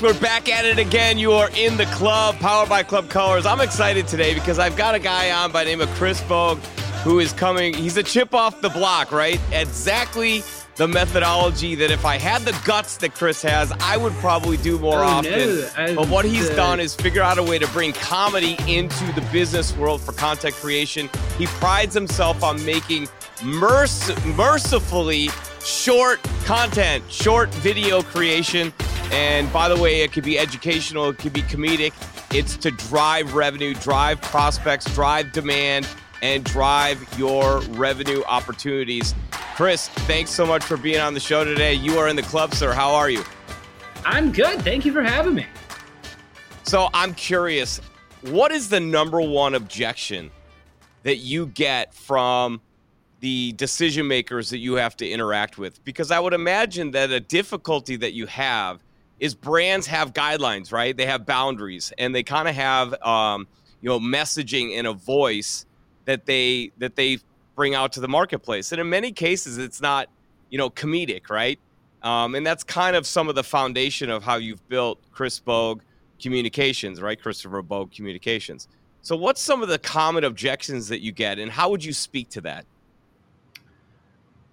folks. 0.00 0.14
We're 0.14 0.20
back 0.20 0.48
at 0.48 0.64
it 0.64 0.78
again. 0.78 1.18
You 1.18 1.32
are 1.32 1.50
in 1.56 1.76
the 1.76 1.86
club, 1.86 2.36
powered 2.36 2.68
by 2.68 2.82
Club 2.82 3.08
Colors. 3.08 3.46
I'm 3.46 3.60
excited 3.60 4.06
today 4.08 4.34
because 4.34 4.58
I've 4.58 4.76
got 4.76 4.94
a 4.94 4.98
guy 4.98 5.30
on 5.30 5.52
by 5.52 5.64
the 5.64 5.70
name 5.70 5.80
of 5.80 5.88
Chris 5.90 6.20
Bogue 6.22 6.58
who 7.04 7.18
is 7.18 7.32
coming. 7.32 7.72
He's 7.74 7.96
a 7.96 8.02
chip 8.02 8.34
off 8.34 8.60
the 8.60 8.68
block, 8.68 9.10
right? 9.12 9.40
Exactly 9.52 10.42
the 10.76 10.86
methodology 10.88 11.74
that 11.74 11.90
if 11.90 12.04
I 12.06 12.16
had 12.16 12.42
the 12.42 12.58
guts 12.64 12.96
that 12.98 13.14
Chris 13.14 13.42
has, 13.42 13.70
I 13.80 13.96
would 13.96 14.12
probably 14.14 14.56
do 14.58 14.78
more 14.78 15.00
Oh, 15.02 15.06
often. 15.06 15.32
no. 15.86 15.94
But 15.96 16.08
what 16.08 16.24
he's 16.24 16.48
the- 16.48 16.56
done 16.56 16.80
is 16.80 16.94
figure 16.94 17.22
out 17.22 17.38
a 17.38 17.42
way 17.42 17.58
to 17.58 17.66
bring 17.68 17.92
comedy 17.92 18.56
into 18.66 19.04
the 19.12 19.20
business 19.32 19.74
world 19.76 20.00
for 20.00 20.12
content 20.12 20.54
creation. 20.56 21.10
He 21.38 21.46
prides 21.46 21.94
himself 21.94 22.42
on 22.42 22.62
making 22.64 23.08
merc- 23.42 23.90
mercifully 24.24 25.30
short 25.62 26.20
content, 26.44 27.04
short 27.10 27.52
video 27.56 28.02
creation. 28.02 28.72
And 29.10 29.52
by 29.52 29.68
the 29.68 29.80
way, 29.80 30.02
it 30.02 30.12
could 30.12 30.24
be 30.24 30.38
educational, 30.38 31.08
it 31.08 31.18
could 31.18 31.32
be 31.32 31.42
comedic. 31.42 31.92
It's 32.32 32.56
to 32.58 32.70
drive 32.70 33.34
revenue, 33.34 33.74
drive 33.74 34.20
prospects, 34.22 34.84
drive 34.94 35.32
demand, 35.32 35.88
and 36.22 36.44
drive 36.44 37.06
your 37.18 37.60
revenue 37.70 38.22
opportunities. 38.28 39.14
Chris, 39.56 39.88
thanks 39.88 40.30
so 40.30 40.46
much 40.46 40.62
for 40.62 40.76
being 40.76 41.00
on 41.00 41.14
the 41.14 41.20
show 41.20 41.44
today. 41.44 41.74
You 41.74 41.98
are 41.98 42.08
in 42.08 42.16
the 42.16 42.22
club, 42.22 42.54
sir. 42.54 42.72
How 42.72 42.94
are 42.94 43.10
you? 43.10 43.24
I'm 44.04 44.32
good. 44.32 44.62
Thank 44.62 44.84
you 44.84 44.92
for 44.92 45.02
having 45.02 45.34
me. 45.34 45.46
So 46.62 46.88
I'm 46.94 47.14
curious, 47.14 47.80
what 48.22 48.52
is 48.52 48.68
the 48.68 48.80
number 48.80 49.20
one 49.20 49.54
objection 49.54 50.30
that 51.02 51.16
you 51.16 51.46
get 51.46 51.92
from 51.94 52.60
the 53.20 53.52
decision 53.52 54.06
makers 54.06 54.50
that 54.50 54.58
you 54.58 54.74
have 54.74 54.96
to 54.98 55.08
interact 55.08 55.58
with? 55.58 55.82
Because 55.84 56.10
I 56.10 56.20
would 56.20 56.32
imagine 56.32 56.92
that 56.92 57.10
a 57.10 57.20
difficulty 57.20 57.96
that 57.96 58.12
you 58.12 58.26
have 58.26 58.80
is 59.20 59.34
brands 59.34 59.86
have 59.86 60.12
guidelines, 60.12 60.72
right? 60.72 60.96
They 60.96 61.06
have 61.06 61.26
boundaries, 61.26 61.92
and 61.98 62.14
they 62.14 62.22
kind 62.22 62.48
of 62.48 62.54
have, 62.54 63.00
um, 63.02 63.46
you 63.80 63.88
know, 63.88 64.00
messaging 64.00 64.76
and 64.76 64.86
a 64.86 64.94
voice 64.94 65.66
that 66.06 66.26
they 66.26 66.72
that 66.78 66.96
they 66.96 67.18
bring 67.54 67.74
out 67.74 67.92
to 67.92 68.00
the 68.00 68.08
marketplace. 68.08 68.72
And 68.72 68.80
in 68.80 68.88
many 68.88 69.12
cases, 69.12 69.58
it's 69.58 69.82
not, 69.82 70.08
you 70.48 70.56
know, 70.56 70.70
comedic, 70.70 71.28
right? 71.28 71.60
Um, 72.02 72.34
and 72.34 72.46
that's 72.46 72.64
kind 72.64 72.96
of 72.96 73.06
some 73.06 73.28
of 73.28 73.34
the 73.34 73.44
foundation 73.44 74.08
of 74.08 74.22
how 74.22 74.36
you've 74.36 74.66
built 74.70 74.98
Chris 75.12 75.38
Bogue 75.38 75.82
Communications, 76.20 77.02
right? 77.02 77.20
Christopher 77.20 77.60
Bogue 77.60 77.92
Communications. 77.92 78.68
So, 79.02 79.16
what's 79.16 79.42
some 79.42 79.62
of 79.62 79.68
the 79.68 79.78
common 79.78 80.24
objections 80.24 80.88
that 80.88 81.00
you 81.00 81.12
get, 81.12 81.38
and 81.38 81.50
how 81.50 81.68
would 81.68 81.84
you 81.84 81.92
speak 81.92 82.30
to 82.30 82.40
that? 82.42 82.64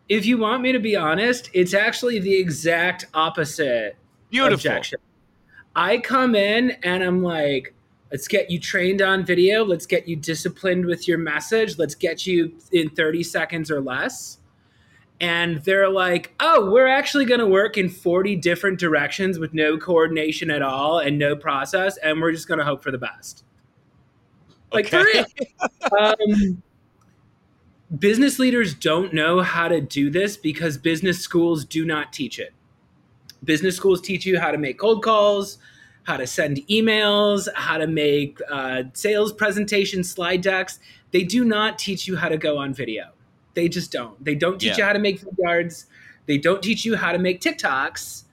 If 0.10 0.26
you 0.26 0.38
want 0.38 0.62
me 0.62 0.72
to 0.74 0.80
be 0.80 0.96
honest, 0.96 1.50
it's 1.54 1.74
actually 1.74 2.20
the 2.20 2.36
exact 2.36 3.06
opposite 3.14 3.98
Beautiful. 4.30 4.54
objection. 4.56 5.00
I 5.76 6.00
come 6.00 6.36
in 6.36 6.72
and 6.84 7.04
I'm 7.04 7.22
like, 7.24 7.74
let's 8.12 8.28
get 8.28 8.50
you 8.50 8.60
trained 8.60 9.02
on 9.02 9.26
video. 9.26 9.64
Let's 9.64 9.86
get 9.86 10.08
you 10.08 10.16
disciplined 10.16 10.86
with 10.86 11.08
your 11.08 11.18
message. 11.18 11.78
Let's 11.78 11.96
get 11.96 12.26
you 12.26 12.56
in 12.72 12.90
30 12.90 13.24
seconds 13.24 13.70
or 13.70 13.82
less. 13.82 14.40
And 15.20 15.64
they're 15.64 15.90
like, 15.90 16.34
oh, 16.40 16.70
we're 16.72 16.88
actually 16.88 17.26
going 17.26 17.40
to 17.40 17.48
work 17.48 17.78
in 17.78 17.90
40 17.90 18.36
different 18.36 18.80
directions 18.80 19.40
with 19.40 19.54
no 19.54 19.78
coordination 19.78 20.52
at 20.52 20.62
all 20.62 21.00
and 21.00 21.18
no 21.18 21.36
process. 21.36 21.98
And 21.98 22.22
we're 22.22 22.32
just 22.32 22.48
going 22.48 22.60
to 22.60 22.66
hope 22.66 22.84
for 22.84 22.92
the 22.92 23.00
best. 23.00 23.44
Like, 24.72 24.88
for 24.88 24.98
Okay. 25.00 25.24
real. 25.42 26.00
um, 26.00 26.62
business 27.98 28.38
leaders 28.38 28.74
don't 28.76 29.14
know 29.14 29.42
how 29.42 29.68
to 29.68 29.82
do 29.82 30.10
this 30.10 30.38
because 30.38 30.78
business 30.78 31.20
schools 31.20 31.66
do 31.66 31.86
not 31.86 32.14
teach 32.14 32.38
it. 32.40 32.54
Business 33.44 33.76
schools 33.76 34.02
teach 34.02 34.26
you 34.26 34.40
how 34.40 34.52
to 34.52 34.58
make 34.58 34.78
cold 34.80 35.04
calls, 35.04 35.58
how 36.04 36.18
to 36.18 36.28
send 36.28 36.58
emails, 36.68 37.48
how 37.54 37.78
to 37.78 37.88
make 37.88 38.40
uh, 38.52 38.84
sales 38.94 39.32
presentation 39.32 40.04
slide 40.04 40.42
decks. 40.42 40.80
They 41.12 41.24
do 41.24 41.46
not 41.46 41.78
teach 41.80 42.08
you 42.08 42.16
how 42.18 42.30
to 42.30 42.38
go 42.38 42.58
on 42.58 42.74
video. 42.74 43.12
They 43.54 43.70
just 43.70 43.92
don't. 43.92 44.24
They 44.24 44.36
don't 44.36 44.60
teach 44.60 44.72
Yeah. 44.72 44.78
you 44.78 44.84
how 44.86 44.94
to 44.94 45.00
make 45.00 45.22
yards. 45.40 45.86
They 46.26 46.38
don't 46.38 46.62
teach 46.62 46.86
you 46.86 46.96
how 46.96 47.12
to 47.12 47.18
make 47.20 47.42
TikToks. 47.42 48.24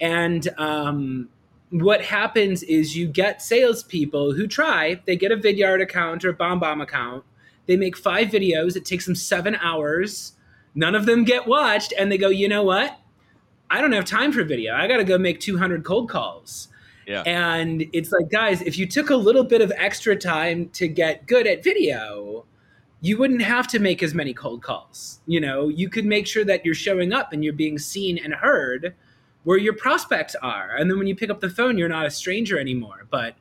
And 0.00 0.48
um, 0.58 1.28
what 1.70 2.02
happens 2.04 2.62
is 2.62 2.96
you 2.96 3.06
get 3.08 3.42
salespeople 3.42 4.32
who 4.32 4.46
try, 4.46 5.00
they 5.06 5.16
get 5.16 5.32
a 5.32 5.36
Vidyard 5.36 5.82
account 5.82 6.24
or 6.24 6.30
a 6.30 6.34
BombBomb 6.34 6.82
account. 6.82 7.24
They 7.66 7.76
make 7.76 7.96
five 7.96 8.28
videos. 8.28 8.76
It 8.76 8.84
takes 8.84 9.04
them 9.06 9.14
seven 9.14 9.54
hours. 9.56 10.32
None 10.74 10.94
of 10.94 11.04
them 11.06 11.24
get 11.24 11.46
watched. 11.46 11.92
And 11.98 12.10
they 12.10 12.18
go, 12.18 12.28
you 12.28 12.48
know 12.48 12.62
what? 12.62 12.98
I 13.70 13.80
don't 13.80 13.92
have 13.92 14.04
time 14.04 14.32
for 14.32 14.44
video. 14.44 14.74
I 14.74 14.86
got 14.86 14.96
to 14.98 15.04
go 15.04 15.18
make 15.18 15.40
200 15.40 15.84
cold 15.84 16.08
calls. 16.08 16.68
Yeah. 17.06 17.22
And 17.22 17.84
it's 17.92 18.12
like, 18.12 18.30
guys, 18.30 18.60
if 18.62 18.78
you 18.78 18.86
took 18.86 19.10
a 19.10 19.16
little 19.16 19.44
bit 19.44 19.60
of 19.60 19.72
extra 19.76 20.14
time 20.14 20.68
to 20.70 20.88
get 20.88 21.26
good 21.26 21.46
at 21.46 21.64
video, 21.64 22.44
you 23.00 23.16
wouldn't 23.16 23.42
have 23.42 23.66
to 23.68 23.78
make 23.78 24.02
as 24.02 24.14
many 24.14 24.34
cold 24.34 24.62
calls. 24.62 25.20
You 25.26 25.40
know, 25.40 25.68
you 25.68 25.88
could 25.88 26.04
make 26.04 26.26
sure 26.26 26.44
that 26.44 26.64
you're 26.64 26.74
showing 26.74 27.12
up 27.12 27.32
and 27.32 27.42
you're 27.42 27.52
being 27.52 27.78
seen 27.78 28.18
and 28.18 28.34
heard 28.34 28.94
where 29.44 29.58
your 29.58 29.72
prospects 29.72 30.34
are. 30.42 30.76
And 30.76 30.90
then 30.90 30.98
when 30.98 31.06
you 31.06 31.16
pick 31.16 31.30
up 31.30 31.40
the 31.40 31.48
phone, 31.48 31.78
you're 31.78 31.88
not 31.88 32.04
a 32.04 32.10
stranger 32.10 32.58
anymore. 32.58 33.06
But 33.10 33.36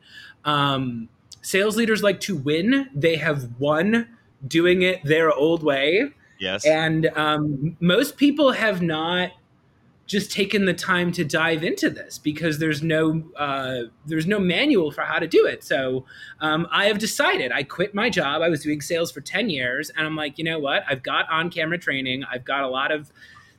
um, 0.45 1.09
sales 1.41 1.75
leaders 1.75 2.03
like 2.03 2.19
to 2.21 2.35
win. 2.35 2.89
They 2.93 3.17
have 3.17 3.59
won 3.59 4.07
doing 4.47 4.83
it 4.83 5.03
their 5.03 5.31
old 5.31 5.63
way. 5.63 6.11
Yes. 6.39 6.65
And 6.65 7.07
um, 7.15 7.75
most 7.79 8.15
people 8.17 8.51
have 8.51 8.81
not 8.81 9.31
just 10.07 10.31
taken 10.31 10.65
the 10.65 10.73
time 10.73 11.11
to 11.11 11.25
dive 11.25 11.63
into 11.63 11.89
this 11.89 12.17
because 12.17 12.57
there's 12.59 12.81
no 12.81 13.21
uh, 13.35 13.83
there's 14.05 14.25
no 14.25 14.39
manual 14.39 14.89
for 14.89 15.01
how 15.01 15.19
to 15.19 15.27
do 15.27 15.45
it. 15.45 15.63
So 15.63 16.05
um, 16.39 16.65
I 16.71 16.85
have 16.85 16.97
decided. 16.97 17.51
I 17.51 17.63
quit 17.63 17.93
my 17.93 18.09
job. 18.09 18.41
I 18.41 18.49
was 18.49 18.63
doing 18.63 18.81
sales 18.81 19.11
for 19.11 19.21
ten 19.21 19.49
years, 19.49 19.91
and 19.95 20.07
I'm 20.07 20.15
like, 20.15 20.37
you 20.37 20.45
know 20.45 20.59
what? 20.59 20.83
I've 20.89 21.03
got 21.03 21.29
on 21.29 21.49
camera 21.49 21.77
training. 21.77 22.23
I've 22.31 22.45
got 22.45 22.63
a 22.63 22.69
lot 22.69 22.91
of 22.91 23.11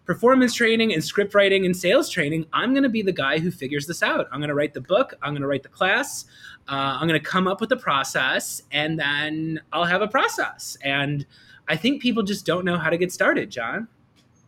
performance 0.06 0.54
training 0.54 0.94
and 0.94 1.04
script 1.04 1.34
writing 1.34 1.66
and 1.66 1.76
sales 1.76 2.09
training. 2.09 2.47
I'm 2.54 2.72
going 2.72 2.82
to 2.82 2.88
be 2.88 3.03
the 3.03 3.12
guy 3.12 3.38
who 3.38 3.50
figures 3.50 3.86
this 3.86 4.03
out. 4.03 4.26
I'm 4.32 4.41
going 4.41 4.48
to 4.48 4.54
write 4.54 4.72
the 4.72 4.80
book. 4.80 5.12
I'm 5.20 5.32
going 5.34 5.42
to 5.42 5.47
write 5.47 5.62
the 5.62 5.69
class. 5.69 6.25
Uh, 6.66 6.97
I'm 6.98 7.06
going 7.06 7.20
to 7.20 7.26
come 7.26 7.47
up 7.47 7.60
with 7.60 7.69
the 7.69 7.76
process, 7.76 8.62
and 8.72 8.98
then 8.98 9.60
I'll 9.70 9.84
have 9.84 10.00
a 10.00 10.09
process. 10.09 10.78
And 10.82 11.26
I 11.69 11.76
think 11.76 12.00
people 12.00 12.22
just 12.22 12.47
don't 12.47 12.65
know 12.65 12.78
how 12.78 12.88
to 12.88 12.97
get 12.97 13.12
started, 13.12 13.50
John. 13.50 13.88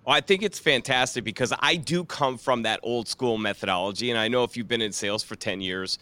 I 0.06 0.20
think 0.20 0.42
it's 0.42 0.58
fantastic 0.58 1.24
because 1.24 1.52
I 1.60 1.76
do 1.76 2.04
come 2.04 2.38
from 2.38 2.62
that 2.62 2.80
old 2.82 3.06
school 3.06 3.38
methodology. 3.38 4.10
And 4.10 4.18
I 4.18 4.28
know 4.28 4.44
if 4.44 4.56
you've 4.56 4.68
been 4.68 4.80
in 4.80 4.92
sales 4.92 5.22
for 5.22 5.36
10 5.36 5.60
years, 5.60 5.98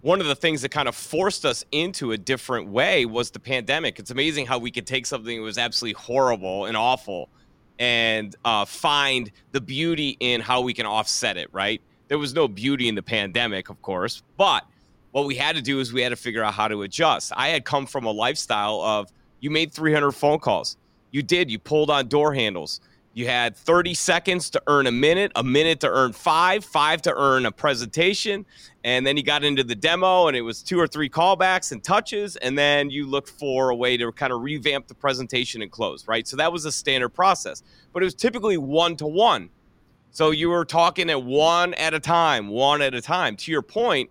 one 0.00 0.20
of 0.20 0.26
the 0.26 0.34
things 0.34 0.62
that 0.62 0.70
kind 0.70 0.88
of 0.88 0.96
forced 0.96 1.44
us 1.44 1.64
into 1.70 2.12
a 2.12 2.18
different 2.18 2.68
way 2.68 3.06
was 3.06 3.30
the 3.30 3.38
pandemic. 3.38 3.98
It's 3.98 4.10
amazing 4.10 4.46
how 4.46 4.58
we 4.58 4.70
could 4.70 4.86
take 4.86 5.06
something 5.06 5.38
that 5.38 5.42
was 5.42 5.58
absolutely 5.58 6.00
horrible 6.00 6.64
and 6.64 6.76
awful 6.76 7.28
and 7.78 8.34
uh, 8.44 8.64
find 8.64 9.30
the 9.52 9.60
beauty 9.60 10.16
in 10.18 10.40
how 10.40 10.60
we 10.60 10.74
can 10.74 10.86
offset 10.86 11.36
it, 11.36 11.48
right? 11.52 11.80
There 12.08 12.18
was 12.18 12.34
no 12.34 12.48
beauty 12.48 12.88
in 12.88 12.94
the 12.94 13.02
pandemic, 13.02 13.70
of 13.70 13.80
course, 13.80 14.22
but 14.36 14.66
what 15.12 15.26
we 15.26 15.34
had 15.36 15.56
to 15.56 15.62
do 15.62 15.78
is 15.78 15.92
we 15.92 16.02
had 16.02 16.08
to 16.08 16.16
figure 16.16 16.42
out 16.42 16.54
how 16.54 16.68
to 16.68 16.82
adjust. 16.82 17.32
I 17.36 17.48
had 17.48 17.64
come 17.64 17.86
from 17.86 18.04
a 18.04 18.10
lifestyle 18.10 18.80
of 18.80 19.12
you 19.40 19.50
made 19.50 19.72
300 19.72 20.12
phone 20.12 20.38
calls. 20.38 20.76
You 21.10 21.22
did, 21.22 21.50
you 21.50 21.58
pulled 21.58 21.90
on 21.90 22.08
door 22.08 22.34
handles. 22.34 22.80
You 23.14 23.26
had 23.26 23.54
30 23.56 23.92
seconds 23.92 24.48
to 24.50 24.62
earn 24.66 24.86
a 24.86 24.92
minute, 24.92 25.32
a 25.36 25.44
minute 25.44 25.80
to 25.80 25.88
earn 25.88 26.12
five, 26.12 26.64
five 26.64 27.02
to 27.02 27.14
earn 27.14 27.44
a 27.44 27.52
presentation. 27.52 28.46
And 28.84 29.06
then 29.06 29.18
you 29.18 29.22
got 29.22 29.44
into 29.44 29.62
the 29.62 29.74
demo 29.74 30.28
and 30.28 30.36
it 30.36 30.40
was 30.40 30.62
two 30.62 30.80
or 30.80 30.86
three 30.86 31.10
callbacks 31.10 31.72
and 31.72 31.84
touches. 31.84 32.36
And 32.36 32.56
then 32.56 32.88
you 32.88 33.06
looked 33.06 33.28
for 33.28 33.68
a 33.68 33.76
way 33.76 33.98
to 33.98 34.10
kind 34.12 34.32
of 34.32 34.40
revamp 34.40 34.88
the 34.88 34.94
presentation 34.94 35.60
and 35.60 35.70
close, 35.70 36.08
right? 36.08 36.26
So 36.26 36.38
that 36.38 36.50
was 36.50 36.64
a 36.64 36.72
standard 36.72 37.10
process, 37.10 37.62
but 37.92 38.02
it 38.02 38.06
was 38.06 38.14
typically 38.14 38.56
one 38.56 38.96
to 38.96 39.06
one. 39.06 39.50
So 40.10 40.30
you 40.30 40.48
were 40.48 40.64
talking 40.64 41.10
at 41.10 41.22
one 41.22 41.74
at 41.74 41.92
a 41.92 42.00
time, 42.00 42.48
one 42.48 42.80
at 42.80 42.94
a 42.94 43.02
time. 43.02 43.36
To 43.36 43.50
your 43.50 43.62
point, 43.62 44.08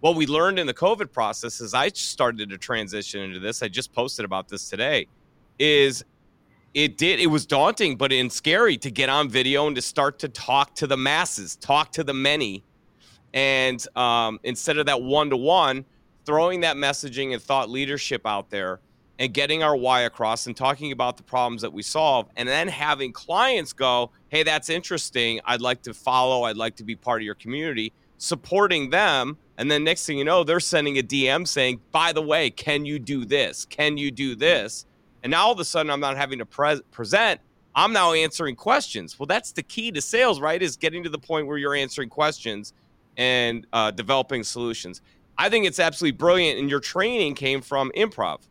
what 0.00 0.14
we 0.14 0.26
learned 0.26 0.60
in 0.60 0.68
the 0.68 0.74
COVID 0.74 1.12
process 1.12 1.60
is 1.60 1.74
I 1.74 1.88
started 1.88 2.50
to 2.50 2.58
transition 2.58 3.22
into 3.22 3.40
this. 3.40 3.62
I 3.62 3.68
just 3.68 3.92
posted 3.92 4.24
about 4.24 4.48
this 4.48 4.68
today. 4.68 5.08
Is 5.58 6.04
it 6.76 6.98
did 6.98 7.18
it 7.20 7.28
was 7.28 7.46
daunting, 7.46 7.96
but 7.96 8.12
and 8.12 8.30
scary 8.30 8.76
to 8.76 8.90
get 8.90 9.08
on 9.08 9.30
video 9.30 9.66
and 9.66 9.74
to 9.74 9.80
start 9.80 10.18
to 10.18 10.28
talk 10.28 10.74
to 10.74 10.86
the 10.86 10.96
masses, 10.96 11.56
talk 11.56 11.90
to 11.92 12.04
the 12.04 12.12
many, 12.12 12.62
and 13.32 13.84
um, 13.96 14.38
instead 14.44 14.76
of 14.76 14.84
that 14.84 15.00
one 15.00 15.30
to 15.30 15.38
one, 15.38 15.86
throwing 16.26 16.60
that 16.60 16.76
messaging 16.76 17.32
and 17.32 17.40
thought 17.40 17.70
leadership 17.70 18.26
out 18.26 18.50
there 18.50 18.80
and 19.18 19.32
getting 19.32 19.62
our 19.62 19.74
why 19.74 20.02
across 20.02 20.46
and 20.46 20.54
talking 20.54 20.92
about 20.92 21.16
the 21.16 21.22
problems 21.22 21.62
that 21.62 21.72
we 21.72 21.82
solve, 21.82 22.28
and 22.36 22.46
then 22.46 22.68
having 22.68 23.10
clients 23.10 23.72
go, 23.72 24.10
"Hey, 24.28 24.42
that's 24.42 24.68
interesting. 24.68 25.40
I'd 25.46 25.62
like 25.62 25.80
to 25.84 25.94
follow. 25.94 26.42
I'd 26.42 26.58
like 26.58 26.76
to 26.76 26.84
be 26.84 26.94
part 26.94 27.22
of 27.22 27.24
your 27.24 27.36
community." 27.36 27.94
Supporting 28.18 28.90
them, 28.90 29.38
and 29.56 29.70
then 29.70 29.82
next 29.82 30.04
thing 30.04 30.18
you 30.18 30.24
know, 30.24 30.44
they're 30.44 30.60
sending 30.60 30.98
a 30.98 31.02
DM 31.02 31.46
saying, 31.46 31.80
"By 31.90 32.12
the 32.12 32.20
way, 32.20 32.50
can 32.50 32.84
you 32.84 32.98
do 32.98 33.24
this? 33.24 33.64
Can 33.64 33.96
you 33.96 34.10
do 34.10 34.34
this?" 34.34 34.84
And 35.26 35.32
now 35.32 35.46
all 35.46 35.52
of 35.52 35.58
a 35.58 35.64
sudden, 35.64 35.90
I'm 35.90 35.98
not 35.98 36.16
having 36.16 36.38
to 36.38 36.46
pre- 36.46 36.80
present. 36.92 37.40
I'm 37.74 37.92
now 37.92 38.12
answering 38.12 38.54
questions. 38.54 39.18
Well, 39.18 39.26
that's 39.26 39.50
the 39.50 39.64
key 39.64 39.90
to 39.90 40.00
sales, 40.00 40.38
right? 40.38 40.62
Is 40.62 40.76
getting 40.76 41.02
to 41.02 41.08
the 41.08 41.18
point 41.18 41.48
where 41.48 41.58
you're 41.58 41.74
answering 41.74 42.10
questions 42.10 42.72
and 43.16 43.66
uh, 43.72 43.90
developing 43.90 44.44
solutions. 44.44 45.02
I 45.36 45.48
think 45.48 45.66
it's 45.66 45.80
absolutely 45.80 46.16
brilliant. 46.16 46.60
And 46.60 46.70
your 46.70 46.78
training 46.78 47.34
came 47.34 47.60
from 47.60 47.90
improv, 47.96 48.42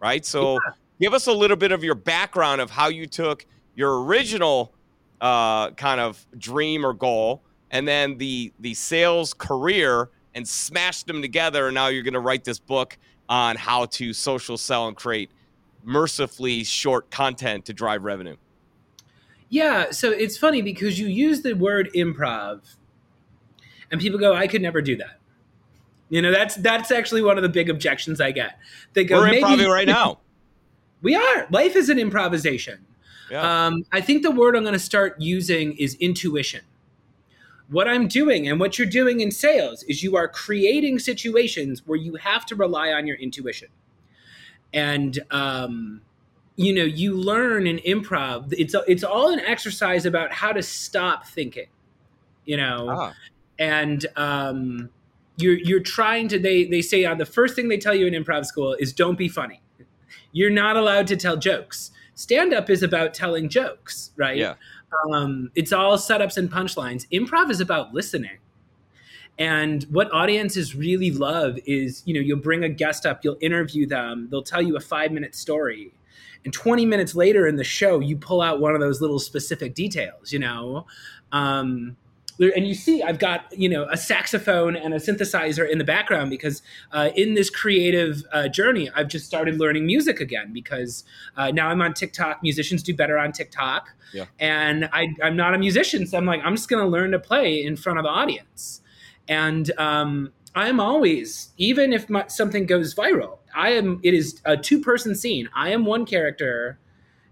right? 0.00 0.24
So 0.24 0.54
yeah. 0.54 0.58
give 1.02 1.12
us 1.12 1.26
a 1.26 1.32
little 1.34 1.54
bit 1.54 1.70
of 1.70 1.84
your 1.84 1.94
background 1.94 2.62
of 2.62 2.70
how 2.70 2.88
you 2.88 3.06
took 3.06 3.44
your 3.74 4.02
original 4.04 4.72
uh, 5.20 5.72
kind 5.72 6.00
of 6.00 6.26
dream 6.38 6.86
or 6.86 6.94
goal 6.94 7.42
and 7.72 7.86
then 7.86 8.16
the 8.16 8.54
the 8.60 8.72
sales 8.72 9.34
career 9.34 10.08
and 10.34 10.48
smashed 10.48 11.08
them 11.08 11.20
together. 11.20 11.66
And 11.66 11.74
now 11.74 11.88
you're 11.88 12.02
going 12.02 12.14
to 12.14 12.20
write 12.20 12.44
this 12.44 12.58
book 12.58 12.96
on 13.28 13.56
how 13.56 13.84
to 13.84 14.14
social 14.14 14.56
sell 14.56 14.88
and 14.88 14.96
create 14.96 15.30
mercifully 15.86 16.64
short 16.64 17.10
content 17.10 17.64
to 17.64 17.72
drive 17.72 18.02
revenue. 18.04 18.36
Yeah, 19.48 19.92
so 19.92 20.10
it's 20.10 20.36
funny 20.36 20.60
because 20.60 20.98
you 20.98 21.06
use 21.06 21.42
the 21.42 21.54
word 21.54 21.88
improv 21.94 22.60
and 23.90 24.00
people 24.00 24.18
go, 24.18 24.34
I 24.34 24.48
could 24.48 24.60
never 24.60 24.82
do 24.82 24.96
that. 24.96 25.20
You 26.08 26.20
know, 26.22 26.30
that's 26.30 26.56
that's 26.56 26.90
actually 26.90 27.22
one 27.22 27.36
of 27.36 27.42
the 27.42 27.48
big 27.48 27.70
objections 27.70 28.20
I 28.20 28.32
get. 28.32 28.58
They 28.92 29.04
go, 29.04 29.18
We're 29.20 29.28
improvising 29.34 29.70
right 29.70 29.86
now. 29.88 30.20
We 31.02 31.14
are. 31.14 31.46
Life 31.50 31.76
is 31.76 31.90
an 31.90 31.98
improvisation. 31.98 32.84
Yeah. 33.30 33.66
Um, 33.66 33.84
I 33.92 34.00
think 34.00 34.22
the 34.22 34.30
word 34.30 34.56
I'm 34.56 34.62
going 34.62 34.72
to 34.72 34.78
start 34.78 35.14
using 35.20 35.76
is 35.76 35.94
intuition. 35.96 36.62
What 37.68 37.86
I'm 37.86 38.08
doing 38.08 38.48
and 38.48 38.58
what 38.58 38.78
you're 38.78 38.88
doing 38.88 39.20
in 39.20 39.30
sales 39.30 39.82
is 39.84 40.02
you 40.02 40.16
are 40.16 40.26
creating 40.26 41.00
situations 41.00 41.82
where 41.86 41.98
you 41.98 42.14
have 42.14 42.46
to 42.46 42.56
rely 42.56 42.92
on 42.92 43.06
your 43.06 43.16
intuition. 43.18 43.68
And 44.76 45.18
um, 45.32 46.02
you 46.56 46.72
know, 46.72 46.84
you 46.84 47.16
learn 47.16 47.66
in 47.66 47.78
improv. 47.78 48.52
It's 48.56 48.74
it's 48.86 49.02
all 49.02 49.32
an 49.32 49.40
exercise 49.40 50.06
about 50.06 50.32
how 50.32 50.52
to 50.52 50.62
stop 50.62 51.26
thinking. 51.26 51.66
You 52.44 52.58
know, 52.58 52.86
ah. 52.90 53.14
and 53.58 54.06
um, 54.14 54.90
you're 55.38 55.58
you're 55.58 55.80
trying 55.80 56.28
to. 56.28 56.38
They 56.38 56.64
they 56.64 56.82
say 56.82 57.04
on 57.04 57.12
uh, 57.12 57.14
the 57.16 57.26
first 57.26 57.56
thing 57.56 57.68
they 57.68 57.78
tell 57.78 57.94
you 57.94 58.06
in 58.06 58.14
improv 58.14 58.46
school 58.46 58.74
is 58.78 58.92
don't 58.92 59.18
be 59.18 59.28
funny. 59.28 59.60
You're 60.32 60.50
not 60.50 60.76
allowed 60.76 61.06
to 61.08 61.16
tell 61.16 61.36
jokes. 61.36 61.90
Stand 62.14 62.52
up 62.54 62.70
is 62.70 62.82
about 62.82 63.14
telling 63.14 63.48
jokes, 63.48 64.12
right? 64.16 64.36
Yeah. 64.36 64.54
Um, 65.12 65.50
it's 65.54 65.72
all 65.72 65.96
setups 65.98 66.36
and 66.36 66.50
punchlines. 66.50 67.06
Improv 67.10 67.50
is 67.50 67.60
about 67.60 67.92
listening. 67.92 68.38
And 69.38 69.84
what 69.84 70.12
audiences 70.12 70.74
really 70.74 71.10
love 71.10 71.58
is, 71.66 72.02
you 72.06 72.14
know, 72.14 72.20
you'll 72.20 72.38
bring 72.38 72.64
a 72.64 72.68
guest 72.68 73.04
up, 73.04 73.22
you'll 73.22 73.36
interview 73.40 73.86
them, 73.86 74.28
they'll 74.30 74.42
tell 74.42 74.62
you 74.62 74.76
a 74.76 74.80
five 74.80 75.12
minute 75.12 75.34
story. 75.34 75.92
And 76.44 76.54
20 76.54 76.86
minutes 76.86 77.14
later 77.14 77.46
in 77.46 77.56
the 77.56 77.64
show, 77.64 78.00
you 78.00 78.16
pull 78.16 78.40
out 78.40 78.60
one 78.60 78.74
of 78.74 78.80
those 78.80 79.00
little 79.00 79.18
specific 79.18 79.74
details, 79.74 80.32
you 80.32 80.38
know? 80.38 80.86
Um, 81.32 81.96
and 82.38 82.66
you 82.66 82.74
see 82.74 83.02
i've 83.02 83.18
got 83.18 83.46
you 83.56 83.68
know 83.68 83.86
a 83.90 83.96
saxophone 83.96 84.76
and 84.76 84.92
a 84.92 84.98
synthesizer 84.98 85.68
in 85.68 85.78
the 85.78 85.84
background 85.84 86.30
because 86.30 86.62
uh, 86.92 87.10
in 87.16 87.34
this 87.34 87.48
creative 87.50 88.22
uh, 88.32 88.48
journey 88.48 88.90
i've 88.94 89.08
just 89.08 89.26
started 89.26 89.58
learning 89.58 89.86
music 89.86 90.20
again 90.20 90.52
because 90.52 91.04
uh, 91.36 91.50
now 91.50 91.68
i'm 91.68 91.80
on 91.80 91.94
tiktok 91.94 92.42
musicians 92.42 92.82
do 92.82 92.94
better 92.94 93.18
on 93.18 93.32
tiktok 93.32 93.88
yeah. 94.12 94.24
and 94.38 94.88
I, 94.92 95.08
am 95.22 95.36
not 95.36 95.54
a 95.54 95.58
musician 95.58 96.06
so 96.06 96.18
i'm 96.18 96.26
like 96.26 96.42
i'm 96.44 96.56
just 96.56 96.68
going 96.68 96.82
to 96.82 96.88
learn 96.88 97.12
to 97.12 97.18
play 97.18 97.62
in 97.62 97.76
front 97.76 97.98
of 97.98 98.04
the 98.04 98.10
audience 98.10 98.82
and 99.28 99.70
um, 99.78 100.32
i'm 100.54 100.80
always 100.80 101.50
even 101.56 101.92
if 101.92 102.08
my, 102.08 102.26
something 102.28 102.66
goes 102.66 102.94
viral 102.94 103.38
i 103.54 103.70
am 103.70 104.00
it 104.02 104.14
is 104.14 104.40
a 104.44 104.56
two 104.56 104.80
person 104.80 105.14
scene 105.14 105.48
i 105.54 105.70
am 105.70 105.84
one 105.84 106.04
character 106.04 106.78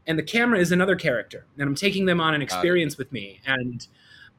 and 0.06 0.18
the 0.18 0.22
camera 0.22 0.58
is 0.58 0.72
another 0.72 0.96
character 0.96 1.46
and 1.58 1.68
i'm 1.68 1.74
taking 1.74 2.06
them 2.06 2.20
on 2.20 2.34
an 2.34 2.42
experience 2.42 2.98
with 2.98 3.10
me 3.12 3.40
and 3.46 3.86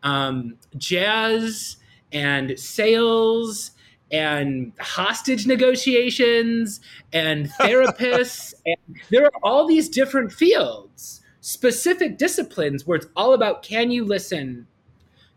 um, 0.03 0.57
jazz 0.77 1.77
and 2.11 2.57
sales 2.59 3.71
and 4.11 4.71
hostage 4.79 5.47
negotiations 5.47 6.79
and 7.11 7.49
therapists. 7.59 8.53
and 8.65 8.77
there 9.09 9.25
are 9.25 9.31
all 9.43 9.67
these 9.67 9.89
different 9.89 10.31
fields, 10.31 11.21
specific 11.41 12.17
disciplines 12.17 12.85
where 12.85 12.97
it's 12.97 13.07
all 13.15 13.33
about 13.33 13.63
can 13.63 13.91
you 13.91 14.05
listen? 14.05 14.67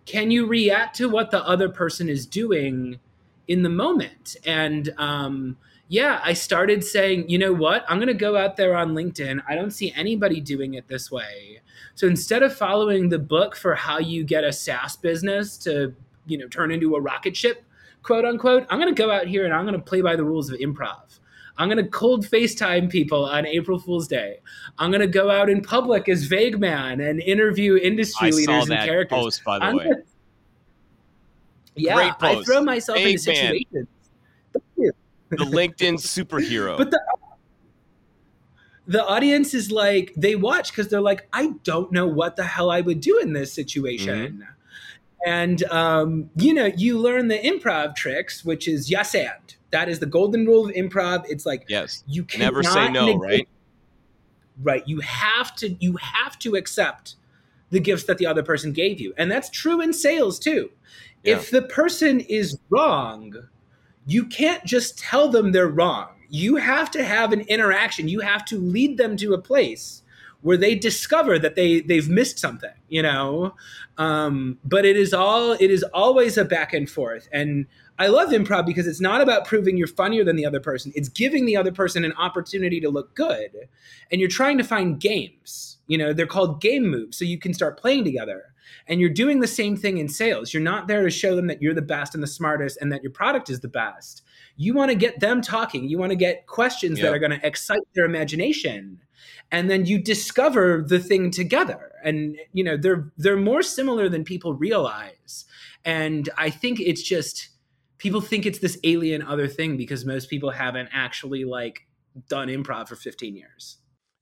Can 0.09 0.31
you 0.31 0.47
react 0.47 0.97
to 0.97 1.09
what 1.11 1.31
the 1.31 1.47
other 1.47 1.69
person 1.69 2.09
is 2.09 2.25
doing 2.25 2.99
in 3.47 3.63
the 3.63 3.69
moment? 3.69 4.37
And 4.47 4.89
um, 4.97 5.59
yeah, 5.89 6.23
I 6.25 6.33
started 6.33 6.83
saying, 6.83 7.29
you 7.29 7.37
know 7.37 7.53
what? 7.53 7.85
I'm 7.87 7.99
going 7.99 8.09
to 8.09 8.15
go 8.15 8.35
out 8.35 8.57
there 8.57 8.75
on 8.75 8.95
LinkedIn. 8.95 9.43
I 9.47 9.55
don't 9.55 9.71
see 9.71 9.93
anybody 9.95 10.41
doing 10.41 10.73
it 10.73 10.89
this 10.89 11.11
way. 11.11 11.61
So 11.95 12.07
instead 12.07 12.43
of 12.43 12.57
following 12.57 13.11
the 13.11 13.19
book 13.19 13.55
for 13.55 13.75
how 13.75 13.99
you 13.99 14.25
get 14.25 14.45
a 14.45 14.53
SaaS 14.53 14.97
business 14.97 15.59
to, 15.59 15.95
you 16.27 16.39
know, 16.39 16.49
turn 16.49 16.71
into 16.71 16.97
a 16.97 17.01
rocket 17.03 17.37
ship, 17.37 17.63
quote 18.03 18.25
unquote, 18.25 18.67
I'm 18.71 18.81
going 18.81 18.95
to 18.95 19.03
go 19.03 19.11
out 19.11 19.27
here 19.27 19.45
and 19.45 19.53
I'm 19.53 19.67
going 19.67 19.75
to 19.75 19.79
play 19.79 20.01
by 20.01 20.17
the 20.17 20.25
rules 20.25 20.49
of 20.49 20.59
improv. 20.59 21.18
I'm 21.59 21.69
going 21.69 21.83
to 21.85 21.91
cold 21.91 22.27
FaceTime 22.27 22.89
people 22.89 23.25
on 23.25 23.45
April 23.45 23.79
Fool's 23.79 24.09
Day. 24.09 24.39
I'm 24.79 24.91
going 24.91 25.01
to 25.01 25.07
go 25.07 25.31
out 25.31 25.51
in 25.51 25.61
public 25.61 26.09
as 26.09 26.25
Vague 26.25 26.59
Man 26.59 27.01
and 27.01 27.21
interview 27.21 27.77
industry 27.77 28.29
I 28.29 28.31
leaders 28.31 28.71
and 28.71 28.79
characters. 28.85 29.19
Post, 29.19 29.45
by 29.45 29.59
the 29.59 29.65
I'm 29.65 29.77
way. 29.77 29.85
Gonna, 29.85 29.97
yeah, 31.75 32.15
I 32.21 32.43
throw 32.45 32.63
myself 32.63 32.99
Vague 32.99 33.15
into 33.15 33.23
situations 33.23 33.89
the 35.31 35.45
LinkedIn 35.45 35.95
superhero. 35.95 36.77
But 36.77 36.91
the 36.91 37.01
the 38.87 39.05
audience 39.05 39.53
is 39.53 39.71
like 39.71 40.15
they 40.17 40.35
watch 40.35 40.71
because 40.73 40.89
they're 40.89 41.01
like, 41.01 41.29
I 41.33 41.53
don't 41.63 41.93
know 41.93 42.07
what 42.07 42.37
the 42.37 42.45
hell 42.45 42.71
I 42.71 42.81
would 42.81 43.01
do 43.01 43.19
in 43.19 43.35
this 43.35 43.53
situation. 43.53 44.19
Mm-hmm. 44.19 44.43
And 45.27 45.63
um, 45.65 46.31
you 46.37 46.55
know, 46.55 46.67
you 46.67 46.99
learn 46.99 47.29
the 47.29 47.39
improv 47.39 47.95
tricks, 47.97 48.45
which 48.45 48.67
is 48.67 48.91
yes 48.91 49.15
and. 49.15 49.57
That 49.71 49.89
is 49.89 49.99
the 49.99 50.07
golden 50.07 50.47
rule 50.47 50.67
of 50.67 50.75
improv. 50.75 51.25
It's 51.29 51.45
like 51.45 51.65
yes, 51.69 52.05
you 52.07 52.25
can 52.25 52.41
never 52.41 52.63
say 52.63 52.89
no, 52.89 53.07
negate, 53.07 53.21
right? 53.21 53.49
Right. 54.61 54.89
You 54.89 55.01
have 55.01 55.55
to 55.57 55.77
you 55.81 55.97
have 55.97 56.39
to 56.41 56.57
accept 56.57 57.17
the 57.71 57.81
gifts 57.81 58.05
that 58.05 58.19
the 58.19 58.27
other 58.27 58.43
person 58.43 58.73
gave 58.73 59.01
you. 59.01 59.13
And 59.17 59.31
that's 59.31 59.51
true 59.51 59.81
in 59.81 59.93
sales 59.93 60.39
too. 60.39 60.71
Yeah. 61.23 61.37
If 61.37 61.51
the 61.51 61.63
person 61.63 62.21
is 62.21 62.59
wrong, 62.71 63.35
you 64.07 64.25
can't 64.25 64.65
just 64.65 64.99
tell 64.99 65.29
them 65.29 65.53
they're 65.53 65.69
wrong. 65.69 66.09
You 66.31 66.57
have 66.57 66.91
to 66.93 67.05
have 67.05 67.33
an 67.33 67.41
interaction. 67.43 68.09
You 68.09 68.21
have 68.21 68.45
to 68.47 68.59
lead 68.59 68.99
them 68.99 69.17
to 69.19 69.35
a 69.35 69.39
place 69.39 70.03
where 70.43 70.57
they 70.57 70.75
discover 70.75 71.39
that 71.39 71.57
they 71.57 71.81
they've 71.81 72.09
missed 72.09 72.39
something, 72.39 72.73
you 72.89 73.03
know. 73.03 73.55
Um, 73.97 74.59
but 74.65 74.85
it 74.85 74.97
is 74.97 75.13
all 75.13 75.53
it 75.53 75.71
is 75.71 75.83
always 75.95 76.39
a 76.39 76.45
back 76.45 76.73
and 76.73 76.89
forth. 76.89 77.29
And 77.33 77.67
I 77.99 78.07
love 78.07 78.31
improv 78.31 78.65
because 78.65 78.87
it's 78.87 79.01
not 79.01 79.21
about 79.21 79.45
proving 79.45 79.77
you're 79.77 79.89
funnier 79.89 80.23
than 80.23 80.37
the 80.37 80.47
other 80.47 80.61
person. 80.61 80.93
It's 80.95 81.09
giving 81.09 81.47
the 81.47 81.57
other 81.57 81.73
person 81.73 82.05
an 82.05 82.13
opportunity 82.13 82.81
to 82.81 82.91
look 82.91 83.15
good. 83.15 83.69
And 84.13 84.21
you're 84.21 84.31
trying 84.31 84.59
to 84.59 84.65
find 84.65 85.01
games. 85.01 85.79
You 85.89 85.99
know, 85.99 86.13
they're 86.13 86.27
called 86.27 86.61
game 86.61 86.89
moves, 86.89 87.17
so 87.17 87.25
you 87.25 87.39
can 87.39 87.55
start 87.55 87.79
playing 87.79 88.05
together. 88.05 88.45
And 88.87 89.01
you're 89.01 89.11
doing 89.11 89.41
the 89.41 89.47
same 89.47 89.77
thing 89.77 89.99
in 89.99 90.09
sales. 90.09 90.53
You're 90.53 90.63
not 90.63 90.87
there 90.87 91.03
to 91.03 91.11
show 91.11 91.35
them 91.35 91.47
that 91.49 91.61
you're 91.61 91.75
the 91.75 91.83
best 91.83 92.15
and 92.15 92.23
the 92.23 92.29
smartest 92.29 92.79
and 92.81 92.93
that 92.93 93.03
your 93.03 93.13
product 93.13 93.51
is 93.51 93.61
the 93.61 93.69
best. 93.69 94.23
You 94.57 94.75
want 94.75 94.91
to 94.91 94.95
get 94.95 95.21
them 95.21 95.41
talking. 95.41 95.89
You 95.89 95.99
want 95.99 96.11
to 96.11 96.17
get 96.17 96.47
questions 96.47 96.99
yep. 96.99 97.07
that 97.07 97.15
are 97.15 97.19
going 97.19 97.39
to 97.39 97.47
excite 97.47 97.81
their 97.95 98.05
imagination. 98.05 99.01
And 99.51 99.71
then 99.71 99.87
you 99.87 99.99
discover 99.99 100.85
the 100.87 100.99
thing 100.99 101.31
together. 101.31 101.93
And 102.05 102.37
you 102.53 102.63
know, 102.63 102.77
they're 102.77 103.11
they're 103.17 103.37
more 103.37 103.63
similar 103.63 104.09
than 104.09 104.25
people 104.25 104.55
realize. 104.55 105.47
And 105.85 106.29
I 106.37 106.51
think 106.51 106.81
it's 106.81 107.03
just 107.03 107.49
people 107.99 108.21
think 108.21 108.47
it's 108.47 108.61
this 108.61 108.79
alien 108.85 109.23
other 109.23 109.49
thing 109.49 109.77
because 109.77 110.05
most 110.05 110.31
people 110.31 110.51
haven't 110.51 110.89
actually 110.93 111.45
like 111.45 111.87
done 112.29 112.49
improv 112.49 112.89
for 112.89 112.97
15 112.97 113.37
years. 113.37 113.79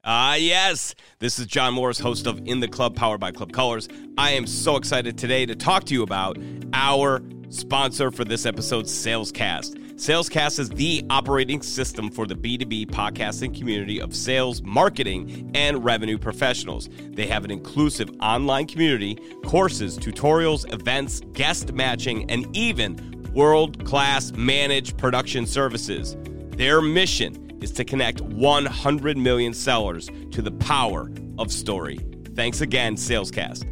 Ah, 0.08 0.32
uh, 0.32 0.34
yes. 0.34 0.94
This 1.18 1.38
is 1.38 1.46
John 1.46 1.74
Morris, 1.74 1.98
host 1.98 2.26
of 2.26 2.40
In 2.46 2.60
the 2.60 2.68
Club, 2.68 2.94
powered 2.94 3.20
by 3.20 3.32
Club 3.32 3.52
Colors. 3.52 3.88
I 4.16 4.32
am 4.32 4.46
so 4.46 4.76
excited 4.76 5.18
today 5.18 5.46
to 5.46 5.56
talk 5.56 5.84
to 5.84 5.94
you 5.94 6.02
about 6.02 6.38
our 6.72 7.22
sponsor 7.48 8.10
for 8.10 8.24
this 8.24 8.46
episode, 8.46 8.84
Salescast. 8.84 9.74
Salescast 9.96 10.58
is 10.58 10.68
the 10.68 11.04
operating 11.08 11.62
system 11.62 12.10
for 12.10 12.26
the 12.26 12.34
B2B 12.34 12.90
podcasting 12.90 13.56
community 13.56 14.00
of 14.00 14.14
sales, 14.14 14.62
marketing, 14.62 15.50
and 15.54 15.82
revenue 15.82 16.18
professionals. 16.18 16.88
They 17.12 17.26
have 17.26 17.44
an 17.44 17.50
inclusive 17.50 18.10
online 18.20 18.66
community, 18.66 19.18
courses, 19.44 19.98
tutorials, 19.98 20.70
events, 20.72 21.22
guest 21.32 21.72
matching, 21.72 22.30
and 22.30 22.46
even 22.54 23.15
world 23.36 23.84
class 23.84 24.32
managed 24.32 24.96
production 24.96 25.44
services. 25.44 26.16
Their 26.56 26.80
mission 26.80 27.58
is 27.60 27.70
to 27.72 27.84
connect 27.84 28.22
100 28.22 29.18
million 29.18 29.52
sellers 29.52 30.08
to 30.30 30.40
the 30.40 30.52
power 30.52 31.10
of 31.38 31.52
story. 31.52 31.98
Thanks 32.34 32.62
again, 32.62 32.96
Salescast. 32.96 33.64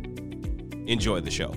Enjoy 0.87 1.21
the 1.21 1.31
show. 1.31 1.55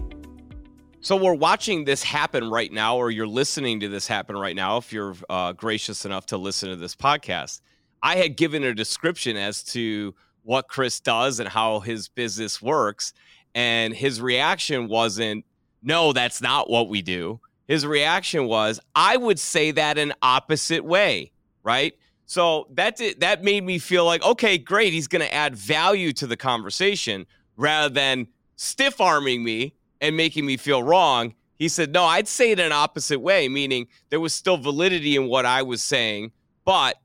So, 1.01 1.17
we're 1.17 1.33
watching 1.33 1.83
this 1.83 2.01
happen 2.01 2.49
right 2.49 2.71
now, 2.71 2.95
or 2.95 3.11
you're 3.11 3.27
listening 3.27 3.81
to 3.81 3.89
this 3.89 4.07
happen 4.07 4.37
right 4.37 4.55
now, 4.55 4.77
if 4.77 4.93
you're 4.93 5.15
uh, 5.29 5.51
gracious 5.51 6.05
enough 6.05 6.27
to 6.27 6.37
listen 6.37 6.69
to 6.69 6.77
this 6.77 6.95
podcast. 6.95 7.59
I 8.01 8.15
had 8.15 8.37
given 8.37 8.63
a 8.63 8.73
description 8.73 9.35
as 9.35 9.63
to 9.65 10.15
what 10.43 10.69
Chris 10.69 11.01
does 11.01 11.41
and 11.41 11.49
how 11.49 11.81
his 11.81 12.07
business 12.07 12.61
works. 12.61 13.11
And 13.53 13.93
his 13.93 14.21
reaction 14.21 14.87
wasn't, 14.87 15.43
no, 15.83 16.13
that's 16.13 16.41
not 16.41 16.69
what 16.69 16.87
we 16.87 17.01
do. 17.01 17.41
His 17.67 17.85
reaction 17.85 18.45
was, 18.45 18.79
I 18.95 19.17
would 19.17 19.39
say 19.39 19.71
that 19.71 19.97
an 19.97 20.13
opposite 20.21 20.85
way, 20.85 21.31
right? 21.63 21.93
So 22.25 22.67
that 22.71 22.95
did, 22.97 23.19
that 23.19 23.43
made 23.43 23.63
me 23.63 23.77
feel 23.79 24.05
like, 24.05 24.23
okay, 24.23 24.57
great, 24.57 24.93
he's 24.93 25.07
going 25.07 25.21
to 25.21 25.33
add 25.33 25.55
value 25.55 26.13
to 26.13 26.27
the 26.27 26.37
conversation 26.37 27.25
rather 27.55 27.93
than 27.93 28.27
stiff 28.55 29.01
arming 29.01 29.43
me 29.43 29.73
and 30.01 30.15
making 30.15 30.45
me 30.45 30.57
feel 30.57 30.81
wrong. 30.81 31.33
He 31.55 31.67
said, 31.69 31.91
no, 31.91 32.03
I'd 32.03 32.27
say 32.27 32.51
it 32.51 32.59
an 32.59 32.71
opposite 32.71 33.19
way, 33.19 33.49
meaning 33.49 33.87
there 34.09 34.19
was 34.19 34.33
still 34.33 34.57
validity 34.57 35.15
in 35.15 35.27
what 35.27 35.45
I 35.45 35.63
was 35.63 35.83
saying, 35.83 36.31
but 36.65 36.97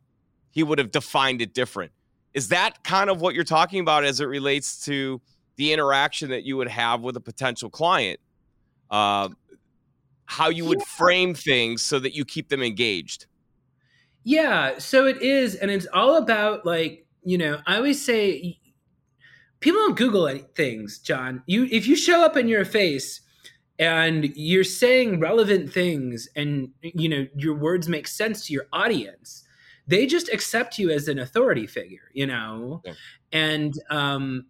he 0.50 0.62
would 0.62 0.78
have 0.78 0.90
defined 0.90 1.40
it 1.40 1.54
different. 1.54 1.92
Is 2.34 2.48
that 2.48 2.84
kind 2.84 3.10
of 3.10 3.20
what 3.20 3.34
you're 3.34 3.44
talking 3.44 3.80
about 3.80 4.04
as 4.04 4.20
it 4.20 4.26
relates 4.26 4.84
to 4.84 5.20
the 5.56 5.72
interaction 5.72 6.30
that 6.30 6.44
you 6.44 6.56
would 6.56 6.68
have 6.68 7.00
with 7.00 7.16
a 7.16 7.20
potential 7.20 7.70
client? 7.70 8.20
Uh, 8.90 9.30
how 10.32 10.48
you 10.48 10.64
would 10.64 10.78
yeah. 10.78 10.96
frame 10.96 11.34
things 11.34 11.82
so 11.82 11.98
that 11.98 12.14
you 12.14 12.24
keep 12.24 12.48
them 12.48 12.62
engaged? 12.62 13.26
Yeah, 14.24 14.78
so 14.78 15.06
it 15.06 15.20
is. 15.20 15.54
And 15.54 15.70
it's 15.70 15.86
all 15.92 16.16
about, 16.16 16.64
like, 16.64 17.06
you 17.22 17.38
know, 17.38 17.60
I 17.66 17.76
always 17.76 18.04
say 18.04 18.58
people 19.60 19.80
don't 19.80 19.96
Google 19.96 20.28
things, 20.54 20.98
John. 20.98 21.42
You 21.46 21.68
if 21.70 21.86
you 21.86 21.96
show 21.96 22.24
up 22.24 22.36
in 22.36 22.48
your 22.48 22.64
face 22.64 23.20
and 23.78 24.32
you're 24.36 24.64
saying 24.64 25.20
relevant 25.20 25.72
things 25.72 26.28
and 26.36 26.70
you 26.82 27.08
know 27.08 27.26
your 27.34 27.54
words 27.54 27.88
make 27.88 28.06
sense 28.06 28.46
to 28.46 28.52
your 28.52 28.66
audience 28.72 29.44
they 29.86 30.06
just 30.06 30.32
accept 30.32 30.78
you 30.78 30.90
as 30.90 31.08
an 31.08 31.18
authority 31.18 31.66
figure 31.66 32.10
you 32.12 32.26
know 32.26 32.82
yeah. 32.84 32.92
and 33.32 33.74
um 33.90 34.44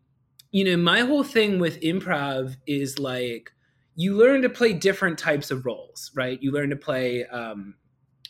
you 0.51 0.65
know 0.65 0.77
my 0.77 1.01
whole 1.01 1.23
thing 1.23 1.59
with 1.59 1.81
improv 1.81 2.57
is 2.67 2.99
like 2.99 3.53
you 3.95 4.17
learn 4.17 4.43
to 4.43 4.49
play 4.49 4.73
different 4.73 5.19
types 5.19 5.51
of 5.51 5.67
roles 5.67 6.11
right? 6.15 6.43
You 6.43 6.53
learn 6.53 6.71
to 6.71 6.77
play 6.77 7.27
um 7.27 7.75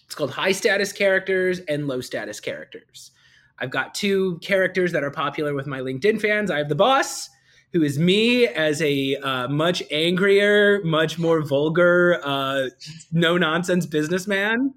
it's 0.05 0.15
called 0.15 0.31
high 0.31 0.53
status 0.53 0.93
characters 0.93 1.61
and 1.61 1.89
low 1.89 2.01
status 2.01 2.39
characters. 2.39 3.13
I've 3.59 3.71
got 3.71 3.95
two 3.95 4.39
characters 4.41 4.93
that 4.93 5.05
are 5.05 5.11
popular 5.11 5.55
with 5.55 5.67
my 5.67 5.81
linkedin 5.81 6.21
fans. 6.21 6.51
I 6.51 6.59
have 6.59 6.69
the 6.69 6.75
boss 6.75 7.31
who 7.73 7.83
is 7.83 7.99
me 7.99 8.47
as 8.47 8.83
a 8.83 9.17
uh, 9.17 9.49
much 9.49 9.83
angrier, 9.91 10.83
much 10.85 11.19
more 11.19 11.43
vulgar, 11.43 12.21
uh, 12.23 12.69
no 13.11 13.39
nonsense 13.39 13.87
businessman, 13.87 14.75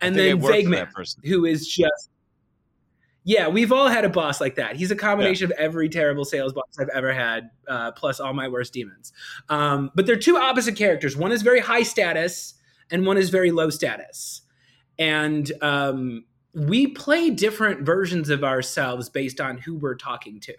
and 0.00 0.14
then 0.14 0.40
Figment, 0.40 0.88
who 1.24 1.46
is 1.46 1.66
just 1.66 2.10
yeah, 3.24 3.48
we've 3.48 3.72
all 3.72 3.88
had 3.88 4.04
a 4.04 4.10
boss 4.10 4.40
like 4.40 4.56
that. 4.56 4.76
He's 4.76 4.90
a 4.90 4.96
combination 4.96 5.48
yeah. 5.48 5.56
of 5.56 5.60
every 5.60 5.88
terrible 5.88 6.26
sales 6.26 6.52
boss 6.52 6.76
I've 6.78 6.90
ever 6.90 7.12
had, 7.12 7.50
uh, 7.66 7.92
plus 7.92 8.20
all 8.20 8.34
my 8.34 8.48
worst 8.48 8.74
demons. 8.74 9.12
Um, 9.48 9.90
but 9.94 10.06
they're 10.06 10.16
two 10.16 10.36
opposite 10.36 10.76
characters. 10.76 11.16
One 11.16 11.32
is 11.32 11.40
very 11.40 11.60
high 11.60 11.84
status, 11.84 12.54
and 12.90 13.06
one 13.06 13.16
is 13.16 13.30
very 13.30 13.50
low 13.50 13.70
status. 13.70 14.42
And 14.98 15.50
um, 15.62 16.24
we 16.54 16.86
play 16.88 17.30
different 17.30 17.86
versions 17.86 18.28
of 18.28 18.44
ourselves 18.44 19.08
based 19.08 19.40
on 19.40 19.56
who 19.58 19.76
we're 19.76 19.96
talking 19.96 20.38
to. 20.40 20.54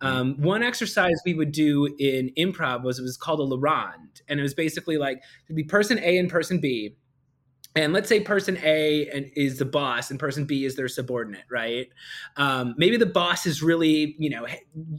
Um, 0.00 0.34
one 0.38 0.62
exercise 0.62 1.14
we 1.24 1.34
would 1.34 1.52
do 1.52 1.86
in 1.98 2.30
improv 2.36 2.82
was 2.82 2.98
it 2.98 3.02
was 3.02 3.16
called 3.16 3.40
a 3.40 3.44
Laurent, 3.44 4.20
and 4.28 4.40
it 4.40 4.42
was 4.42 4.52
basically 4.52 4.98
like 4.98 5.22
to 5.46 5.54
be 5.54 5.62
person 5.62 5.98
A 6.00 6.18
and 6.18 6.28
person 6.28 6.60
B. 6.60 6.96
And 7.76 7.92
let's 7.92 8.08
say 8.08 8.20
person 8.20 8.56
A 8.62 9.08
and 9.08 9.30
is 9.34 9.58
the 9.58 9.64
boss 9.64 10.10
and 10.10 10.20
person 10.20 10.44
B 10.44 10.64
is 10.64 10.76
their 10.76 10.88
subordinate, 10.88 11.44
right? 11.50 11.88
Um, 12.36 12.74
maybe 12.78 12.96
the 12.96 13.06
boss 13.06 13.46
is 13.46 13.62
really, 13.62 14.14
you 14.18 14.30
know, 14.30 14.46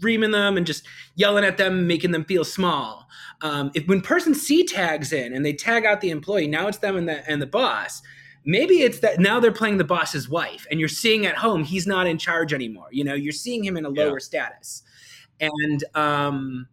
reaming 0.02 0.32
them 0.32 0.58
and 0.58 0.66
just 0.66 0.86
yelling 1.16 1.46
at 1.46 1.58
them, 1.58 1.88
making 1.88 2.12
them 2.12 2.26
feel 2.26 2.44
small. 2.44 3.08
Um, 3.42 3.72
if 3.76 3.88
when 3.88 4.02
person 4.02 4.36
C 4.36 4.66
tags 4.66 5.14
in 5.14 5.34
and 5.34 5.46
they 5.46 5.54
tag 5.54 5.86
out 5.86 6.02
the 6.02 6.10
employee, 6.10 6.48
now 6.48 6.68
it's 6.68 6.80
them 6.80 6.98
and 6.98 7.08
the 7.08 7.28
and 7.30 7.42
the 7.42 7.48
boss 7.48 8.02
maybe 8.48 8.84
it's 8.84 9.00
that 9.00 9.20
now 9.20 9.40
they're 9.40 9.52
playing 9.52 9.80
the 9.80 9.84
boss's 9.84 10.30
wife 10.30 10.68
and 10.70 10.80
you're 10.80 10.88
seeing 10.88 11.26
at 11.26 11.36
home 11.36 11.64
he's 11.64 11.88
not 11.88 12.06
in 12.06 12.16
charge 12.16 12.54
anymore 12.54 12.86
you 12.92 13.04
know 13.04 13.16
you're 13.16 13.34
seeing 13.34 13.64
him 13.64 13.76
in 13.76 13.86
a 13.86 13.90
lower 13.90 14.20
yeah. 14.20 14.24
status 14.24 14.84
and 15.40 15.84
um, 15.96 16.68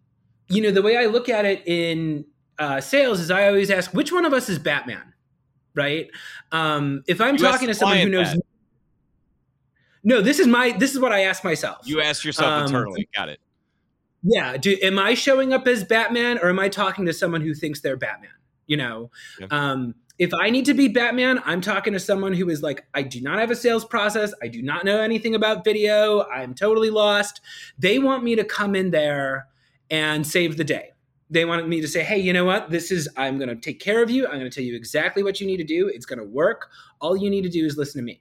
you 0.52 0.60
know, 0.60 0.70
the 0.70 0.82
way 0.82 0.96
I 0.96 1.06
look 1.06 1.28
at 1.28 1.44
it 1.44 1.62
in 1.66 2.26
uh, 2.58 2.80
sales 2.80 3.20
is 3.20 3.30
I 3.30 3.48
always 3.48 3.70
ask, 3.70 3.92
which 3.92 4.12
one 4.12 4.24
of 4.24 4.32
us 4.32 4.48
is 4.48 4.58
Batman? 4.58 5.11
Right? 5.74 6.10
Um, 6.50 7.02
if 7.06 7.20
I'm 7.20 7.36
talking 7.36 7.68
to 7.68 7.74
someone 7.74 7.98
who 7.98 8.10
knows. 8.10 8.32
That. 8.32 8.42
No, 10.04 10.20
this 10.20 10.38
is 10.38 10.46
my. 10.46 10.72
This 10.72 10.92
is 10.92 11.00
what 11.00 11.12
I 11.12 11.20
ask 11.22 11.44
myself. 11.44 11.86
You 11.86 12.00
ask 12.00 12.24
yourself 12.24 12.50
um, 12.50 12.66
internally. 12.66 13.08
Got 13.14 13.28
it. 13.28 13.40
Yeah. 14.22 14.56
Do 14.56 14.76
am 14.82 14.98
I 14.98 15.14
showing 15.14 15.52
up 15.52 15.66
as 15.66 15.84
Batman, 15.84 16.38
or 16.38 16.48
am 16.48 16.58
I 16.58 16.68
talking 16.68 17.06
to 17.06 17.12
someone 17.12 17.40
who 17.40 17.54
thinks 17.54 17.80
they're 17.80 17.96
Batman? 17.96 18.30
You 18.66 18.76
know. 18.76 19.10
Yeah. 19.40 19.46
Um, 19.50 19.94
if 20.18 20.32
I 20.34 20.50
need 20.50 20.66
to 20.66 20.74
be 20.74 20.88
Batman, 20.88 21.40
I'm 21.44 21.60
talking 21.60 21.94
to 21.94 21.98
someone 21.98 22.32
who 22.32 22.48
is 22.48 22.62
like, 22.62 22.84
I 22.94 23.02
do 23.02 23.20
not 23.20 23.40
have 23.40 23.50
a 23.50 23.56
sales 23.56 23.84
process. 23.84 24.32
I 24.42 24.48
do 24.48 24.62
not 24.62 24.84
know 24.84 25.00
anything 25.00 25.34
about 25.34 25.64
video. 25.64 26.24
I'm 26.28 26.54
totally 26.54 26.90
lost. 26.90 27.40
They 27.78 27.98
want 27.98 28.22
me 28.22 28.36
to 28.36 28.44
come 28.44 28.76
in 28.76 28.90
there 28.90 29.48
and 29.90 30.26
save 30.26 30.58
the 30.58 30.64
day. 30.64 30.91
They 31.32 31.44
wanted 31.44 31.66
me 31.66 31.80
to 31.80 31.88
say, 31.88 32.02
hey, 32.02 32.18
you 32.18 32.32
know 32.32 32.44
what? 32.44 32.70
This 32.70 32.90
is, 32.90 33.08
I'm 33.16 33.38
going 33.38 33.48
to 33.48 33.56
take 33.56 33.80
care 33.80 34.02
of 34.02 34.10
you. 34.10 34.26
I'm 34.26 34.38
going 34.38 34.50
to 34.50 34.50
tell 34.50 34.64
you 34.64 34.76
exactly 34.76 35.22
what 35.22 35.40
you 35.40 35.46
need 35.46 35.56
to 35.58 35.64
do. 35.64 35.88
It's 35.88 36.06
going 36.06 36.18
to 36.18 36.24
work. 36.24 36.70
All 37.00 37.16
you 37.16 37.30
need 37.30 37.42
to 37.42 37.48
do 37.48 37.64
is 37.64 37.76
listen 37.76 38.00
to 38.00 38.04
me. 38.04 38.20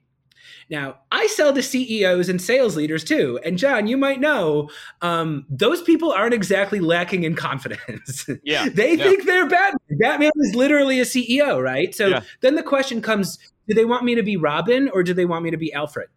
Now, 0.70 0.96
I 1.10 1.26
sell 1.26 1.52
to 1.52 1.62
CEOs 1.62 2.28
and 2.28 2.40
sales 2.40 2.76
leaders 2.76 3.04
too. 3.04 3.38
And 3.44 3.58
John, 3.58 3.86
you 3.86 3.96
might 3.96 4.20
know, 4.20 4.70
um, 5.02 5.44
those 5.50 5.82
people 5.82 6.12
aren't 6.12 6.34
exactly 6.34 6.80
lacking 6.80 7.24
in 7.24 7.34
confidence. 7.34 8.26
Yeah. 8.44 8.68
they 8.68 8.94
yeah. 8.94 9.04
think 9.04 9.24
they're 9.24 9.48
Batman. 9.48 9.98
Batman 9.98 10.30
is 10.36 10.54
literally 10.54 11.00
a 11.00 11.04
CEO, 11.04 11.62
right? 11.62 11.94
So 11.94 12.08
yeah. 12.08 12.22
then 12.40 12.54
the 12.54 12.62
question 12.62 13.00
comes 13.02 13.38
do 13.68 13.74
they 13.74 13.84
want 13.84 14.04
me 14.04 14.14
to 14.14 14.22
be 14.22 14.36
Robin 14.36 14.88
or 14.92 15.02
do 15.02 15.14
they 15.14 15.24
want 15.24 15.44
me 15.44 15.50
to 15.50 15.56
be 15.56 15.72
Alfred? 15.72 16.08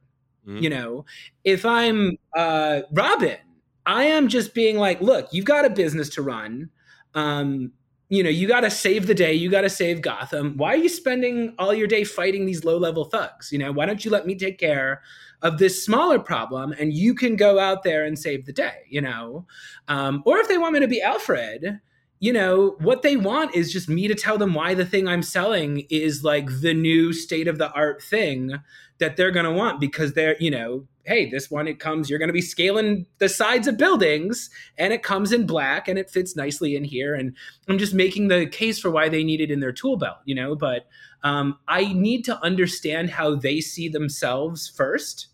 Mm-hmm. 0.48 0.64
You 0.64 0.70
know, 0.70 1.06
if 1.44 1.66
I'm 1.66 2.18
uh, 2.36 2.82
Robin, 2.92 3.38
I 3.86 4.06
am 4.06 4.28
just 4.28 4.54
being 4.54 4.78
like, 4.78 5.02
look, 5.02 5.28
you've 5.32 5.46
got 5.46 5.66
a 5.66 5.70
business 5.70 6.10
to 6.12 6.22
run. 6.22 6.70
Um, 7.16 7.72
you 8.10 8.24
know, 8.24 8.30
you 8.30 8.48
got 8.48 8.62
to 8.62 8.70
save 8.70 9.08
the 9.08 9.16
day. 9.16 9.34
You 9.34 9.50
got 9.50 9.62
to 9.62 9.70
save 9.70 10.02
Gotham. 10.02 10.58
Why 10.58 10.74
are 10.74 10.78
you 10.78 10.90
spending 10.90 11.56
all 11.58 11.74
your 11.74 11.88
day 11.88 12.04
fighting 12.04 12.46
these 12.46 12.64
low 12.64 12.78
level 12.78 13.06
thugs? 13.06 13.52
You 13.52 13.58
know, 13.58 13.72
why 13.72 13.88
don't 13.88 14.06
you 14.06 14.12
let 14.12 14.28
me 14.28 14.36
take 14.36 14.60
care 14.60 15.02
of 15.42 15.58
this 15.58 15.84
smaller 15.84 16.20
problem 16.20 16.72
and 16.80 16.94
you 16.94 17.16
can 17.16 17.36
go 17.36 17.58
out 17.58 17.84
there 17.84 18.06
and 18.06 18.18
save 18.18 18.46
the 18.46 18.54
day, 18.54 18.84
you 18.90 19.02
know? 19.02 19.48
Um, 19.88 20.22
or 20.26 20.38
if 20.38 20.48
they 20.48 20.58
want 20.58 20.74
me 20.74 20.82
to 20.82 20.88
be 20.88 21.02
Alfred, 21.02 21.80
you 22.20 22.32
know, 22.32 22.76
what 22.80 23.02
they 23.02 23.18
want 23.18 23.56
is 23.56 23.74
just 23.74 23.90
me 23.90 24.08
to 24.08 24.16
tell 24.16 24.38
them 24.38 24.54
why 24.54 24.74
the 24.74 24.86
thing 24.86 25.08
I'm 25.08 25.24
selling 25.24 25.86
is 25.90 26.24
like 26.24 26.48
the 26.62 26.74
new 26.74 27.12
state 27.12 27.48
of 27.48 27.58
the 27.58 27.72
art 27.72 28.02
thing 28.02 28.54
that 29.00 29.18
they're 29.18 29.32
going 29.32 29.46
to 29.46 29.52
want 29.52 29.80
because 29.80 30.14
they're, 30.14 30.36
you 30.40 30.52
know, 30.52 30.88
hey, 31.04 31.30
this 31.30 31.52
one 31.52 31.68
it 31.68 31.80
comes, 31.80 32.10
you're 32.10 32.20
going 32.20 32.30
to 32.30 32.34
be 32.34 32.42
scaling 32.42 33.06
the 33.20 33.30
sides 33.30 33.68
of 33.68 33.78
buildings 33.78 34.50
and 34.78 34.92
it 34.92 35.04
comes 35.04 35.32
in 35.32 35.46
black 35.46 35.88
and 35.88 36.00
it 36.00 36.10
fits 36.10 36.36
nicely 36.36 36.76
in 36.76 36.84
here. 36.84 37.14
And 37.14 37.36
I'm 37.68 37.78
just 37.78 37.94
making 37.94 38.28
the 38.28 38.48
case 38.48 38.80
for 38.80 38.90
why 38.90 39.10
they 39.10 39.24
need 39.24 39.42
it 39.42 39.52
in 39.52 39.60
their 39.60 39.72
tool 39.72 39.98
belt, 39.98 40.18
you 40.26 40.34
know, 40.34 40.56
but 40.56 40.88
um, 41.24 41.60
I 41.68 41.94
need 41.94 42.26
to 42.26 42.44
understand 42.44 43.12
how 43.12 43.36
they 43.36 43.62
see 43.62 43.88
themselves 43.88 44.68
first. 44.68 45.28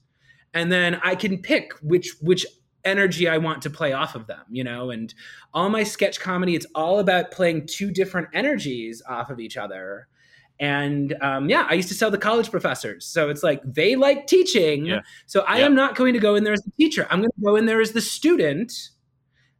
And 0.53 0.71
then 0.71 0.99
I 1.03 1.15
can 1.15 1.37
pick 1.37 1.71
which, 1.81 2.15
which 2.21 2.45
energy 2.83 3.29
I 3.29 3.37
want 3.37 3.61
to 3.61 3.69
play 3.69 3.93
off 3.93 4.15
of 4.15 4.27
them, 4.27 4.43
you 4.49 4.63
know, 4.63 4.89
and 4.89 5.13
all 5.53 5.69
my 5.69 5.83
sketch 5.83 6.19
comedy, 6.19 6.55
it's 6.55 6.65
all 6.75 6.99
about 6.99 7.31
playing 7.31 7.67
two 7.67 7.91
different 7.91 8.29
energies 8.33 9.01
off 9.07 9.29
of 9.29 9.39
each 9.39 9.55
other 9.55 10.07
and 10.61 11.15
um, 11.21 11.49
yeah, 11.49 11.65
I 11.67 11.73
used 11.73 11.89
to 11.89 11.95
sell 11.95 12.11
to 12.11 12.17
college 12.19 12.51
professors. 12.51 13.03
So 13.03 13.29
it's 13.29 13.41
like 13.41 13.61
they 13.65 13.95
like 13.95 14.27
teaching. 14.27 14.85
Yeah. 14.85 15.01
So 15.25 15.41
I 15.41 15.61
am 15.61 15.73
not 15.73 15.95
going 15.95 16.13
to 16.13 16.19
go 16.19 16.35
in 16.35 16.43
there 16.43 16.53
as 16.53 16.61
the 16.61 16.71
teacher. 16.79 17.07
I'm 17.09 17.19
going 17.19 17.31
to 17.31 17.41
go 17.43 17.55
in 17.55 17.65
there 17.65 17.81
as 17.81 17.93
the 17.93 18.01
student 18.01 18.71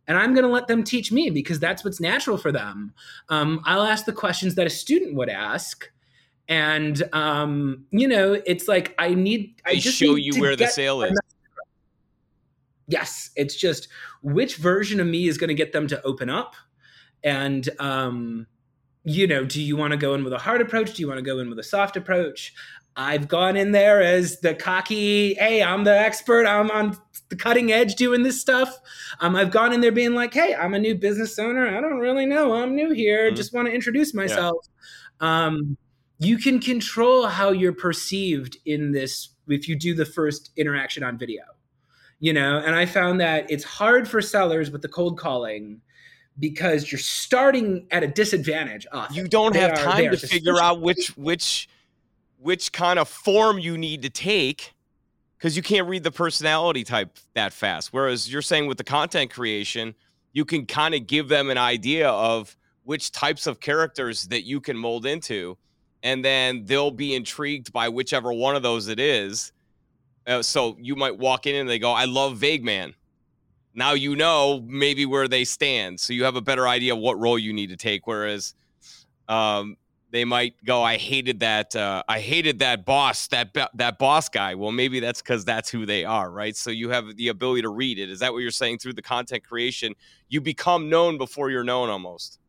and 0.07 0.15
I'm 0.15 0.35
going 0.35 0.45
to 0.45 0.51
let 0.51 0.67
them 0.67 0.83
teach 0.83 1.11
me 1.11 1.31
because 1.31 1.59
that's 1.59 1.83
what's 1.83 1.99
natural 1.99 2.37
for 2.37 2.51
them. 2.51 2.93
Um, 3.29 3.61
I'll 3.65 3.81
ask 3.81 4.05
the 4.05 4.13
questions 4.13 4.53
that 4.55 4.67
a 4.67 4.69
student 4.69 5.15
would 5.15 5.27
ask. 5.27 5.89
And, 6.47 7.01
um, 7.13 7.85
you 7.89 8.07
know, 8.07 8.39
it's 8.45 8.67
like 8.67 8.93
I 8.99 9.15
need, 9.15 9.59
they 9.65 9.71
I 9.71 9.75
just 9.79 9.97
show 9.97 10.13
you 10.13 10.39
where 10.39 10.55
the 10.55 10.67
sale 10.67 11.01
is. 11.01 11.19
Yes. 12.87 13.31
It's 13.35 13.55
just 13.55 13.87
which 14.21 14.57
version 14.57 14.99
of 14.99 15.07
me 15.07 15.27
is 15.27 15.39
going 15.39 15.47
to 15.47 15.55
get 15.55 15.71
them 15.71 15.87
to 15.87 15.99
open 16.03 16.29
up. 16.29 16.53
And, 17.23 17.67
um, 17.79 18.45
you 19.03 19.27
know, 19.27 19.43
do 19.43 19.61
you 19.61 19.75
want 19.75 19.91
to 19.91 19.97
go 19.97 20.13
in 20.13 20.23
with 20.23 20.33
a 20.33 20.37
hard 20.37 20.61
approach? 20.61 20.93
Do 20.93 21.01
you 21.01 21.07
want 21.07 21.17
to 21.17 21.23
go 21.23 21.39
in 21.39 21.49
with 21.49 21.59
a 21.59 21.63
soft 21.63 21.97
approach? 21.97 22.53
I've 22.95 23.27
gone 23.27 23.55
in 23.55 23.71
there 23.71 24.01
as 24.01 24.41
the 24.41 24.53
cocky, 24.53 25.33
hey, 25.35 25.63
I'm 25.63 25.85
the 25.85 25.97
expert. 25.97 26.45
I'm 26.45 26.69
on 26.71 26.97
the 27.29 27.35
cutting 27.35 27.71
edge 27.71 27.95
doing 27.95 28.23
this 28.23 28.39
stuff. 28.39 28.77
Um, 29.21 29.35
I've 29.35 29.51
gone 29.51 29.71
in 29.71 29.81
there 29.81 29.93
being 29.93 30.13
like, 30.13 30.33
hey, 30.33 30.53
I'm 30.53 30.73
a 30.73 30.79
new 30.79 30.95
business 30.95 31.39
owner. 31.39 31.67
I 31.67 31.79
don't 31.79 31.99
really 31.99 32.25
know. 32.25 32.53
I'm 32.53 32.75
new 32.75 32.91
here. 32.91 33.27
Mm-hmm. 33.27 33.35
Just 33.35 33.53
want 33.53 33.67
to 33.67 33.73
introduce 33.73 34.13
myself. 34.13 34.67
Yeah. 35.21 35.45
Um, 35.45 35.77
you 36.19 36.37
can 36.37 36.59
control 36.59 37.27
how 37.27 37.51
you're 37.51 37.73
perceived 37.73 38.57
in 38.65 38.91
this 38.91 39.29
if 39.47 39.67
you 39.67 39.75
do 39.75 39.95
the 39.95 40.05
first 40.05 40.51
interaction 40.57 41.03
on 41.03 41.17
video. 41.17 41.43
You 42.19 42.33
know, 42.33 42.59
and 42.59 42.75
I 42.75 42.85
found 42.85 43.19
that 43.21 43.49
it's 43.49 43.63
hard 43.63 44.07
for 44.07 44.21
sellers 44.21 44.69
with 44.69 44.83
the 44.83 44.87
cold 44.87 45.17
calling 45.17 45.81
because 46.39 46.91
you're 46.91 46.99
starting 46.99 47.87
at 47.91 48.03
a 48.03 48.07
disadvantage. 48.07 48.87
Often. 48.91 49.15
You 49.15 49.27
don't 49.27 49.53
They 49.53 49.59
have 49.59 49.77
time 49.77 50.11
to 50.11 50.17
figure 50.17 50.59
out 50.59 50.81
which 50.81 51.15
which 51.17 51.69
which 52.39 52.71
kind 52.71 52.97
of 52.97 53.07
form 53.07 53.59
you 53.59 53.77
need 53.77 54.01
to 54.01 54.09
take 54.09 54.73
because 55.37 55.55
you 55.55 55.63
can't 55.63 55.87
read 55.87 56.03
the 56.03 56.11
personality 56.11 56.83
type 56.83 57.17
that 57.33 57.53
fast. 57.53 57.93
Whereas 57.93 58.31
you're 58.31 58.41
saying 58.41 58.67
with 58.67 58.77
the 58.77 58.83
content 58.83 59.31
creation, 59.31 59.95
you 60.33 60.45
can 60.45 60.65
kind 60.65 60.95
of 60.95 61.07
give 61.07 61.27
them 61.27 61.49
an 61.49 61.57
idea 61.57 62.09
of 62.09 62.55
which 62.83 63.11
types 63.11 63.47
of 63.47 63.59
characters 63.59 64.27
that 64.27 64.43
you 64.43 64.59
can 64.59 64.77
mold 64.77 65.05
into, 65.05 65.57
and 66.03 66.25
then 66.25 66.65
they'll 66.65 66.91
be 66.91 67.13
intrigued 67.15 67.71
by 67.71 67.89
whichever 67.89 68.33
one 68.33 68.55
of 68.55 68.63
those 68.63 68.87
it 68.87 68.99
is. 68.99 69.51
Uh, 70.25 70.41
so 70.41 70.77
you 70.79 70.95
might 70.95 71.17
walk 71.17 71.45
in 71.47 71.55
and 71.55 71.69
they 71.69 71.79
go, 71.79 71.91
"I 71.91 72.05
love 72.05 72.37
Vague 72.37 72.63
Man." 72.63 72.95
Now 73.73 73.93
you 73.93 74.15
know 74.15 74.63
maybe 74.67 75.05
where 75.05 75.27
they 75.27 75.43
stand, 75.43 75.99
so 75.99 76.13
you 76.13 76.23
have 76.25 76.35
a 76.35 76.41
better 76.41 76.67
idea 76.67 76.95
what 76.95 77.19
role 77.19 77.39
you 77.39 77.53
need 77.53 77.67
to 77.67 77.77
take. 77.77 78.05
Whereas, 78.05 78.53
um, 79.29 79.77
they 80.11 80.25
might 80.25 80.55
go, 80.65 80.83
"I 80.83 80.97
hated 80.97 81.39
that. 81.39 81.73
Uh, 81.75 82.03
I 82.07 82.19
hated 82.19 82.59
that 82.59 82.85
boss. 82.85 83.27
That 83.27 83.55
that 83.73 83.97
boss 83.97 84.27
guy." 84.27 84.55
Well, 84.55 84.71
maybe 84.71 84.99
that's 84.99 85.21
because 85.21 85.45
that's 85.45 85.69
who 85.69 85.85
they 85.85 86.03
are, 86.03 86.29
right? 86.29 86.55
So 86.55 86.69
you 86.69 86.89
have 86.89 87.15
the 87.15 87.29
ability 87.29 87.61
to 87.61 87.69
read 87.69 87.97
it. 87.97 88.09
Is 88.09 88.19
that 88.19 88.33
what 88.33 88.39
you're 88.39 88.51
saying 88.51 88.79
through 88.79 88.93
the 88.93 89.01
content 89.01 89.43
creation? 89.45 89.95
You 90.27 90.41
become 90.41 90.89
known 90.89 91.17
before 91.17 91.49
you're 91.49 91.63
known, 91.63 91.89
almost. 91.89 92.39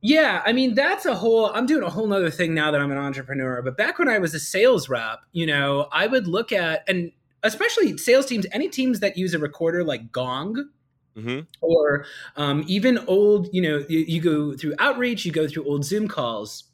Yeah, 0.00 0.42
I 0.46 0.52
mean 0.52 0.74
that's 0.74 1.04
a 1.04 1.14
whole. 1.14 1.46
I'm 1.46 1.66
doing 1.66 1.82
a 1.82 1.90
whole 1.90 2.06
nother 2.06 2.30
thing 2.30 2.54
now 2.54 2.70
that 2.70 2.80
I'm 2.80 2.92
an 2.92 2.98
entrepreneur. 2.98 3.60
But 3.60 3.76
back 3.76 3.98
when 3.98 4.08
I 4.08 4.18
was 4.18 4.34
a 4.34 4.40
sales 4.40 4.88
rep, 4.88 5.20
you 5.32 5.46
know, 5.46 5.88
I 5.92 6.06
would 6.06 6.26
look 6.26 6.52
at 6.52 6.84
and 6.88 7.12
especially 7.46 7.96
sales 7.96 8.26
teams, 8.26 8.46
any 8.52 8.68
teams 8.68 9.00
that 9.00 9.16
use 9.16 9.34
a 9.34 9.38
recorder 9.38 9.84
like 9.84 10.12
Gong 10.12 10.68
Mm-hmm. 11.16 11.40
or 11.62 12.04
um, 12.36 12.62
even 12.66 12.98
old, 13.06 13.48
you 13.50 13.62
know, 13.62 13.82
you, 13.88 14.00
you 14.00 14.20
go 14.20 14.54
through 14.54 14.74
outreach, 14.78 15.24
you 15.24 15.32
go 15.32 15.48
through 15.48 15.64
old 15.64 15.82
Zoom 15.82 16.08
calls. 16.08 16.64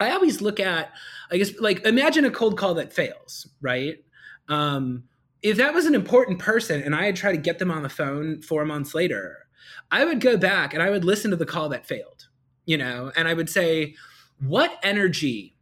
I 0.00 0.10
always 0.10 0.40
look 0.40 0.58
at, 0.58 0.90
I 1.30 1.36
guess, 1.36 1.52
like 1.60 1.86
imagine 1.86 2.24
a 2.24 2.30
cold 2.32 2.58
call 2.58 2.74
that 2.74 2.92
fails, 2.92 3.48
right? 3.60 3.98
Um, 4.48 5.04
if 5.42 5.58
that 5.58 5.74
was 5.74 5.86
an 5.86 5.94
important 5.94 6.40
person 6.40 6.82
and 6.82 6.92
I 6.92 7.06
had 7.06 7.14
tried 7.14 7.32
to 7.32 7.38
get 7.38 7.60
them 7.60 7.70
on 7.70 7.84
the 7.84 7.88
phone 7.88 8.42
four 8.42 8.64
months 8.64 8.94
later, 8.94 9.46
I 9.92 10.04
would 10.04 10.20
go 10.20 10.36
back 10.36 10.74
and 10.74 10.82
I 10.82 10.90
would 10.90 11.04
listen 11.04 11.30
to 11.30 11.36
the 11.36 11.46
call 11.46 11.68
that 11.68 11.86
failed, 11.86 12.26
you 12.66 12.76
know, 12.76 13.12
and 13.14 13.28
I 13.28 13.34
would 13.34 13.48
say, 13.48 13.94
what 14.40 14.78
energy 14.82 15.54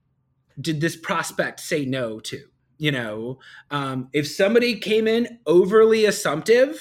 did 0.58 0.80
this 0.80 0.96
prospect 0.96 1.60
say 1.60 1.84
no 1.84 2.20
to? 2.20 2.44
You 2.78 2.92
know, 2.92 3.38
um, 3.70 4.08
if 4.12 4.28
somebody 4.28 4.78
came 4.78 5.08
in 5.08 5.38
overly 5.46 6.04
assumptive 6.04 6.78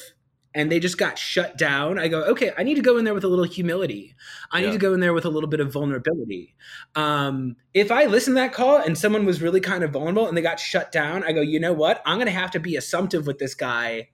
and 0.54 0.72
they 0.72 0.80
just 0.80 0.98
got 0.98 1.18
shut 1.18 1.58
down, 1.58 2.00
I 2.00 2.08
go, 2.08 2.24
okay, 2.24 2.52
I 2.58 2.64
need 2.64 2.76
to 2.76 2.82
go 2.82 2.98
in 2.98 3.06
there 3.06 3.14
with 3.14 3.24
a 3.24 3.28
little 3.30 3.46
humility. 3.46 4.16
I 4.52 4.60
Yeah. 4.60 4.68
need 4.68 4.72
to 4.74 4.78
go 4.78 4.94
in 4.94 5.00
there 5.00 5.14
with 5.14 5.26
a 5.26 5.30
little 5.30 5.50
bit 5.50 5.60
of 5.60 5.72
vulnerability. 5.72 6.56
Um, 6.96 7.56
if 7.74 7.92
I 7.92 8.06
listened 8.06 8.36
to 8.38 8.42
that 8.42 8.54
call 8.54 8.78
and 8.78 8.98
someone 8.98 9.26
was 9.26 9.42
really 9.42 9.60
kind 9.62 9.84
of 9.84 9.92
vulnerable 9.92 10.28
and 10.28 10.38
they 10.38 10.42
got 10.42 10.60
shut 10.60 10.92
down, 10.92 11.24
I 11.24 11.32
go, 11.34 11.42
you 11.42 11.60
know 11.60 11.74
what? 11.74 12.02
I'm 12.06 12.18
going 12.18 12.28
to 12.28 12.32
have 12.32 12.52
to 12.52 12.60
be 12.60 12.76
assumptive 12.78 13.28
with 13.28 13.38
this 13.38 13.54
guy, 13.54 14.10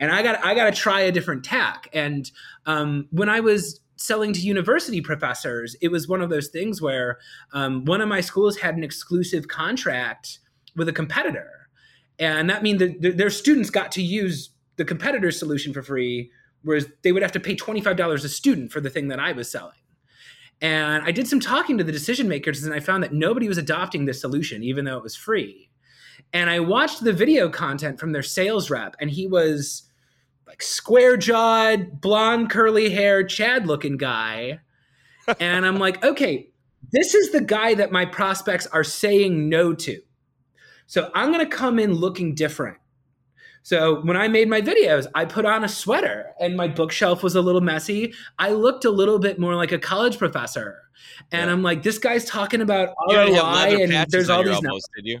and 0.00 0.10
I 0.10 0.22
got 0.22 0.44
I 0.44 0.54
got 0.54 0.64
to 0.66 0.72
try 0.72 1.00
a 1.00 1.12
different 1.12 1.44
tack. 1.44 1.88
And 1.92 2.30
um, 2.66 3.08
when 3.10 3.28
I 3.28 3.40
was 3.40 3.80
selling 3.96 4.34
to 4.34 4.40
university 4.40 5.00
professors, 5.00 5.76
it 5.80 5.88
was 5.88 6.06
one 6.06 6.20
of 6.20 6.28
those 6.28 6.48
things 6.48 6.82
where 6.82 7.18
um, 7.52 7.84
one 7.86 8.02
of 8.02 8.08
my 8.08 8.20
schools 8.20 8.58
had 8.58 8.76
an 8.76 8.84
exclusive 8.84 9.48
contract 9.48 10.38
with 10.76 10.88
a 10.88 10.92
competitor, 10.92 11.68
and 12.18 12.48
that 12.50 12.62
means 12.62 12.78
that 12.78 13.02
th- 13.02 13.16
their 13.16 13.30
students 13.30 13.70
got 13.70 13.90
to 13.92 14.02
use 14.02 14.50
the 14.76 14.84
competitor's 14.84 15.38
solution 15.38 15.72
for 15.72 15.82
free, 15.82 16.30
whereas 16.62 16.86
they 17.02 17.12
would 17.12 17.22
have 17.22 17.32
to 17.32 17.40
pay 17.40 17.56
twenty 17.56 17.80
five 17.80 17.96
dollars 17.96 18.24
a 18.24 18.28
student 18.28 18.70
for 18.70 18.80
the 18.80 18.90
thing 18.90 19.08
that 19.08 19.18
I 19.18 19.32
was 19.32 19.50
selling. 19.50 19.76
And 20.60 21.02
I 21.04 21.10
did 21.10 21.28
some 21.28 21.40
talking 21.40 21.76
to 21.78 21.84
the 21.84 21.92
decision 21.92 22.28
makers, 22.28 22.62
and 22.62 22.72
I 22.72 22.80
found 22.80 23.02
that 23.02 23.12
nobody 23.12 23.48
was 23.48 23.58
adopting 23.58 24.06
this 24.06 24.20
solution, 24.20 24.62
even 24.62 24.84
though 24.84 24.96
it 24.96 25.02
was 25.02 25.16
free. 25.16 25.70
And 26.32 26.48
I 26.48 26.60
watched 26.60 27.04
the 27.04 27.12
video 27.12 27.48
content 27.48 28.00
from 28.00 28.12
their 28.12 28.22
sales 28.22 28.70
rep, 28.70 28.96
and 29.00 29.10
he 29.10 29.26
was 29.26 29.82
like 30.46 30.62
square 30.62 31.16
jawed, 31.16 32.00
blonde, 32.00 32.50
curly 32.50 32.90
hair, 32.90 33.24
Chad 33.24 33.66
looking 33.66 33.96
guy. 33.96 34.60
and 35.40 35.66
I'm 35.66 35.78
like, 35.78 36.04
okay, 36.04 36.50
this 36.92 37.14
is 37.14 37.32
the 37.32 37.40
guy 37.40 37.74
that 37.74 37.92
my 37.92 38.04
prospects 38.04 38.66
are 38.68 38.84
saying 38.84 39.48
no 39.48 39.74
to. 39.74 40.00
So 40.86 41.10
I'm 41.14 41.32
going 41.32 41.44
to 41.48 41.56
come 41.56 41.78
in 41.78 41.92
looking 41.94 42.34
different. 42.34 42.78
So 43.62 44.00
when 44.02 44.16
I 44.16 44.28
made 44.28 44.48
my 44.48 44.60
videos, 44.60 45.08
I 45.14 45.24
put 45.24 45.44
on 45.44 45.64
a 45.64 45.68
sweater 45.68 46.26
and 46.38 46.56
my 46.56 46.68
bookshelf 46.68 47.24
was 47.24 47.34
a 47.34 47.40
little 47.40 47.60
messy. 47.60 48.14
I 48.38 48.50
looked 48.50 48.84
a 48.84 48.90
little 48.90 49.18
bit 49.18 49.40
more 49.40 49.56
like 49.56 49.72
a 49.72 49.78
college 49.78 50.18
professor. 50.18 50.82
And 51.32 51.46
Yeah. 51.48 51.52
I'm 51.52 51.62
like, 51.62 51.82
this 51.82 51.98
guy's 51.98 52.24
talking 52.24 52.60
about 52.60 52.94
ROI 53.10 53.82
and 53.82 54.06
there's 54.08 54.30
all 54.30 54.44
these 54.44 54.54
elbows, 54.54 54.84
did 54.94 55.06
you? 55.06 55.20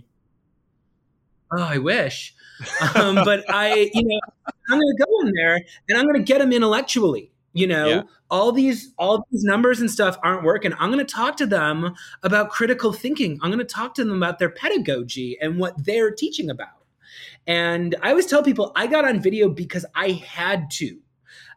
oh, 1.52 1.62
I 1.62 1.78
wish. 1.78 2.34
um, 2.94 3.16
but 3.16 3.44
I, 3.50 3.90
you 3.92 4.02
know, 4.04 4.20
I'm 4.70 4.78
going 4.80 4.96
to 4.96 5.04
go 5.04 5.20
in 5.26 5.32
there 5.34 5.56
and 5.88 5.98
I'm 5.98 6.04
going 6.04 6.16
to 6.16 6.22
get 6.22 6.40
him 6.40 6.52
intellectually. 6.52 7.32
You 7.56 7.66
know, 7.66 7.86
Yeah. 7.88 8.02
all 8.30 8.52
these 8.52 8.92
all 8.98 9.26
these 9.30 9.42
numbers 9.42 9.80
and 9.80 9.90
stuff 9.90 10.18
aren't 10.22 10.42
working. 10.44 10.74
I'm 10.78 10.92
going 10.92 11.04
to 11.04 11.14
talk 11.14 11.38
to 11.38 11.46
them 11.46 11.94
about 12.22 12.50
critical 12.50 12.92
thinking. 12.92 13.38
I'm 13.42 13.50
going 13.50 13.66
to 13.66 13.74
talk 13.80 13.94
to 13.94 14.04
them 14.04 14.14
about 14.14 14.38
their 14.38 14.50
pedagogy 14.50 15.38
and 15.40 15.58
what 15.58 15.72
they're 15.82 16.10
teaching 16.10 16.50
about. 16.50 16.84
And 17.46 17.94
I 18.02 18.10
always 18.10 18.26
tell 18.26 18.42
people 18.42 18.72
I 18.76 18.86
got 18.86 19.06
on 19.06 19.20
video 19.20 19.48
because 19.48 19.86
I 19.94 20.10
had 20.10 20.70
to. 20.72 20.98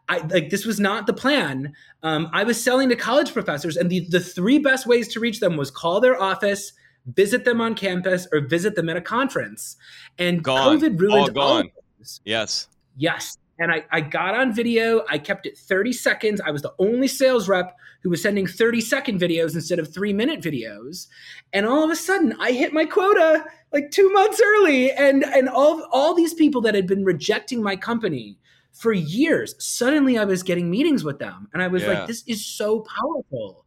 I 0.08 0.18
like 0.28 0.48
this 0.48 0.64
was 0.64 0.80
not 0.80 1.06
the 1.06 1.12
plan. 1.12 1.74
Um, 2.02 2.30
I 2.32 2.44
was 2.44 2.58
selling 2.62 2.88
to 2.88 2.96
college 2.96 3.32
professors, 3.34 3.76
and 3.76 3.90
the 3.90 4.00
the 4.08 4.20
three 4.20 4.58
best 4.58 4.86
ways 4.86 5.06
to 5.08 5.20
reach 5.20 5.38
them 5.40 5.58
was 5.58 5.70
call 5.70 6.00
their 6.00 6.20
office, 6.20 6.72
visit 7.14 7.44
them 7.44 7.60
on 7.60 7.74
campus, 7.74 8.26
or 8.32 8.40
visit 8.40 8.74
them 8.74 8.88
at 8.88 8.96
a 8.96 9.02
conference. 9.02 9.76
And 10.18 10.42
Gone. 10.42 10.78
COVID 10.78 10.98
ruined 10.98 11.20
all, 11.20 11.28
gone. 11.28 11.66
of 11.66 11.72
those. 11.98 12.20
Yes. 12.24 12.68
Yes. 12.96 13.36
And 13.60 13.70
I, 13.70 13.84
I 13.92 14.00
got 14.00 14.34
on 14.34 14.54
video. 14.54 15.04
I 15.08 15.18
kept 15.18 15.46
it 15.46 15.56
30 15.56 15.92
seconds. 15.92 16.40
I 16.40 16.50
was 16.50 16.62
the 16.62 16.72
only 16.78 17.06
sales 17.06 17.46
rep 17.46 17.76
who 18.02 18.08
was 18.08 18.22
sending 18.22 18.46
30 18.46 18.80
second 18.80 19.20
videos 19.20 19.54
instead 19.54 19.78
of 19.78 19.92
three 19.92 20.14
minute 20.14 20.40
videos. 20.40 21.06
And 21.52 21.66
all 21.66 21.84
of 21.84 21.90
a 21.90 21.96
sudden, 21.96 22.34
I 22.40 22.52
hit 22.52 22.72
my 22.72 22.86
quota 22.86 23.44
like 23.72 23.90
two 23.90 24.10
months 24.12 24.40
early. 24.42 24.90
And, 24.90 25.24
and 25.24 25.48
all, 25.48 25.86
all 25.92 26.14
these 26.14 26.32
people 26.32 26.62
that 26.62 26.74
had 26.74 26.86
been 26.86 27.04
rejecting 27.04 27.62
my 27.62 27.76
company 27.76 28.38
for 28.72 28.94
years, 28.94 29.54
suddenly 29.58 30.16
I 30.16 30.24
was 30.24 30.42
getting 30.42 30.70
meetings 30.70 31.04
with 31.04 31.18
them. 31.18 31.48
And 31.52 31.62
I 31.62 31.68
was 31.68 31.82
Yeah. 31.82 31.90
like, 31.90 32.06
this 32.06 32.24
is 32.26 32.44
so 32.46 32.80
powerful. 32.80 33.66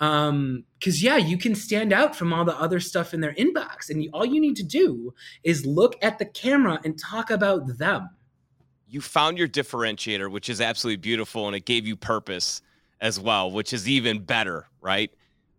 Um, 0.00 0.64
cause 0.82 1.02
yeah, 1.02 1.16
you 1.16 1.38
can 1.38 1.54
stand 1.54 1.92
out 1.92 2.14
from 2.16 2.32
all 2.32 2.44
the 2.44 2.58
other 2.58 2.80
stuff 2.80 3.12
in 3.14 3.20
their 3.20 3.34
inbox. 3.34 3.90
And 3.90 4.02
you, 4.02 4.10
all 4.14 4.24
you 4.26 4.40
need 4.40 4.56
to 4.56 4.62
do 4.62 5.14
is 5.44 5.66
look 5.66 5.96
at 6.02 6.18
the 6.18 6.26
camera 6.26 6.80
and 6.84 6.98
talk 6.98 7.30
about 7.30 7.78
them. 7.78 8.10
You 8.86 9.00
found 9.00 9.38
your 9.38 9.48
differentiator, 9.48 10.30
which 10.30 10.48
is 10.48 10.60
absolutely 10.60 10.98
beautiful, 10.98 11.46
and 11.46 11.56
it 11.56 11.64
gave 11.64 11.86
you 11.86 11.96
purpose 11.96 12.62
as 13.00 13.18
well, 13.20 13.50
which 13.50 13.72
is 13.72 13.88
even 13.88 14.20
better, 14.24 14.66
right? 14.80 15.10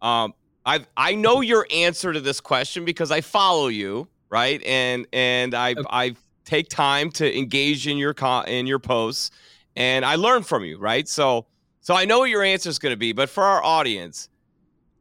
Um, 0.01 0.33
I 0.65 0.85
I 0.95 1.15
know 1.15 1.41
your 1.41 1.67
answer 1.71 2.13
to 2.13 2.19
this 2.21 2.39
question 2.39 2.85
because 2.85 3.11
I 3.11 3.21
follow 3.21 3.67
you, 3.67 4.09
right? 4.29 4.61
And 4.63 5.07
and 5.13 5.53
I 5.53 5.75
Okay. 5.77 5.87
I 5.89 6.15
take 6.45 6.69
time 6.69 7.11
to 7.11 7.37
engage 7.37 7.87
in 7.87 7.97
your 7.97 8.13
co- 8.13 8.41
in 8.43 8.67
your 8.67 8.79
posts, 8.79 9.31
and 9.75 10.05
I 10.05 10.15
learn 10.15 10.43
from 10.43 10.63
you, 10.63 10.77
right? 10.77 11.07
So 11.07 11.47
so 11.81 11.95
I 11.95 12.05
know 12.05 12.19
what 12.19 12.29
your 12.29 12.43
answer 12.43 12.69
is 12.69 12.79
going 12.79 12.93
to 12.93 12.97
be, 12.97 13.13
but 13.13 13.29
for 13.29 13.43
our 13.43 13.63
audience, 13.63 14.29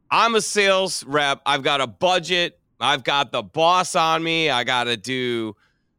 I'm 0.09 0.35
a 0.35 0.41
sales 0.41 1.03
rep. 1.05 1.41
I've 1.45 1.63
got 1.63 1.81
a 1.81 1.87
budget. 1.87 2.59
I've 2.79 3.03
got 3.03 3.31
the 3.31 3.43
boss 3.43 3.95
on 3.95 4.23
me. 4.23 4.49
I 4.49 4.63
got 4.63 4.85
to 4.85 4.97
do 4.97 5.55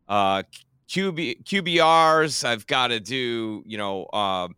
uh, 0.08 0.42
QB, 0.88 1.44
QBRs. 1.44 2.44
I've 2.44 2.66
got 2.66 2.88
to 2.88 3.01
do, 3.01 3.62
you 3.66 3.77
know, 3.77 4.09
um, 4.12 4.57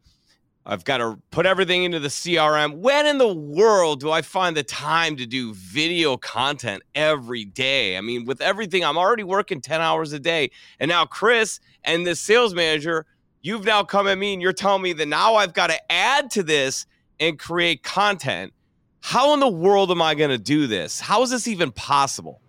I've 0.65 0.85
got 0.85 0.99
to 0.99 1.19
put 1.31 1.47
everything 1.47 1.85
into 1.85 1.99
the 1.99 2.09
CRM. 2.09 2.79
When 2.79 3.07
in 3.07 3.19
the 3.19 3.33
world 3.33 4.01
do 4.01 4.11
I 4.11 4.23
find 4.23 4.57
the 4.57 4.63
time 4.63 5.17
to 5.17 5.27
do 5.27 5.55
video 5.55 6.17
content 6.17 6.83
every 6.95 7.45
day? 7.45 7.97
I 7.97 8.01
mean, 8.03 8.25
with 8.27 8.41
everything, 8.41 8.85
I'm 8.85 8.97
already 8.97 9.25
working 9.25 9.61
10 9.61 9.81
hours 9.81 10.13
a 10.13 10.21
day. 10.21 10.51
And 10.79 10.89
now, 10.89 11.07
Chris 11.07 11.61
and 11.83 12.07
this 12.07 12.21
sales 12.21 12.55
manager, 12.55 13.07
you've 13.43 13.65
now 13.65 13.83
come 13.83 14.07
at 14.07 14.19
me 14.19 14.35
and 14.35 14.43
you're 14.43 14.53
telling 14.53 14.83
me 14.83 14.93
that 14.93 15.09
now 15.09 15.35
I've 15.35 15.55
got 15.55 15.71
to 15.71 15.93
add 15.93 16.31
to 16.33 16.43
this 16.43 16.87
and 17.19 17.39
create 17.39 17.83
content. 17.83 18.53
How 19.01 19.33
in 19.35 19.41
the 19.41 19.49
world 19.49 19.91
am 19.91 20.03
I 20.03 20.15
going 20.15 20.31
to 20.31 20.39
do 20.39 20.67
this? 20.67 21.01
How 21.01 21.23
is 21.23 21.31
this 21.31 21.49
even 21.49 21.73
possible? 21.73 22.41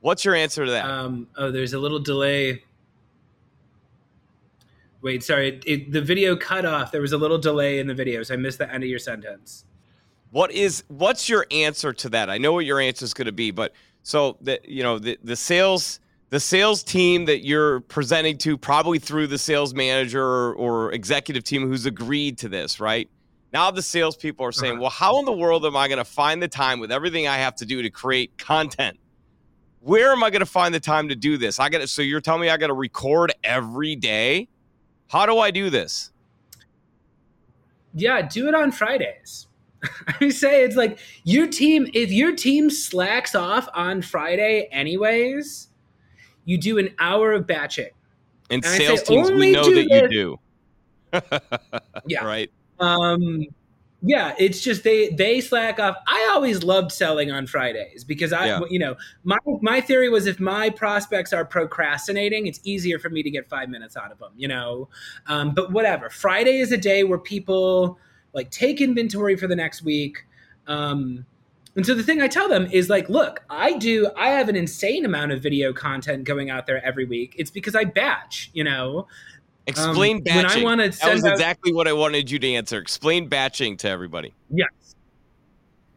What's 0.00 0.24
your 0.24 0.34
answer 0.34 0.66
to 0.66 0.70
that? 0.72 0.84
Um, 0.84 1.28
oh, 1.38 1.50
there's 1.50 1.72
a 1.72 1.78
little 1.78 2.00
delay. 2.00 2.62
Wait, 5.04 5.22
sorry. 5.22 5.48
It, 5.48 5.64
it, 5.66 5.92
the 5.92 6.00
video 6.00 6.34
cut 6.34 6.64
off. 6.64 6.90
There 6.90 7.02
was 7.02 7.12
a 7.12 7.18
little 7.18 7.36
delay 7.36 7.78
in 7.78 7.86
the 7.86 7.94
video, 7.94 8.22
so 8.22 8.32
I 8.32 8.38
missed 8.38 8.56
the 8.56 8.72
end 8.72 8.82
of 8.82 8.88
your 8.88 8.98
sentence. 8.98 9.66
What 10.30 10.50
is 10.50 10.82
what's 10.88 11.28
your 11.28 11.46
answer 11.50 11.92
to 11.92 12.08
that? 12.08 12.30
I 12.30 12.38
know 12.38 12.54
what 12.54 12.64
your 12.64 12.80
answer 12.80 13.04
is 13.04 13.12
going 13.12 13.26
to 13.26 13.32
be, 13.32 13.50
but 13.50 13.74
so 14.02 14.38
the 14.40 14.58
you 14.64 14.82
know 14.82 14.98
the 14.98 15.18
the 15.22 15.36
sales 15.36 16.00
the 16.30 16.40
sales 16.40 16.82
team 16.82 17.26
that 17.26 17.44
you're 17.44 17.80
presenting 17.80 18.38
to, 18.38 18.56
probably 18.56 18.98
through 18.98 19.26
the 19.26 19.36
sales 19.36 19.74
manager 19.74 20.24
or, 20.24 20.54
or 20.54 20.92
executive 20.92 21.44
team 21.44 21.68
who's 21.68 21.84
agreed 21.84 22.38
to 22.38 22.48
this, 22.48 22.80
right? 22.80 23.08
Now 23.52 23.70
the 23.70 23.82
salespeople 23.82 24.44
are 24.46 24.52
saying, 24.52 24.72
uh-huh. 24.72 24.80
well, 24.80 24.90
how 24.90 25.18
in 25.18 25.26
the 25.26 25.32
world 25.32 25.66
am 25.66 25.76
I 25.76 25.86
going 25.86 25.98
to 25.98 26.04
find 26.04 26.42
the 26.42 26.48
time 26.48 26.80
with 26.80 26.90
everything 26.90 27.28
I 27.28 27.36
have 27.36 27.54
to 27.56 27.66
do 27.66 27.82
to 27.82 27.90
create 27.90 28.38
content? 28.38 28.98
Where 29.80 30.12
am 30.12 30.24
I 30.24 30.30
going 30.30 30.40
to 30.40 30.46
find 30.46 30.74
the 30.74 30.80
time 30.80 31.10
to 31.10 31.14
do 31.14 31.36
this? 31.36 31.60
I 31.60 31.68
got 31.68 31.82
to, 31.82 31.86
so 31.86 32.00
you're 32.00 32.22
telling 32.22 32.40
me 32.40 32.48
I 32.48 32.56
got 32.56 32.68
to 32.68 32.74
record 32.74 33.32
every 33.44 33.94
day? 33.96 34.48
How 35.14 35.26
do 35.26 35.38
I 35.38 35.52
do 35.52 35.70
this? 35.70 36.10
Yeah, 37.94 38.20
do 38.22 38.48
it 38.48 38.54
on 38.56 38.72
Fridays. 38.72 39.46
I 40.20 40.30
say 40.30 40.64
it's 40.64 40.74
like 40.74 40.98
your 41.22 41.46
team, 41.46 41.86
if 41.94 42.10
your 42.10 42.34
team 42.34 42.68
slacks 42.68 43.36
off 43.36 43.68
on 43.74 44.02
Friday 44.02 44.68
anyways, 44.72 45.68
you 46.44 46.58
do 46.58 46.78
an 46.78 46.96
hour 46.98 47.30
of 47.30 47.46
batching. 47.46 47.90
And, 48.50 48.64
and 48.64 48.74
sales 48.74 49.06
say, 49.06 49.14
teams, 49.14 49.30
we 49.30 49.52
know 49.52 49.62
that 49.62 49.86
this. 49.88 50.02
you 50.02 50.08
do. 50.08 50.40
yeah. 52.08 52.24
Right. 52.24 52.50
Um, 52.80 53.46
yeah, 54.06 54.34
it's 54.38 54.60
just 54.60 54.84
they 54.84 55.08
they 55.08 55.40
slack 55.40 55.78
off. 55.78 55.96
I 56.06 56.30
always 56.34 56.62
loved 56.62 56.92
selling 56.92 57.30
on 57.30 57.46
Fridays 57.46 58.04
because 58.04 58.34
I, 58.34 58.46
yeah. 58.46 58.60
you 58.68 58.78
know, 58.78 58.96
my 59.22 59.38
my 59.62 59.80
theory 59.80 60.10
was 60.10 60.26
if 60.26 60.38
my 60.38 60.68
prospects 60.68 61.32
are 61.32 61.44
procrastinating, 61.44 62.46
it's 62.46 62.60
easier 62.64 62.98
for 62.98 63.08
me 63.08 63.22
to 63.22 63.30
get 63.30 63.48
five 63.48 63.70
minutes 63.70 63.96
out 63.96 64.12
of 64.12 64.18
them. 64.18 64.32
You 64.36 64.48
know, 64.48 64.88
um, 65.26 65.54
but 65.54 65.72
whatever. 65.72 66.10
Friday 66.10 66.58
is 66.58 66.70
a 66.70 66.76
day 66.76 67.02
where 67.02 67.18
people 67.18 67.98
like 68.34 68.50
take 68.50 68.82
inventory 68.82 69.36
for 69.36 69.46
the 69.46 69.56
next 69.56 69.82
week. 69.82 70.26
Um, 70.66 71.24
and 71.76 71.84
so 71.84 71.94
the 71.94 72.02
thing 72.02 72.20
I 72.20 72.28
tell 72.28 72.48
them 72.48 72.68
is 72.70 72.88
like, 72.88 73.08
look, 73.08 73.42
I 73.50 73.76
do, 73.78 74.08
I 74.16 74.30
have 74.30 74.48
an 74.48 74.54
insane 74.54 75.04
amount 75.04 75.32
of 75.32 75.42
video 75.42 75.72
content 75.72 76.24
going 76.24 76.48
out 76.48 76.66
there 76.66 76.84
every 76.84 77.04
week. 77.04 77.34
It's 77.36 77.50
because 77.50 77.74
I 77.74 77.84
batch, 77.84 78.50
you 78.52 78.62
know. 78.62 79.08
Explain 79.66 80.18
um, 80.18 80.22
batching. 80.22 80.64
When 80.64 80.80
I 80.80 80.88
that 80.88 81.12
was 81.12 81.24
out, 81.24 81.32
exactly 81.32 81.72
what 81.72 81.88
I 81.88 81.92
wanted 81.92 82.30
you 82.30 82.38
to 82.38 82.52
answer. 82.54 82.78
Explain 82.78 83.28
batching 83.28 83.76
to 83.78 83.88
everybody. 83.88 84.34
Yes. 84.50 84.68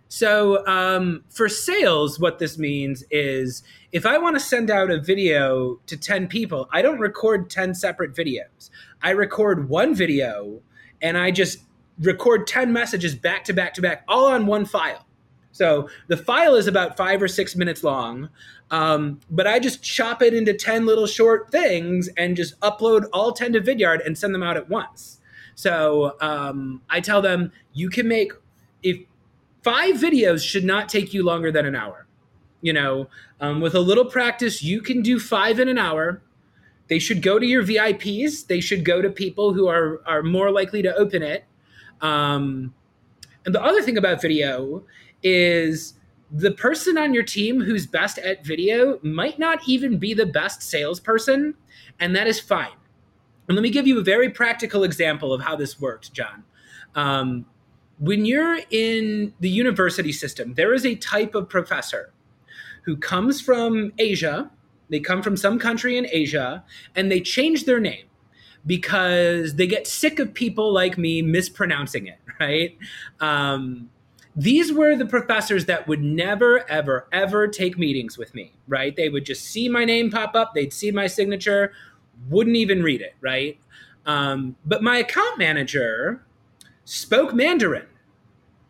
So 0.10 0.66
um, 0.66 1.24
for 1.30 1.50
sales, 1.50 2.20
what 2.20 2.40
this 2.40 2.58
means 2.58 3.04
is 3.12 3.64
if 3.92 4.06
I 4.06 4.18
want 4.18 4.36
to 4.36 4.40
send 4.40 4.72
out 4.72 4.90
a 4.90 5.02
video 5.02 5.80
to 5.86 5.98
10 5.98 6.28
people, 6.28 6.70
I 6.72 6.82
don't 6.82 7.00
record 7.00 7.50
10 7.50 7.76
separate 7.76 8.16
videos. 8.16 8.70
I 9.02 9.12
record 9.12 9.68
one 9.70 9.94
video 9.94 10.62
and 11.02 11.18
I 11.18 11.32
just 11.32 11.60
record 12.00 12.48
10 12.48 12.72
messages 12.72 13.16
back 13.16 13.44
to 13.46 13.54
back 13.54 13.74
to 13.74 13.82
back, 13.82 14.04
all 14.08 14.28
on 14.28 14.46
one 14.46 14.66
file. 14.66 15.07
So 15.58 15.90
the 16.08 16.18
file 16.18 16.54
is 16.54 16.68
about 16.68 16.96
five 16.96 17.20
or 17.22 17.28
six 17.28 17.56
minutes 17.56 17.84
long, 17.84 18.30
um, 18.70 19.20
but 19.32 19.48
I 19.48 19.58
just 19.58 19.82
chop 19.82 20.22
it 20.22 20.34
into 20.36 20.54
10 20.54 20.86
little 20.86 21.08
short 21.08 21.52
things 21.52 22.10
and 22.16 22.38
just 22.38 22.60
upload 22.60 23.06
all 23.12 23.32
10 23.32 23.54
to 23.54 23.62
Vidyard 23.62 24.06
and 24.06 24.16
send 24.16 24.36
them 24.36 24.44
out 24.44 24.56
at 24.56 24.70
once. 24.70 25.20
So 25.56 26.16
um, 26.22 26.84
I 26.92 27.00
tell 27.00 27.24
them 27.24 27.52
you 27.74 27.90
can 27.90 28.08
make, 28.08 28.34
if 28.84 29.00
five 29.64 29.96
videos 29.96 30.48
should 30.48 30.64
not 30.64 30.90
take 30.90 31.12
you 31.12 31.26
longer 31.26 31.52
than 31.52 31.66
an 31.66 31.76
hour. 31.76 32.06
You 32.62 32.74
know, 32.74 33.08
um, 33.42 33.60
with 33.60 33.74
a 33.74 33.80
little 33.80 34.06
practice, 34.06 34.62
you 34.62 34.82
can 34.82 35.02
do 35.02 35.20
five 35.20 35.60
in 35.60 35.68
an 35.68 35.80
hour. 35.80 36.22
They 36.88 37.00
should 37.00 37.24
go 37.24 37.40
to 37.40 37.46
your 37.46 37.64
VIPs. 37.64 38.46
They 38.46 38.60
should 38.60 38.86
go 38.86 39.02
to 39.02 39.10
people 39.10 39.54
who 39.54 39.68
are, 39.68 40.02
are 40.06 40.22
more 40.22 40.52
likely 40.52 40.84
to 40.84 40.96
open 40.96 41.24
it. 41.24 41.46
Um, 42.02 42.74
and 43.46 43.56
the 43.56 43.64
other 43.64 43.82
thing 43.82 43.98
about 43.98 44.22
video 44.22 44.84
is 45.28 45.94
the 46.32 46.52
person 46.52 46.98
on 46.98 47.14
your 47.14 47.24
team 47.24 47.62
who's 47.62 47.88
best 47.88 48.18
at 48.18 48.46
video 48.46 49.00
might 49.02 49.40
not 49.40 49.60
even 49.68 49.98
be 49.98 50.14
the 50.14 50.26
best 50.26 50.62
salesperson, 50.62 51.56
and 52.00 52.16
that 52.16 52.28
is 52.28 52.40
fine. 52.40 52.76
And 53.48 53.56
let 53.56 53.62
me 53.62 53.70
give 53.70 53.88
you 53.88 54.00
a 54.00 54.04
very 54.04 54.30
practical 54.30 54.84
example 54.84 55.34
of 55.34 55.42
how 55.42 55.56
this 55.56 55.80
worked, 55.80 56.14
John. 56.14 56.44
Um, 56.96 57.46
when 58.00 58.26
you're 58.26 58.60
in 58.70 59.34
the 59.40 59.50
university 59.50 60.12
system, 60.12 60.54
there 60.56 60.74
is 60.74 60.86
a 60.86 60.96
type 60.96 61.34
of 61.34 61.50
professor 61.50 62.14
who 62.84 62.98
comes 62.98 63.42
from 63.42 63.94
Asia. 63.98 64.52
They 64.90 65.00
come 65.00 65.22
from 65.22 65.38
some 65.38 65.60
country 65.60 65.98
in 65.98 66.08
Asia 66.12 66.64
and 66.96 67.12
they 67.12 67.22
change 67.22 67.66
their 67.66 67.80
name 67.80 68.06
because 68.66 69.56
they 69.56 69.66
get 69.66 69.88
sick 69.88 70.20
of 70.20 70.34
people 70.34 70.74
like 70.74 70.98
me 70.98 71.22
mispronouncing 71.22 72.08
it, 72.08 72.20
right? 72.40 72.78
Um, 73.20 73.90
these 74.38 74.72
were 74.72 74.96
the 74.96 75.06
professors 75.06 75.66
that 75.66 75.88
would 75.88 76.04
never, 76.04 76.70
ever, 76.70 77.08
ever 77.12 77.48
take 77.48 77.76
meetings 77.76 78.20
with 78.20 78.36
me, 78.36 78.54
right? 78.68 78.96
They 78.96 79.10
would 79.10 79.26
just 79.26 79.46
see 79.46 79.68
my 79.68 79.84
name 79.84 80.12
pop 80.12 80.36
up, 80.36 80.54
they'd 80.54 80.72
see 80.72 80.92
my 80.92 81.08
signature, 81.08 81.74
wouldn't 82.30 82.56
even 82.56 82.84
read 82.84 83.02
it, 83.02 83.16
right? 83.20 83.60
Um, 84.06 84.56
but 84.64 84.84
my 84.84 84.98
account 84.98 85.40
manager 85.40 86.24
spoke 86.86 87.34
Mandarin, 87.34 87.88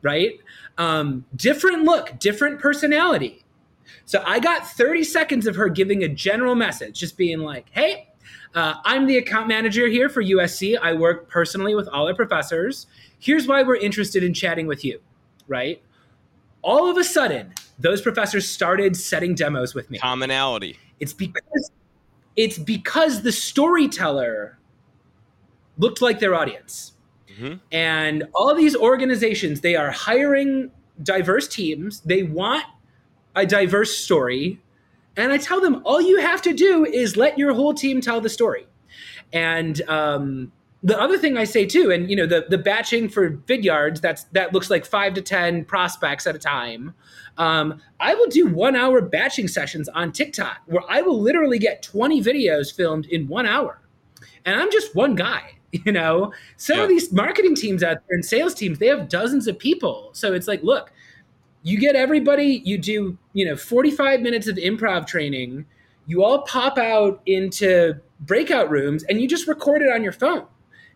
right? 0.01 0.39
Um, 0.77 1.25
different 1.36 1.84
look, 1.84 2.17
different 2.17 2.62
personality. 2.62 3.43
So 4.06 4.23
I 4.25 4.39
got 4.39 4.65
30 4.65 5.03
seconds 5.03 5.47
of 5.47 5.58
her 5.58 5.67
giving 5.67 6.01
a 6.01 6.08
general 6.08 6.56
message, 6.56 6.97
just 6.97 7.17
being 7.17 7.39
like, 7.39 7.67
hey, 7.71 8.08
uh, 8.56 8.75
I'm 8.86 9.06
the 9.06 9.17
account 9.17 9.49
manager 9.49 9.88
here 9.88 10.08
for 10.08 10.23
USC. 10.23 10.80
I 10.82 10.93
work 10.93 11.30
personally 11.30 11.75
with 11.75 11.89
all 11.89 12.08
our 12.08 12.15
professors. 12.15 12.88
Here's 13.19 13.47
why 13.47 13.63
we're 13.63 13.75
interested 13.75 14.23
in 14.23 14.34
chatting 14.34 14.65
with 14.65 14.86
you 14.86 15.01
right? 15.47 15.81
All 16.62 16.89
of 16.89 16.97
a 16.97 17.03
sudden, 17.03 17.53
those 17.79 18.01
professors 18.01 18.47
started 18.47 18.95
setting 18.95 19.36
demos 19.36 19.73
with 19.73 19.89
me. 19.89 19.99
Commonality. 19.99 20.77
It's 20.99 21.13
because 21.13 21.71
it's 22.36 22.57
because 22.57 23.23
the 23.23 23.31
storyteller 23.31 24.57
looked 25.77 26.01
like 26.01 26.19
their 26.19 26.36
audience. 26.36 26.93
Mm-hmm. 27.31 27.55
And 27.71 28.23
all 28.33 28.55
these 28.55 28.75
organizations, 28.75 29.62
they 29.62 29.75
are 29.75 29.91
hiring 29.91 30.71
diverse 31.01 31.47
teams. 31.47 32.01
They 32.01 32.23
want 32.23 32.65
a 33.36 33.45
diverse 33.45 33.97
story. 33.97 34.60
And 35.15 35.31
I 35.31 35.38
tell 35.38 35.62
them, 35.62 35.81
all 35.83 36.01
you 36.01 36.19
have 36.19 36.41
to 36.43 36.53
do 36.53 36.86
is 36.86 37.17
let 37.17 37.38
your 37.38 37.53
whole 37.53 37.73
team 37.73 38.01
tell 38.01 38.21
the 38.21 38.29
story. 38.29 38.67
And 39.33 39.81
um, 39.89 40.51
the 40.83 40.99
other 40.99 41.17
thing 41.17 41.37
I 41.37 41.43
say 41.43 41.65
too, 41.65 41.91
and 41.91 42.09
you 42.09 42.15
know, 42.15 42.27
the 42.27 42.45
the 42.49 42.57
batching 42.57 43.09
for 43.09 43.31
Vidyards, 43.31 43.99
that's 43.99 44.25
that 44.25 44.53
looks 44.53 44.69
like 44.69 44.85
five 44.85 45.13
to 45.15 45.21
ten 45.21 45.65
prospects 45.65 46.27
at 46.27 46.35
a 46.35 46.39
time. 46.39 46.93
Um, 47.37 47.81
I 47.99 48.13
will 48.15 48.27
do 48.27 48.47
one 48.47 48.75
hour 48.75 49.01
batching 49.01 49.47
sessions 49.47 49.87
on 49.89 50.11
TikTok 50.11 50.57
where 50.65 50.83
I 50.89 51.01
will 51.01 51.19
literally 51.19 51.59
get 51.59 51.83
20 51.83 52.21
videos 52.21 52.73
filmed 52.73 53.05
in 53.05 53.27
one 53.27 53.45
hour. 53.45 53.79
And 54.43 54.59
I'm 54.59 54.71
just 54.71 54.95
one 54.95 55.15
guy, 55.15 55.57
you 55.71 55.91
know. 55.91 56.33
Some 56.57 56.77
yeah. 56.77 56.83
of 56.83 56.89
these 56.89 57.11
marketing 57.11 57.55
teams 57.55 57.83
out 57.83 57.97
there 58.07 58.15
and 58.15 58.25
sales 58.25 58.53
teams, 58.53 58.79
they 58.79 58.87
have 58.87 59.09
dozens 59.09 59.47
of 59.47 59.59
people. 59.59 60.09
So 60.13 60.33
it's 60.33 60.47
like, 60.47 60.63
look, 60.63 60.91
you 61.63 61.79
get 61.79 61.95
everybody, 61.95 62.61
you 62.65 62.77
do, 62.77 63.17
you 63.33 63.45
know, 63.45 63.55
45 63.55 64.21
minutes 64.21 64.47
of 64.47 64.55
improv 64.55 65.05
training, 65.05 65.65
you 66.07 66.23
all 66.23 66.41
pop 66.43 66.77
out 66.77 67.21
into 67.25 67.95
breakout 68.19 68.69
rooms 68.69 69.03
and 69.03 69.21
you 69.21 69.27
just 69.27 69.47
record 69.47 69.81
it 69.81 69.91
on 69.91 70.01
your 70.01 70.13
phone 70.13 70.47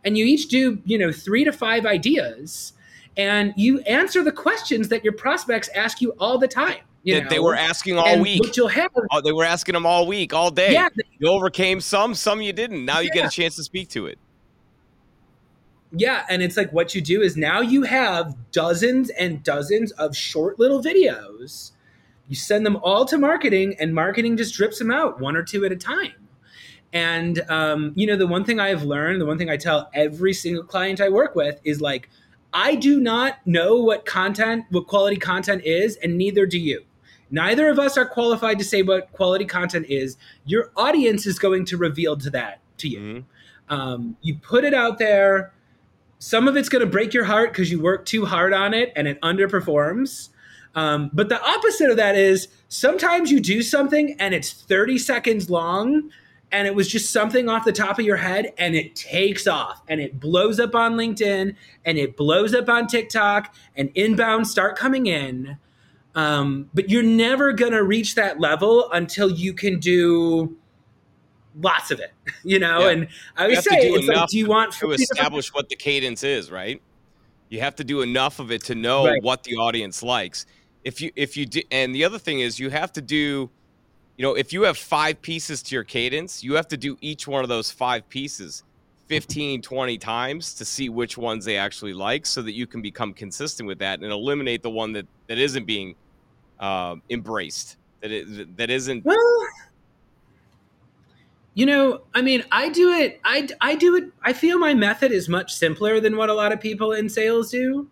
and 0.04 0.18
you 0.18 0.26
each 0.26 0.48
do 0.48 0.82
you 0.86 0.98
know 0.98 1.12
three 1.12 1.44
to 1.44 1.52
five 1.52 1.86
ideas 1.86 2.74
and 3.18 3.54
you 3.58 3.80
answer 3.82 4.24
the 4.24 4.32
questions 4.32 4.88
that 4.90 5.04
your 5.04 5.14
prospects 5.14 5.70
ask 5.76 6.02
you 6.02 6.12
all 6.20 6.38
the 6.38 6.48
time 6.48 6.80
you 7.04 7.16
that 7.16 7.24
know? 7.24 7.30
they 7.30 7.40
were 7.40 7.56
asking 7.56 7.98
all 7.98 8.06
and 8.06 8.22
week. 8.22 8.42
What 8.42 8.56
you'll 8.56 8.68
have, 8.68 8.92
oh, 9.12 9.22
they 9.22 9.32
were 9.32 9.44
asking 9.44 9.74
them 9.74 9.86
all 9.86 10.06
week, 10.06 10.34
all 10.34 10.52
day. 10.52 10.74
Yeah, 10.74 10.90
you 11.18 11.28
overcame 11.30 11.82
some, 11.82 12.14
some 12.14 12.42
you 12.42 12.54
didn't. 12.54 12.86
Now 12.86 13.00
you 13.00 13.10
yeah. 13.14 13.24
get 13.24 13.34
a 13.34 13.36
chance 13.36 13.56
to 13.56 13.64
speak 13.64 13.90
to 13.90 14.06
it. 14.06 14.20
Yeah, 15.94 16.26
and 16.30 16.42
it's 16.42 16.56
like 16.56 16.72
what 16.72 16.96
you 16.96 17.02
do 17.02 17.22
is 17.22 17.36
now 17.36 17.60
you 17.60 17.84
have 17.84 18.36
dozens 18.52 19.10
and 19.10 19.44
dozens 19.44 19.92
of 19.94 20.16
short 20.16 20.58
little 20.58 20.82
videos. 20.82 21.72
You 22.30 22.36
send 22.36 22.66
them 22.66 22.78
all 22.78 23.06
to 23.06 23.18
marketing, 23.18 23.76
and 23.80 23.94
marketing 23.94 24.38
just 24.38 24.54
drips 24.54 24.80
them 24.80 24.90
out 24.90 25.20
one 25.20 25.36
or 25.36 25.44
two 25.44 25.66
at 25.66 25.72
a 25.72 25.76
time. 25.76 26.21
And 26.94 27.42
um, 27.50 27.94
you 27.96 28.06
know, 28.08 28.16
the 28.16 28.28
one 28.28 28.44
thing 28.44 28.60
I've 28.60 28.84
learned, 28.84 29.22
the 29.22 29.26
one 29.26 29.38
thing 29.38 29.50
I 29.50 29.58
tell 29.58 29.90
every 29.94 30.34
single 30.34 30.64
client 30.64 31.00
I 31.00 31.10
work 31.10 31.36
with 31.36 31.60
is 31.64 31.82
like, 31.82 32.10
I 32.54 32.76
do 32.76 33.00
not 33.00 33.46
know 33.46 33.78
what 33.78 34.06
content, 34.06 34.66
what 34.72 34.88
quality 34.88 35.16
content 35.16 35.64
is, 35.64 35.96
and 35.98 36.18
neither 36.18 36.46
do 36.46 36.60
you. 36.60 36.84
Neither 37.30 37.70
of 37.70 37.80
us 37.80 37.98
are 37.98 38.06
qualified 38.06 38.60
to 38.60 38.66
say 38.66 38.82
what 38.82 39.12
quality 39.14 39.46
content 39.46 39.86
is. 39.88 40.18
Your 40.46 40.72
audience 40.76 41.26
is 41.26 41.40
going 41.40 41.66
to 41.66 41.78
reveal 41.78 42.18
to 42.18 42.30
that 42.32 42.60
to 42.80 42.90
you. 42.90 43.00
Mm-hmm. 43.00 43.74
Um, 43.74 44.18
you 44.22 44.36
put 44.36 44.66
it 44.66 44.74
out 44.74 45.00
there. 45.00 45.54
Some 46.20 46.48
of 46.50 46.58
it's 46.58 46.68
going 46.68 46.84
to 46.84 46.92
break 46.92 47.14
your 47.14 47.24
heart 47.24 47.52
because 47.54 47.72
you 47.72 47.82
work 47.82 48.06
too 48.06 48.26
hard 48.26 48.54
on 48.54 48.74
it 48.74 48.92
and 48.98 49.08
it 49.08 49.20
underperforms. 49.22 50.30
Um, 50.76 51.10
but 51.14 51.30
the 51.30 51.42
opposite 51.42 51.90
of 51.90 51.98
that 51.98 52.16
is 52.16 52.50
sometimes 52.68 53.32
you 53.32 53.40
do 53.40 53.62
something 53.62 54.16
and 54.20 54.34
it's 54.34 54.52
30 54.52 54.98
seconds 54.98 55.50
long 55.50 56.12
and 56.52 56.68
it 56.68 56.76
was 56.76 56.88
just 56.88 57.12
something 57.12 57.48
off 57.48 57.66
the 57.66 57.72
top 57.72 57.98
of 57.98 58.06
your 58.06 58.18
head 58.18 58.54
and 58.58 58.76
it 58.76 58.96
takes 58.96 59.48
off 59.48 59.82
and 59.88 60.02
it 60.02 60.20
blows 60.20 60.60
up 60.60 60.76
on 60.76 60.96
LinkedIn 60.96 61.56
and 61.86 61.98
it 61.98 62.18
blows 62.18 62.54
up 62.54 62.68
on 62.70 62.88
TikTok 62.88 63.56
and 63.76 63.90
inbound 63.96 64.48
start 64.48 64.78
coming 64.78 65.06
in. 65.06 65.58
Um, 66.14 66.70
but 66.74 66.90
you're 66.90 67.04
never 67.04 67.54
going 67.54 67.72
to 67.72 67.84
reach 67.84 68.16
that 68.16 68.40
level 68.40 68.92
until 68.92 69.32
you 69.32 69.54
can 69.54 69.80
do 69.80 70.58
lots 71.60 71.90
of 71.92 72.00
it, 72.00 72.12
you 72.44 72.60
know. 72.60 72.82
Yeah. 72.82 72.90
And 72.90 73.08
I 73.38 73.48
would 73.48 73.64
say, 73.64 73.78
it's 73.78 74.08
like, 74.08 74.28
do 74.28 74.38
you 74.38 74.48
want 74.48 74.74
to 74.74 74.92
establish 74.92 75.54
what 75.54 75.70
the 75.70 75.76
cadence 75.76 76.24
is, 76.24 76.52
right? 76.52 76.82
You 77.50 77.62
have 77.62 77.76
to 77.78 77.84
do 77.84 78.02
enough 78.02 78.40
of 78.40 78.52
it 78.52 78.64
to 78.66 78.76
know 78.76 79.06
right. 79.06 79.22
what 79.24 79.44
the 79.44 79.56
audience 79.56 80.04
likes. 80.04 80.46
If 80.84 81.02
you 81.02 81.12
if 81.16 81.38
you 81.38 81.46
do, 81.46 81.62
and 81.70 81.94
the 81.94 82.04
other 82.06 82.18
thing 82.18 82.40
is 82.40 82.60
you 82.60 82.70
have 82.70 82.92
to 82.94 83.02
do, 83.02 83.50
you 84.17 84.24
know, 84.24 84.36
if 84.36 84.54
you 84.54 84.63
have 84.63 84.78
five 84.78 85.21
pieces 85.21 85.62
to 85.63 85.76
your 85.76 85.84
cadence, 85.84 86.43
you 86.43 86.54
have 86.54 86.67
to 86.69 86.78
do 86.78 86.97
each 87.02 87.28
one 87.28 87.43
of 87.43 87.50
those 87.50 87.71
five 87.71 88.08
pieces 88.10 88.63
15, 89.08 89.62
20 89.62 89.97
times 89.97 90.54
to 90.54 90.63
see 90.63 90.89
which 90.89 91.17
ones 91.17 91.43
they 91.43 91.58
actually 91.58 91.93
like, 91.93 92.26
so 92.26 92.41
that 92.41 92.54
you 92.54 92.65
can 92.65 92.82
become 92.82 93.13
consistent 93.13 93.67
with 93.67 93.80
that 93.80 94.00
and 94.00 94.12
eliminate 94.12 94.63
the 94.63 94.69
one 94.69 94.93
that 94.93 95.06
that 95.28 95.38
isn't 95.38 95.65
being 95.65 95.95
uh, 96.60 96.95
embraced, 97.10 97.78
that 98.02 98.12
it, 98.12 98.56
that 98.58 98.69
isn't. 98.69 99.04
Well, 99.04 99.17
you 101.54 101.65
know, 101.65 102.02
I 102.13 102.21
mean, 102.21 102.45
I 102.52 102.69
do 102.69 102.91
it. 102.91 103.19
I 103.26 103.50
I 103.60 103.76
do 103.76 103.95
it. 103.97 104.06
I 104.24 104.32
feel 104.32 104.58
my 104.58 104.74
method 104.74 105.12
is 105.12 105.28
much 105.28 105.54
simpler 105.54 106.00
than 106.00 106.15
what 106.15 106.30
a 106.30 106.34
lot 106.34 106.54
of 106.54 106.62
people 106.62 106.93
in 106.93 107.10
sales 107.10 107.52
do. 107.52 107.89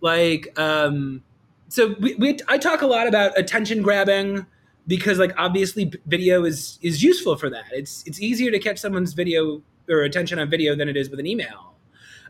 Like, 0.00 0.58
um, 0.58 1.22
so 1.68 1.94
we, 2.00 2.14
we 2.14 2.38
I 2.48 2.56
talk 2.56 2.80
a 2.82 2.86
lot 2.86 3.06
about 3.06 3.38
attention 3.38 3.82
grabbing 3.82 4.46
because, 4.86 5.18
like, 5.18 5.32
obviously, 5.38 5.92
video 6.06 6.44
is 6.44 6.78
is 6.82 7.02
useful 7.02 7.36
for 7.36 7.50
that. 7.50 7.64
It's 7.72 8.02
it's 8.06 8.20
easier 8.20 8.50
to 8.50 8.58
catch 8.58 8.78
someone's 8.78 9.12
video 9.12 9.62
or 9.88 10.02
attention 10.02 10.38
on 10.38 10.50
video 10.50 10.74
than 10.74 10.88
it 10.88 10.96
is 10.96 11.10
with 11.10 11.20
an 11.20 11.26
email. 11.26 11.74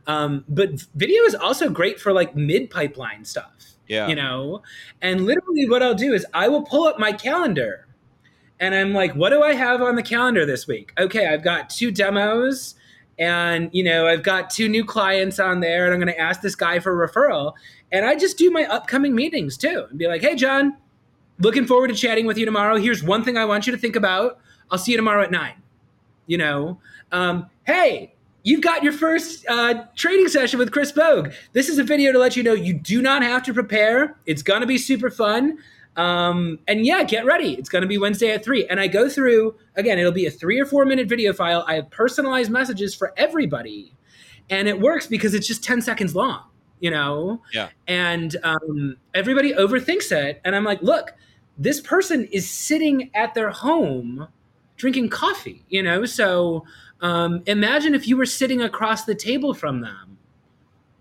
Um, 0.06 0.44
but 0.48 0.82
video 0.94 1.22
is 1.22 1.34
also 1.34 1.70
great 1.70 2.00
for 2.00 2.12
like 2.12 2.36
mid 2.36 2.70
pipeline 2.70 3.24
stuff. 3.24 3.52
Yeah, 3.88 4.08
you 4.08 4.14
know, 4.14 4.62
and 5.02 5.26
literally, 5.26 5.68
what 5.68 5.82
I'll 5.82 5.94
do 5.94 6.12
is 6.12 6.26
I 6.32 6.48
will 6.48 6.62
pull 6.62 6.86
up 6.86 6.98
my 6.98 7.12
calendar 7.12 7.86
and 8.60 8.74
I'm 8.74 8.94
like, 8.94 9.14
what 9.14 9.30
do 9.30 9.42
I 9.42 9.54
have 9.54 9.82
on 9.82 9.96
the 9.96 10.02
calendar 10.02 10.46
this 10.46 10.66
week? 10.66 10.92
Okay, 10.98 11.26
I've 11.26 11.42
got 11.42 11.70
two 11.70 11.90
demos 11.90 12.76
and 13.18 13.70
you 13.72 13.84
know 13.84 14.06
i've 14.06 14.22
got 14.22 14.50
two 14.50 14.68
new 14.68 14.84
clients 14.84 15.38
on 15.38 15.60
there 15.60 15.84
and 15.84 15.94
i'm 15.94 16.00
going 16.00 16.12
to 16.12 16.20
ask 16.20 16.40
this 16.40 16.54
guy 16.54 16.78
for 16.78 17.04
a 17.04 17.08
referral 17.08 17.54
and 17.92 18.04
i 18.04 18.16
just 18.16 18.36
do 18.36 18.50
my 18.50 18.64
upcoming 18.64 19.14
meetings 19.14 19.56
too 19.56 19.86
and 19.88 19.98
be 19.98 20.06
like 20.06 20.20
hey 20.20 20.34
john 20.34 20.76
looking 21.38 21.66
forward 21.66 21.88
to 21.88 21.94
chatting 21.94 22.26
with 22.26 22.38
you 22.38 22.44
tomorrow 22.44 22.76
here's 22.76 23.02
one 23.02 23.24
thing 23.24 23.36
i 23.36 23.44
want 23.44 23.66
you 23.66 23.72
to 23.72 23.78
think 23.78 23.96
about 23.96 24.38
i'll 24.70 24.78
see 24.78 24.92
you 24.92 24.96
tomorrow 24.96 25.22
at 25.22 25.30
nine 25.30 25.54
you 26.26 26.38
know 26.38 26.78
um, 27.12 27.48
hey 27.64 28.12
you've 28.42 28.60
got 28.60 28.82
your 28.82 28.92
first 28.92 29.46
uh, 29.48 29.84
trading 29.94 30.28
session 30.28 30.58
with 30.58 30.72
chris 30.72 30.92
bogue 30.92 31.32
this 31.52 31.68
is 31.68 31.78
a 31.78 31.84
video 31.84 32.12
to 32.12 32.18
let 32.18 32.36
you 32.36 32.42
know 32.42 32.52
you 32.52 32.74
do 32.74 33.02
not 33.02 33.22
have 33.22 33.42
to 33.42 33.52
prepare 33.52 34.16
it's 34.26 34.42
going 34.42 34.60
to 34.60 34.66
be 34.66 34.78
super 34.78 35.10
fun 35.10 35.58
um, 35.96 36.58
and 36.66 36.84
yeah, 36.84 37.02
get 37.04 37.24
ready. 37.24 37.54
It's 37.54 37.68
going 37.68 37.82
to 37.82 37.88
be 37.88 37.98
Wednesday 37.98 38.32
at 38.32 38.44
three. 38.44 38.66
And 38.66 38.80
I 38.80 38.88
go 38.88 39.08
through, 39.08 39.54
again, 39.76 39.98
it'll 39.98 40.12
be 40.12 40.26
a 40.26 40.30
three 40.30 40.58
or 40.60 40.66
four 40.66 40.84
minute 40.84 41.08
video 41.08 41.32
file. 41.32 41.64
I 41.68 41.74
have 41.76 41.90
personalized 41.90 42.50
messages 42.50 42.94
for 42.94 43.12
everybody. 43.16 43.92
And 44.50 44.68
it 44.68 44.80
works 44.80 45.06
because 45.06 45.34
it's 45.34 45.46
just 45.46 45.64
10 45.64 45.80
seconds 45.82 46.14
long, 46.14 46.42
you 46.80 46.90
know? 46.90 47.40
Yeah. 47.52 47.68
And 47.86 48.36
um, 48.42 48.96
everybody 49.14 49.52
overthinks 49.54 50.12
it. 50.12 50.40
And 50.44 50.54
I'm 50.54 50.64
like, 50.64 50.82
look, 50.82 51.14
this 51.56 51.80
person 51.80 52.24
is 52.32 52.50
sitting 52.50 53.10
at 53.14 53.34
their 53.34 53.50
home 53.50 54.28
drinking 54.76 55.08
coffee, 55.08 55.64
you 55.68 55.82
know? 55.82 56.04
So 56.04 56.64
um, 57.00 57.42
imagine 57.46 57.94
if 57.94 58.08
you 58.08 58.16
were 58.16 58.26
sitting 58.26 58.60
across 58.62 59.04
the 59.04 59.14
table 59.14 59.54
from 59.54 59.80
them. 59.80 60.18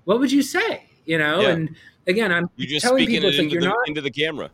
What 0.06 0.20
would 0.20 0.32
you 0.32 0.42
say? 0.42 0.86
You 1.06 1.18
know? 1.18 1.42
Yeah. 1.42 1.50
And 1.50 1.76
again, 2.08 2.32
I'm 2.32 2.50
you're 2.56 2.68
just 2.68 2.86
telling 2.86 3.06
people 3.06 3.30
it's 3.30 3.38
like 3.38 3.52
you're 3.52 3.62
the, 3.62 3.68
not 3.68 3.88
into 3.88 4.02
the 4.02 4.12
camera. 4.12 4.50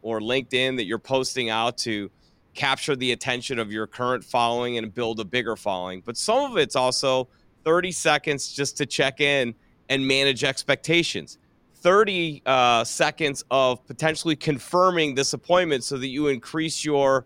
or 0.08 0.22
LinkedIn 0.22 0.78
that 0.78 0.86
you're 0.86 1.00
posting 1.00 1.50
out 1.50 1.78
to 1.80 2.10
capture 2.54 2.96
the 2.96 3.12
attention 3.12 3.60
of 3.60 3.72
your 3.72 3.86
current 3.86 4.24
following 4.24 4.78
and 4.78 4.94
build 4.94 5.20
a 5.20 5.26
bigger 5.26 5.56
following. 5.56 6.02
But 6.06 6.16
some 6.16 6.50
of 6.50 6.58
it's 6.58 6.76
also 6.76 7.28
30 7.66 7.92
seconds 7.92 8.54
just 8.54 8.78
to 8.78 8.86
check 8.86 9.20
in 9.20 9.54
and 9.90 10.08
manage 10.08 10.44
expectations. 10.46 11.38
30 11.76 12.42
uh, 12.46 12.84
seconds 12.86 13.44
of 13.52 13.86
potentially 13.86 14.36
confirming 14.36 15.14
this 15.14 15.34
appointment 15.34 15.84
so 15.84 15.98
that 15.98 16.08
you 16.08 16.28
increase 16.28 16.86
your 16.86 17.26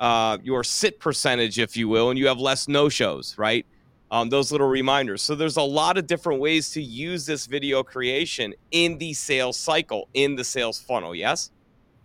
uh, 0.00 0.38
your 0.44 0.62
sit 0.62 1.00
percentage, 1.00 1.58
if 1.58 1.76
you 1.76 1.88
will, 1.88 2.10
and 2.10 2.18
you 2.18 2.28
have 2.28 2.38
less 2.38 2.68
no 2.68 2.88
shows, 2.88 3.36
right? 3.36 3.66
um, 4.10 4.28
those 4.28 4.50
little 4.50 4.68
reminders. 4.68 5.22
So 5.22 5.34
there's 5.34 5.56
a 5.56 5.62
lot 5.62 5.98
of 5.98 6.06
different 6.06 6.40
ways 6.40 6.70
to 6.72 6.82
use 6.82 7.26
this 7.26 7.46
video 7.46 7.82
creation 7.82 8.54
in 8.70 8.98
the 8.98 9.12
sales 9.12 9.56
cycle, 9.56 10.08
in 10.14 10.36
the 10.36 10.44
sales 10.44 10.80
funnel. 10.80 11.14
Yes. 11.14 11.50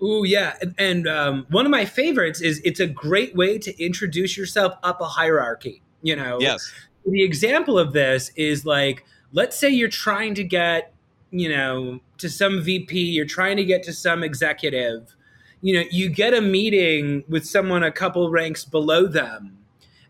Ooh, 0.03 0.23
yeah. 0.25 0.55
And, 0.61 0.75
and 0.77 1.07
um, 1.07 1.45
one 1.49 1.65
of 1.65 1.71
my 1.71 1.85
favorites 1.85 2.41
is 2.41 2.61
it's 2.65 2.79
a 2.79 2.87
great 2.87 3.35
way 3.35 3.57
to 3.59 3.83
introduce 3.83 4.37
yourself 4.37 4.73
up 4.83 4.99
a 5.01 5.05
hierarchy. 5.05 5.81
You 6.01 6.15
know. 6.15 6.39
Yes. 6.39 6.71
The 7.05 7.23
example 7.23 7.79
of 7.79 7.93
this 7.93 8.31
is 8.35 8.65
like, 8.65 9.05
let's 9.31 9.57
say 9.57 9.69
you're 9.69 9.89
trying 9.89 10.35
to 10.35 10.43
get, 10.43 10.93
you 11.31 11.49
know, 11.49 11.99
to 12.17 12.29
some 12.29 12.61
VP, 12.61 12.97
you're 12.97 13.25
trying 13.25 13.57
to 13.57 13.65
get 13.65 13.83
to 13.83 13.93
some 13.93 14.23
executive. 14.23 15.15
You 15.61 15.75
know, 15.75 15.83
you 15.89 16.09
get 16.09 16.33
a 16.33 16.41
meeting 16.41 17.23
with 17.27 17.45
someone 17.45 17.83
a 17.83 17.91
couple 17.91 18.29
ranks 18.29 18.65
below 18.65 19.07
them, 19.07 19.57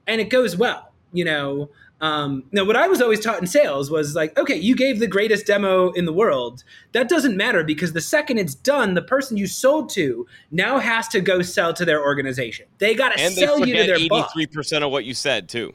and 0.07 0.19
it 0.19 0.29
goes 0.29 0.57
well. 0.57 0.91
You 1.11 1.25
know, 1.25 1.69
um, 2.03 2.43
now, 2.51 2.65
what 2.65 2.75
I 2.75 2.89
was 2.89 3.01
always 3.01 3.21
taught 3.21 3.39
in 3.39 3.47
sales 3.47 3.89
was 3.89 4.13
like, 4.13 4.37
okay, 4.37 4.57
you 4.57 4.75
gave 4.75 4.99
the 4.99 5.07
greatest 5.07 5.47
demo 5.47 5.91
in 5.91 6.03
the 6.03 6.11
world. 6.11 6.65
That 6.91 7.07
doesn't 7.07 7.37
matter 7.37 7.63
because 7.63 7.93
the 7.93 8.01
second 8.01 8.39
it's 8.39 8.55
done, 8.55 8.93
the 8.93 9.01
person 9.01 9.37
you 9.37 9.47
sold 9.47 9.89
to 9.91 10.27
now 10.51 10.79
has 10.79 11.07
to 11.07 11.21
go 11.21 11.41
sell 11.41 11.73
to 11.73 11.85
their 11.85 12.03
organization. 12.03 12.65
They 12.79 12.93
got 12.93 13.15
to 13.15 13.31
sell 13.31 13.65
you 13.65 13.73
to 13.77 13.83
their 13.85 13.97
83% 13.97 14.85
of 14.85 14.91
what 14.91 15.05
you 15.05 15.13
said, 15.13 15.47
too. 15.47 15.73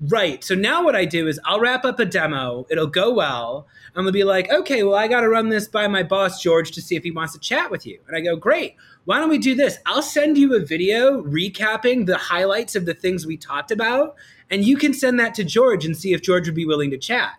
Right. 0.00 0.42
So 0.42 0.54
now 0.54 0.82
what 0.82 0.96
I 0.96 1.04
do 1.04 1.26
is 1.26 1.40
I'll 1.44 1.60
wrap 1.60 1.84
up 1.84 1.98
a 1.98 2.06
demo. 2.06 2.66
It'll 2.70 2.86
go 2.86 3.12
well. 3.12 3.66
I'm 3.96 4.04
gonna 4.04 4.12
be 4.12 4.22
like, 4.22 4.48
okay, 4.50 4.84
well, 4.84 4.94
I 4.94 5.08
got 5.08 5.22
to 5.22 5.28
run 5.28 5.48
this 5.48 5.66
by 5.66 5.88
my 5.88 6.04
boss 6.04 6.40
George 6.40 6.70
to 6.72 6.80
see 6.80 6.94
if 6.94 7.02
he 7.02 7.10
wants 7.10 7.32
to 7.32 7.40
chat 7.40 7.70
with 7.70 7.84
you. 7.84 7.98
And 8.06 8.16
I 8.16 8.20
go, 8.20 8.36
great. 8.36 8.76
Why 9.06 9.18
don't 9.18 9.28
we 9.28 9.38
do 9.38 9.56
this? 9.56 9.78
I'll 9.86 10.02
send 10.02 10.38
you 10.38 10.54
a 10.54 10.60
video 10.60 11.22
recapping 11.22 12.06
the 12.06 12.16
highlights 12.16 12.76
of 12.76 12.86
the 12.86 12.94
things 12.94 13.26
we 13.26 13.36
talked 13.36 13.72
about, 13.72 14.14
and 14.50 14.64
you 14.64 14.76
can 14.76 14.94
send 14.94 15.18
that 15.20 15.34
to 15.34 15.44
George 15.44 15.84
and 15.84 15.96
see 15.96 16.12
if 16.12 16.22
George 16.22 16.46
would 16.46 16.54
be 16.54 16.66
willing 16.66 16.90
to 16.90 16.98
chat. 16.98 17.32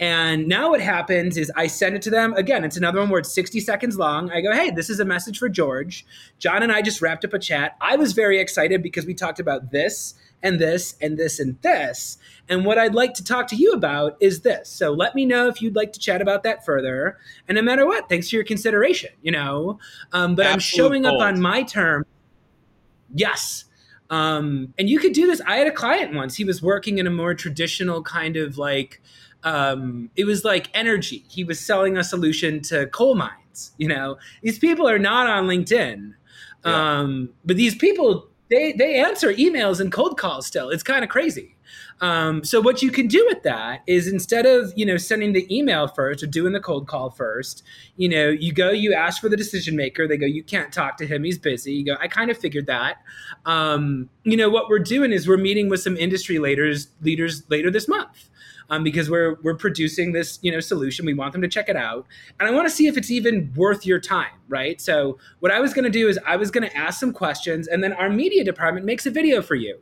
And 0.00 0.46
now 0.46 0.70
what 0.70 0.80
happens 0.80 1.36
is 1.36 1.50
I 1.56 1.66
send 1.66 1.96
it 1.96 2.02
to 2.02 2.10
them. 2.10 2.32
Again, 2.34 2.62
it's 2.62 2.76
another 2.76 3.00
one 3.00 3.08
where 3.08 3.18
it's 3.18 3.32
60 3.32 3.58
seconds 3.60 3.98
long. 3.98 4.30
I 4.30 4.40
go, 4.40 4.52
hey, 4.52 4.70
this 4.70 4.88
is 4.88 5.00
a 5.00 5.04
message 5.04 5.38
for 5.38 5.48
George. 5.48 6.06
John 6.38 6.62
and 6.62 6.70
I 6.70 6.82
just 6.82 7.02
wrapped 7.02 7.24
up 7.24 7.34
a 7.34 7.38
chat. 7.38 7.76
I 7.80 7.96
was 7.96 8.12
very 8.12 8.38
excited 8.38 8.82
because 8.82 9.06
we 9.06 9.14
talked 9.14 9.40
about 9.40 9.72
this 9.72 10.14
and 10.40 10.60
this 10.60 10.94
and 11.00 11.18
this 11.18 11.40
and 11.40 11.60
this. 11.62 12.16
And 12.48 12.64
what 12.64 12.78
I'd 12.78 12.94
like 12.94 13.14
to 13.14 13.24
talk 13.24 13.48
to 13.48 13.56
you 13.56 13.72
about 13.72 14.16
is 14.20 14.42
this. 14.42 14.68
So 14.68 14.92
let 14.92 15.16
me 15.16 15.26
know 15.26 15.48
if 15.48 15.60
you'd 15.60 15.74
like 15.74 15.92
to 15.94 16.00
chat 16.00 16.22
about 16.22 16.44
that 16.44 16.64
further. 16.64 17.18
And 17.48 17.56
no 17.56 17.62
matter 17.62 17.84
what, 17.84 18.08
thanks 18.08 18.30
for 18.30 18.36
your 18.36 18.44
consideration, 18.44 19.10
you 19.20 19.32
know? 19.32 19.80
Um, 20.12 20.36
but 20.36 20.46
Absolute 20.46 20.52
I'm 20.52 20.60
showing 20.60 21.02
gold. 21.02 21.20
up 21.20 21.26
on 21.26 21.40
my 21.40 21.64
term. 21.64 22.06
Yes. 23.12 23.64
Um, 24.10 24.72
and 24.78 24.88
you 24.88 24.98
could 24.98 25.12
do 25.12 25.26
this. 25.26 25.40
I 25.46 25.56
had 25.56 25.66
a 25.66 25.72
client 25.72 26.14
once. 26.14 26.36
He 26.36 26.44
was 26.44 26.62
working 26.62 26.98
in 26.98 27.06
a 27.06 27.10
more 27.10 27.34
traditional 27.34 28.02
kind 28.02 28.36
of 28.36 28.56
like, 28.56 29.02
um, 29.44 30.10
it 30.16 30.24
was 30.24 30.44
like 30.44 30.70
energy. 30.74 31.24
He 31.28 31.44
was 31.44 31.60
selling 31.60 31.96
a 31.96 32.04
solution 32.04 32.60
to 32.62 32.86
coal 32.86 33.14
mines. 33.14 33.72
You 33.76 33.88
know, 33.88 34.16
these 34.42 34.58
people 34.58 34.88
are 34.88 34.98
not 34.98 35.28
on 35.28 35.46
LinkedIn, 35.46 36.14
yeah. 36.64 36.98
um, 37.00 37.30
but 37.44 37.56
these 37.56 37.74
people 37.74 38.28
they 38.50 38.72
they 38.72 39.00
answer 39.00 39.32
emails 39.34 39.80
and 39.80 39.92
cold 39.92 40.18
calls 40.18 40.46
still. 40.46 40.70
It's 40.70 40.82
kind 40.82 41.04
of 41.04 41.10
crazy. 41.10 41.56
Um, 42.00 42.44
so 42.44 42.60
what 42.60 42.82
you 42.82 42.90
can 42.90 43.08
do 43.08 43.24
with 43.28 43.42
that 43.42 43.82
is 43.86 44.06
instead 44.06 44.46
of 44.46 44.72
you 44.76 44.86
know 44.86 44.96
sending 44.96 45.32
the 45.32 45.46
email 45.54 45.88
first 45.88 46.22
or 46.22 46.26
doing 46.26 46.52
the 46.52 46.60
cold 46.60 46.86
call 46.86 47.10
first, 47.10 47.62
you 47.96 48.08
know 48.08 48.28
you 48.28 48.52
go 48.52 48.70
you 48.70 48.94
ask 48.94 49.20
for 49.20 49.28
the 49.28 49.36
decision 49.36 49.76
maker. 49.76 50.06
They 50.06 50.16
go 50.16 50.26
you 50.26 50.42
can't 50.42 50.72
talk 50.72 50.96
to 50.98 51.06
him. 51.06 51.24
He's 51.24 51.38
busy. 51.38 51.72
You 51.72 51.84
go 51.84 51.96
I 52.00 52.08
kind 52.08 52.30
of 52.30 52.38
figured 52.38 52.66
that. 52.66 53.02
Um, 53.46 54.08
you 54.24 54.36
know 54.36 54.48
what 54.48 54.68
we're 54.68 54.78
doing 54.78 55.12
is 55.12 55.28
we're 55.28 55.36
meeting 55.36 55.68
with 55.68 55.80
some 55.80 55.96
industry 55.96 56.38
leaders 56.38 56.88
leaders 57.02 57.42
later 57.48 57.70
this 57.70 57.88
month 57.88 58.28
um, 58.70 58.84
because 58.84 59.10
we're 59.10 59.38
we're 59.42 59.56
producing 59.56 60.12
this 60.12 60.38
you 60.42 60.52
know 60.52 60.60
solution. 60.60 61.06
We 61.06 61.14
want 61.14 61.32
them 61.32 61.42
to 61.42 61.48
check 61.48 61.68
it 61.68 61.76
out, 61.76 62.06
and 62.38 62.48
I 62.48 62.52
want 62.52 62.68
to 62.68 62.74
see 62.74 62.86
if 62.86 62.96
it's 62.96 63.10
even 63.10 63.52
worth 63.56 63.86
your 63.86 64.00
time, 64.00 64.32
right? 64.48 64.80
So 64.80 65.18
what 65.40 65.52
I 65.52 65.60
was 65.60 65.74
going 65.74 65.84
to 65.84 65.90
do 65.90 66.08
is 66.08 66.18
I 66.26 66.36
was 66.36 66.50
going 66.50 66.68
to 66.68 66.76
ask 66.76 67.00
some 67.00 67.12
questions, 67.12 67.66
and 67.68 67.82
then 67.82 67.92
our 67.92 68.10
media 68.10 68.44
department 68.44 68.86
makes 68.86 69.06
a 69.06 69.10
video 69.10 69.42
for 69.42 69.54
you. 69.54 69.78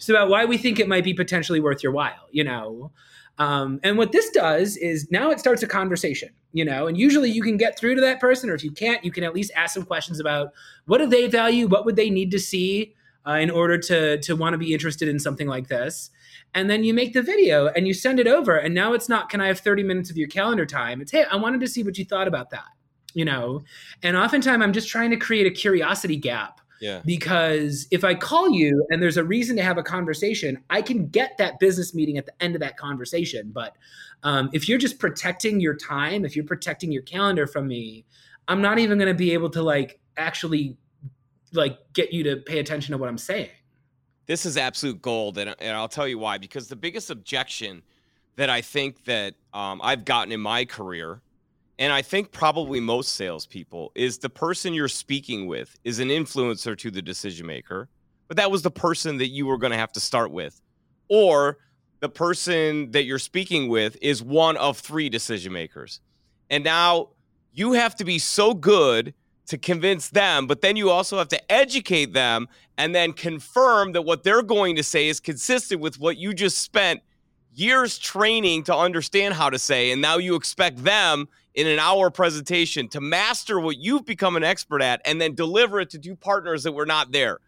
So 0.00 0.14
about 0.14 0.30
why 0.30 0.46
we 0.46 0.56
think 0.56 0.80
it 0.80 0.88
might 0.88 1.04
be 1.04 1.14
potentially 1.14 1.60
worth 1.60 1.82
your 1.82 1.92
while, 1.92 2.26
you 2.30 2.42
know. 2.42 2.90
Um, 3.38 3.80
and 3.82 3.96
what 3.96 4.12
this 4.12 4.30
does 4.30 4.76
is 4.76 5.10
now 5.10 5.30
it 5.30 5.38
starts 5.38 5.62
a 5.62 5.66
conversation, 5.66 6.30
you 6.52 6.64
know, 6.64 6.86
and 6.86 6.98
usually 6.98 7.30
you 7.30 7.42
can 7.42 7.56
get 7.56 7.78
through 7.78 7.94
to 7.94 8.00
that 8.00 8.20
person, 8.20 8.50
or 8.50 8.54
if 8.54 8.64
you 8.64 8.70
can't, 8.70 9.04
you 9.04 9.12
can 9.12 9.24
at 9.24 9.34
least 9.34 9.52
ask 9.54 9.74
some 9.74 9.84
questions 9.84 10.18
about 10.18 10.52
what 10.86 10.98
do 10.98 11.06
they 11.06 11.28
value, 11.28 11.68
what 11.68 11.84
would 11.84 11.96
they 11.96 12.10
need 12.10 12.30
to 12.32 12.38
see 12.38 12.94
uh, 13.26 13.32
in 13.32 13.50
order 13.50 13.78
to 13.78 14.18
to 14.18 14.34
want 14.34 14.54
to 14.54 14.58
be 14.58 14.72
interested 14.72 15.08
in 15.08 15.18
something 15.18 15.46
like 15.46 15.68
this? 15.68 16.10
And 16.54 16.68
then 16.68 16.82
you 16.82 16.92
make 16.92 17.12
the 17.12 17.22
video 17.22 17.68
and 17.68 17.86
you 17.86 17.94
send 17.94 18.18
it 18.18 18.26
over 18.26 18.56
and 18.56 18.74
now 18.74 18.92
it's 18.94 19.08
not 19.08 19.28
can 19.28 19.40
i 19.40 19.46
have 19.46 19.60
30 19.60 19.84
minutes 19.84 20.10
of 20.10 20.16
your 20.16 20.28
calendar 20.28 20.66
time? 20.66 21.00
It's 21.00 21.12
hey 21.12 21.24
i 21.30 21.36
wanted 21.36 21.60
to 21.60 21.68
see 21.68 21.82
what 21.82 21.98
you 21.98 22.04
thought 22.04 22.28
about 22.28 22.50
that 22.50 22.68
you 23.12 23.24
know? 23.24 23.62
And 24.02 24.16
oftentimes 24.16 24.62
i'm 24.62 24.72
just 24.72 24.88
trying 24.88 25.10
to 25.10 25.16
create 25.16 25.46
a 25.46 25.50
curiosity 25.50 26.16
gap 26.16 26.59
yeah. 26.80 27.02
Because 27.04 27.86
if 27.90 28.04
I 28.04 28.14
call 28.14 28.50
you 28.50 28.86
and 28.90 29.02
there's 29.02 29.16
a 29.16 29.24
reason 29.24 29.56
to 29.56 29.62
have 29.62 29.78
a 29.78 29.82
conversation, 29.82 30.58
I 30.70 30.82
can 30.82 31.08
get 31.08 31.36
that 31.38 31.58
business 31.58 31.94
meeting 31.94 32.18
at 32.18 32.26
the 32.26 32.32
end 32.42 32.54
of 32.54 32.60
that 32.60 32.76
conversation. 32.76 33.50
But 33.52 33.76
um, 34.22 34.50
if 34.52 34.68
you're 34.68 34.78
just 34.78 34.98
protecting 34.98 35.60
your 35.60 35.76
time, 35.76 36.24
if 36.24 36.34
you're 36.34 36.44
protecting 36.44 36.90
your 36.90 37.02
calendar 37.02 37.46
from 37.46 37.68
me, 37.68 38.04
I'm 38.48 38.62
not 38.62 38.78
even 38.78 38.98
going 38.98 39.08
to 39.08 39.18
be 39.18 39.32
able 39.32 39.50
to 39.50 39.62
like 39.62 40.00
actually 40.16 40.76
like 41.52 41.78
get 41.92 42.12
you 42.12 42.24
to 42.24 42.36
pay 42.36 42.58
attention 42.58 42.92
to 42.92 42.98
what 42.98 43.08
I'm 43.08 43.18
saying 43.18 43.50
this 44.30 44.46
is 44.46 44.56
absolute 44.56 45.02
gold, 45.02 45.38
and, 45.38 45.56
and 45.58 45.76
I'll 45.76 45.88
tell 45.88 46.06
you 46.06 46.16
why. 46.16 46.38
Because 46.38 46.68
the 46.68 46.76
biggest 46.76 47.10
objection 47.10 47.82
that 48.36 48.48
I 48.48 48.60
think 48.60 49.04
that 49.06 49.34
um, 49.52 49.80
I've 49.82 50.04
gotten 50.04 50.30
in 50.30 50.40
my 50.40 50.64
career, 50.64 51.20
and 51.80 51.94
I 51.94 52.02
think 52.02 52.30
probably 52.30 52.78
most 52.78 53.14
salespeople, 53.14 53.90
is 53.94 54.18
the 54.18 54.28
person 54.28 54.74
you're 54.74 54.86
speaking 54.86 55.46
with 55.46 55.76
is 55.82 55.98
an 55.98 56.08
influencer 56.08 56.76
to 56.76 56.90
the 56.90 57.00
decision 57.00 57.46
maker, 57.46 57.88
but 58.28 58.36
that 58.36 58.50
was 58.50 58.60
the 58.60 58.70
person 58.70 59.16
that 59.16 59.28
you 59.28 59.46
were 59.46 59.56
going 59.56 59.72
to 59.72 59.78
have 59.78 59.92
to 59.92 60.00
start 60.00 60.30
with, 60.30 60.60
or 61.08 61.56
the 62.00 62.08
person 62.08 62.90
that 62.92 63.04
you're 63.04 63.18
speaking 63.18 63.68
with 63.68 63.96
is 64.02 64.22
one 64.22 64.58
of 64.58 64.78
three 64.78 65.08
decision 65.08 65.54
makers, 65.54 66.00
and 66.50 66.62
now 66.62 67.08
you 67.52 67.72
have 67.72 67.96
to 67.96 68.04
be 68.04 68.18
so 68.18 68.52
good 68.52 69.14
to 69.46 69.56
convince 69.56 70.10
them, 70.10 70.46
but 70.46 70.60
then 70.60 70.76
you 70.76 70.90
also 70.90 71.16
have 71.18 71.28
to 71.28 71.52
educate 71.52 72.12
them 72.12 72.46
and 72.76 72.94
then 72.94 73.12
confirm 73.12 73.92
that 73.92 74.02
what 74.02 74.22
they're 74.22 74.42
going 74.42 74.76
to 74.76 74.82
say 74.82 75.08
is 75.08 75.18
consistent 75.18 75.80
with 75.80 75.98
what 75.98 76.18
you 76.18 76.32
just 76.34 76.58
spent 76.58 77.00
years 77.54 77.98
training 77.98 78.64
to 78.64 78.76
understand 78.76 79.34
how 79.34 79.50
to 79.50 79.58
say. 79.58 79.92
And 79.92 80.00
now 80.00 80.18
you 80.18 80.34
expect 80.34 80.82
them 80.82 81.28
in 81.54 81.66
an 81.66 81.78
hour 81.78 82.10
presentation 82.10 82.88
to 82.88 83.00
master 83.00 83.58
what 83.58 83.76
you've 83.76 84.06
become 84.06 84.36
an 84.36 84.44
expert 84.44 84.82
at 84.82 85.00
and 85.04 85.20
then 85.20 85.34
deliver 85.34 85.80
it 85.80 85.90
to 85.90 85.98
two 85.98 86.16
partners 86.16 86.62
that 86.62 86.72
were 86.72 86.86
not 86.86 87.12
there. 87.12 87.40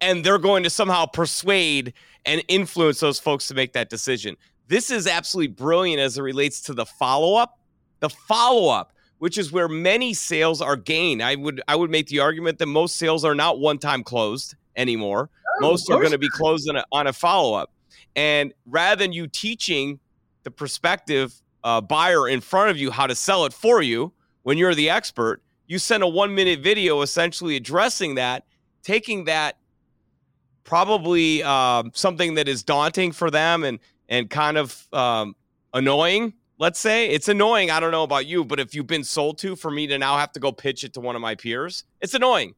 And 0.00 0.24
they're 0.24 0.38
going 0.38 0.62
to 0.64 0.70
somehow 0.70 1.06
persuade 1.06 1.94
and 2.26 2.42
influence 2.48 3.00
those 3.00 3.18
folks 3.18 3.48
to 3.48 3.54
make 3.54 3.72
that 3.74 3.88
decision. 3.88 4.36
This 4.68 4.90
is 4.90 5.06
absolutely 5.06 5.54
brilliant 5.54 6.00
as 6.00 6.18
it 6.18 6.22
relates 6.22 6.60
to 6.62 6.74
the 6.74 6.84
follow 6.84 7.36
up. 7.36 7.58
The 8.00 8.10
follow 8.10 8.68
up 8.68 8.92
which 9.18 9.38
is 9.38 9.52
where 9.52 9.68
many 9.68 10.12
sales 10.14 10.60
are 10.60 10.76
gained. 10.76 11.22
I 11.22 11.36
would 11.36 11.62
I 11.68 11.76
would 11.76 11.90
make 11.90 12.08
the 12.08 12.20
argument 12.20 12.58
that 12.58 12.66
most 12.66 12.96
sales 12.96 13.24
are 13.24 13.34
not 13.34 13.58
one 13.58 13.78
time 13.78 14.02
closed 14.02 14.54
anymore. 14.76 15.30
Oh, 15.58 15.60
most 15.60 15.90
are 15.90 15.98
going 15.98 16.12
to 16.12 16.18
be 16.18 16.28
closed 16.28 16.68
on 16.68 16.76
a, 16.76 16.84
on 16.92 17.06
a 17.06 17.12
follow 17.12 17.54
up. 17.54 17.70
And 18.16 18.52
rather 18.66 18.98
than 18.98 19.12
you 19.12 19.28
teaching 19.28 20.00
the 20.42 20.50
prospective 20.50 21.34
uh, 21.62 21.80
buyer 21.80 22.28
in 22.28 22.40
front 22.40 22.70
of 22.70 22.78
you 22.78 22.90
how 22.90 23.06
to 23.06 23.14
sell 23.14 23.44
it 23.44 23.52
for 23.52 23.82
you 23.82 24.12
when 24.42 24.58
you're 24.58 24.74
the 24.74 24.90
expert, 24.90 25.42
you 25.66 25.78
send 25.78 26.02
a 26.02 26.08
one 26.08 26.34
minute 26.34 26.60
video 26.60 27.02
essentially 27.02 27.56
addressing 27.56 28.16
that, 28.16 28.44
taking 28.82 29.24
that 29.24 29.58
probably 30.64 31.42
um, 31.42 31.92
something 31.94 32.34
that 32.34 32.48
is 32.48 32.62
daunting 32.62 33.12
for 33.12 33.30
them 33.30 33.62
and 33.62 33.78
and 34.08 34.30
kind 34.30 34.56
of 34.56 34.88
um, 34.92 35.36
annoying 35.74 36.32
let's 36.58 36.78
say 36.78 37.08
it's 37.08 37.28
annoying. 37.28 37.70
I 37.70 37.80
don't 37.80 37.90
know 37.90 38.02
about 38.02 38.26
you, 38.26 38.44
but 38.44 38.60
if 38.60 38.74
you've 38.74 38.86
been 38.86 39.04
sold 39.04 39.38
to 39.38 39.56
for 39.56 39.70
me 39.70 39.86
to 39.88 39.98
now 39.98 40.16
have 40.18 40.32
to 40.32 40.40
go 40.40 40.52
pitch 40.52 40.84
it 40.84 40.94
to 40.94 41.00
one 41.00 41.14
of 41.14 41.22
my 41.22 41.34
peers, 41.34 41.84
it's 42.00 42.14
annoying. 42.14 42.54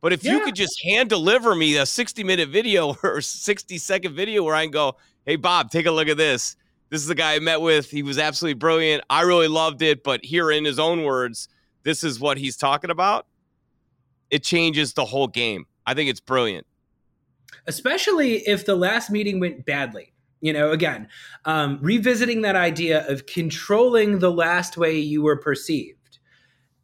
But 0.00 0.12
if 0.12 0.22
yeah. 0.22 0.32
you 0.32 0.44
could 0.44 0.54
just 0.54 0.80
hand 0.84 1.08
deliver 1.08 1.54
me 1.54 1.76
a 1.76 1.86
60 1.86 2.24
minute 2.24 2.48
video 2.48 2.96
or 3.02 3.20
60 3.20 3.78
second 3.78 4.14
video 4.14 4.42
where 4.42 4.54
I 4.54 4.64
can 4.64 4.70
go, 4.70 4.96
hey, 5.26 5.36
Bob, 5.36 5.70
take 5.70 5.86
a 5.86 5.90
look 5.90 6.08
at 6.08 6.16
this. 6.16 6.56
This 6.90 7.02
is 7.02 7.06
the 7.06 7.14
guy 7.14 7.34
I 7.34 7.38
met 7.38 7.60
with. 7.60 7.90
He 7.90 8.02
was 8.02 8.18
absolutely 8.18 8.54
brilliant. 8.54 9.04
I 9.10 9.22
really 9.22 9.48
loved 9.48 9.82
it. 9.82 10.02
But 10.02 10.24
here, 10.24 10.50
in 10.50 10.64
his 10.64 10.78
own 10.78 11.04
words, 11.04 11.48
this 11.82 12.02
is 12.02 12.18
what 12.18 12.38
he's 12.38 12.56
talking 12.56 12.90
about. 12.90 13.26
It 14.30 14.42
changes 14.42 14.94
the 14.94 15.04
whole 15.04 15.26
game. 15.26 15.66
I 15.86 15.94
think 15.94 16.08
it's 16.08 16.20
brilliant. 16.20 16.66
Especially 17.66 18.36
if 18.48 18.64
the 18.64 18.76
last 18.76 19.10
meeting 19.10 19.40
went 19.40 19.66
badly 19.66 20.12
you 20.40 20.52
know 20.52 20.70
again 20.70 21.08
um, 21.44 21.78
revisiting 21.80 22.42
that 22.42 22.56
idea 22.56 23.06
of 23.08 23.26
controlling 23.26 24.18
the 24.20 24.30
last 24.30 24.76
way 24.76 24.96
you 24.96 25.22
were 25.22 25.36
perceived 25.36 25.97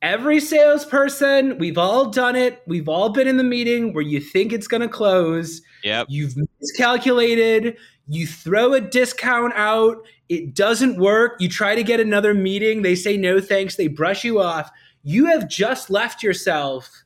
every 0.04 0.38
salesperson 0.38 1.56
we've 1.58 1.78
all 1.78 2.10
done 2.10 2.36
it. 2.36 2.62
We've 2.66 2.88
all 2.88 3.08
been 3.08 3.26
in 3.26 3.38
the 3.38 3.44
meeting 3.44 3.94
where 3.94 4.04
you 4.04 4.20
think 4.20 4.52
it's 4.52 4.68
going 4.68 4.82
to 4.82 4.88
close. 4.88 5.62
Yep. 5.82 6.06
you've 6.10 6.34
miscalculated. 6.60 7.76
You 8.06 8.26
throw 8.26 8.74
a 8.74 8.82
discount 8.82 9.54
out. 9.56 9.96
It 10.28 10.54
doesn't 10.54 11.00
work. 11.00 11.40
You 11.40 11.48
try 11.48 11.74
to 11.74 11.82
get 11.82 12.00
another 12.00 12.34
meeting. 12.34 12.82
They 12.82 12.94
say 12.94 13.16
no 13.16 13.40
thanks. 13.40 13.76
They 13.76 13.88
brush 13.88 14.24
you 14.24 14.40
off. 14.40 14.70
You 15.02 15.26
have 15.26 15.48
just 15.48 15.88
left 15.88 16.22
yourself 16.22 17.02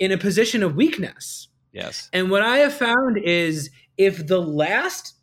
in 0.00 0.10
a 0.10 0.18
position 0.18 0.64
of 0.64 0.74
weakness. 0.74 1.48
Yes. 1.72 2.10
And 2.12 2.30
what 2.30 2.42
i 2.42 2.58
have 2.58 2.74
found 2.74 3.18
is 3.18 3.70
if 3.96 4.26
the 4.26 4.40
last 4.40 5.14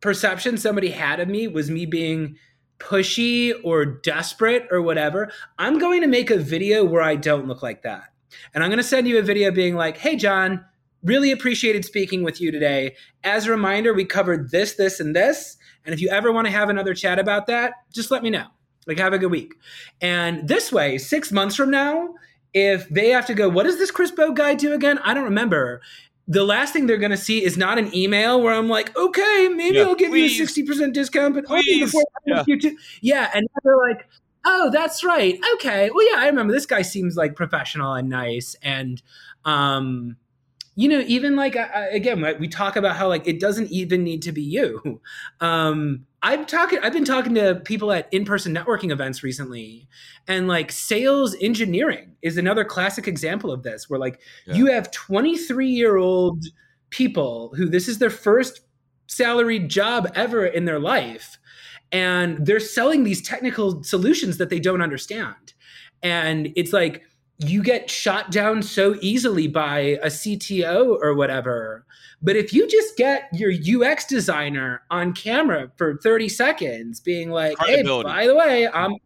perception 0.00 0.58
somebody 0.58 0.90
had 0.90 1.20
of 1.20 1.28
me 1.28 1.48
was 1.48 1.70
me 1.70 1.86
being 1.86 2.36
pushy 2.78 3.52
or 3.64 3.84
desperate 3.84 4.66
or 4.70 4.82
whatever, 4.82 5.30
I'm 5.58 5.78
going 5.78 6.00
to 6.02 6.06
make 6.06 6.30
a 6.30 6.38
video 6.38 6.84
where 6.84 7.02
I 7.02 7.16
don't 7.16 7.48
look 7.48 7.62
like 7.62 7.82
that. 7.82 8.12
And 8.54 8.62
I'm 8.62 8.70
going 8.70 8.78
to 8.78 8.84
send 8.84 9.08
you 9.08 9.18
a 9.18 9.22
video 9.22 9.50
being 9.50 9.74
like, 9.74 9.98
hey, 9.98 10.16
John, 10.16 10.64
really 11.02 11.30
appreciated 11.30 11.84
speaking 11.84 12.22
with 12.22 12.40
you 12.40 12.50
today. 12.50 12.94
As 13.24 13.46
a 13.46 13.50
reminder, 13.50 13.94
we 13.94 14.04
covered 14.04 14.50
this, 14.50 14.74
this, 14.74 15.00
and 15.00 15.14
this. 15.14 15.56
And 15.84 15.94
if 15.94 16.00
you 16.00 16.08
ever 16.08 16.32
want 16.32 16.46
to 16.46 16.52
have 16.52 16.68
another 16.68 16.94
chat 16.94 17.18
about 17.18 17.46
that, 17.46 17.72
just 17.92 18.10
let 18.10 18.22
me 18.22 18.30
know. 18.30 18.46
Like, 18.86 18.98
have 18.98 19.12
a 19.12 19.18
good 19.18 19.30
week. 19.30 19.54
And 20.00 20.48
this 20.48 20.72
way, 20.72 20.98
six 20.98 21.30
months 21.30 21.56
from 21.56 21.70
now, 21.70 22.14
if 22.54 22.88
they 22.88 23.10
have 23.10 23.26
to 23.26 23.34
go, 23.34 23.48
what 23.48 23.64
does 23.64 23.78
this 23.78 23.90
Chris 23.90 24.12
guy 24.34 24.54
do 24.54 24.72
again? 24.72 24.98
I 24.98 25.14
don't 25.14 25.24
remember 25.24 25.82
the 26.28 26.44
last 26.44 26.74
thing 26.74 26.86
they're 26.86 26.98
going 26.98 27.10
to 27.10 27.16
see 27.16 27.42
is 27.42 27.56
not 27.56 27.78
an 27.78 27.92
email 27.94 28.40
where 28.40 28.52
I'm 28.52 28.68
like, 28.68 28.94
okay, 28.94 29.48
maybe 29.48 29.78
yeah, 29.78 29.84
I'll 29.84 29.94
give 29.94 30.10
please. 30.10 30.38
you 30.38 30.44
a 30.44 30.46
60% 30.46 30.92
discount, 30.92 31.34
but 31.34 31.46
only 31.48 31.80
before 31.80 32.04
yeah. 32.26 32.44
you 32.46 32.60
too. 32.60 32.76
Yeah. 33.00 33.30
And 33.34 33.48
they're 33.64 33.78
like, 33.78 34.06
oh, 34.44 34.70
that's 34.70 35.02
right. 35.02 35.40
Okay. 35.54 35.90
Well, 35.90 36.06
yeah, 36.06 36.20
I 36.20 36.26
remember 36.26 36.52
this 36.52 36.66
guy 36.66 36.82
seems 36.82 37.16
like 37.16 37.34
professional 37.34 37.94
and 37.94 38.10
nice. 38.10 38.56
And, 38.62 39.02
um, 39.46 40.16
you 40.78 40.88
know 40.88 41.02
even 41.08 41.34
like 41.34 41.56
uh, 41.56 41.86
again 41.90 42.24
we 42.38 42.46
talk 42.46 42.76
about 42.76 42.94
how 42.94 43.08
like 43.08 43.26
it 43.26 43.40
doesn't 43.40 43.68
even 43.68 44.04
need 44.04 44.22
to 44.22 44.30
be 44.30 44.42
you 44.42 45.00
um 45.40 46.06
i'm 46.22 46.46
talking 46.46 46.78
i've 46.82 46.92
been 46.92 47.04
talking 47.04 47.34
to 47.34 47.56
people 47.64 47.90
at 47.90 48.08
in-person 48.12 48.54
networking 48.54 48.92
events 48.92 49.24
recently 49.24 49.88
and 50.28 50.46
like 50.46 50.70
sales 50.70 51.34
engineering 51.40 52.14
is 52.22 52.38
another 52.38 52.64
classic 52.64 53.08
example 53.08 53.50
of 53.50 53.64
this 53.64 53.90
where 53.90 53.98
like 53.98 54.20
yeah. 54.46 54.54
you 54.54 54.66
have 54.66 54.88
23 54.92 55.66
year 55.68 55.96
old 55.96 56.44
people 56.90 57.52
who 57.56 57.68
this 57.68 57.88
is 57.88 57.98
their 57.98 58.08
first 58.08 58.60
salaried 59.08 59.68
job 59.68 60.08
ever 60.14 60.46
in 60.46 60.64
their 60.64 60.78
life 60.78 61.38
and 61.90 62.46
they're 62.46 62.60
selling 62.60 63.02
these 63.02 63.20
technical 63.20 63.82
solutions 63.82 64.38
that 64.38 64.48
they 64.48 64.60
don't 64.60 64.80
understand 64.80 65.54
and 66.04 66.52
it's 66.54 66.72
like 66.72 67.02
you 67.38 67.62
get 67.62 67.88
shot 67.88 68.30
down 68.30 68.62
so 68.62 68.96
easily 69.00 69.46
by 69.46 69.78
a 69.78 70.06
CTO 70.06 70.98
or 71.00 71.14
whatever. 71.14 71.84
But 72.20 72.34
if 72.34 72.52
you 72.52 72.66
just 72.66 72.96
get 72.96 73.28
your 73.32 73.52
UX 73.52 74.04
designer 74.06 74.82
on 74.90 75.12
camera 75.12 75.70
for 75.76 75.98
30 75.98 76.28
seconds 76.28 76.98
being 76.98 77.30
like, 77.30 77.56
hey, 77.64 77.82
by 77.84 78.26
the 78.26 78.34
way, 78.34 78.68
I'm 78.68 78.96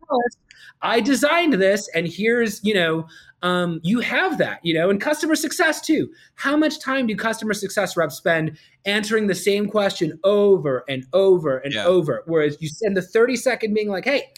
I 0.80 1.00
designed 1.00 1.54
this, 1.54 1.88
and 1.94 2.08
here's, 2.08 2.62
you 2.64 2.74
know, 2.74 3.06
um, 3.42 3.80
you 3.82 4.00
have 4.00 4.38
that, 4.38 4.64
you 4.64 4.74
know, 4.74 4.88
and 4.88 5.00
customer 5.00 5.36
success 5.36 5.80
too. 5.80 6.10
How 6.34 6.56
much 6.56 6.80
time 6.80 7.06
do 7.06 7.14
customer 7.14 7.54
success 7.54 7.96
reps 7.96 8.16
spend 8.16 8.56
answering 8.84 9.26
the 9.26 9.34
same 9.34 9.68
question 9.68 10.18
over 10.24 10.84
and 10.88 11.06
over 11.12 11.58
and 11.58 11.74
yeah. 11.74 11.84
over? 11.84 12.22
Whereas 12.26 12.56
you 12.60 12.68
send 12.68 12.96
the 12.96 13.02
30 13.02 13.36
second 13.36 13.74
being 13.74 13.88
like, 13.88 14.04
hey, 14.04 14.30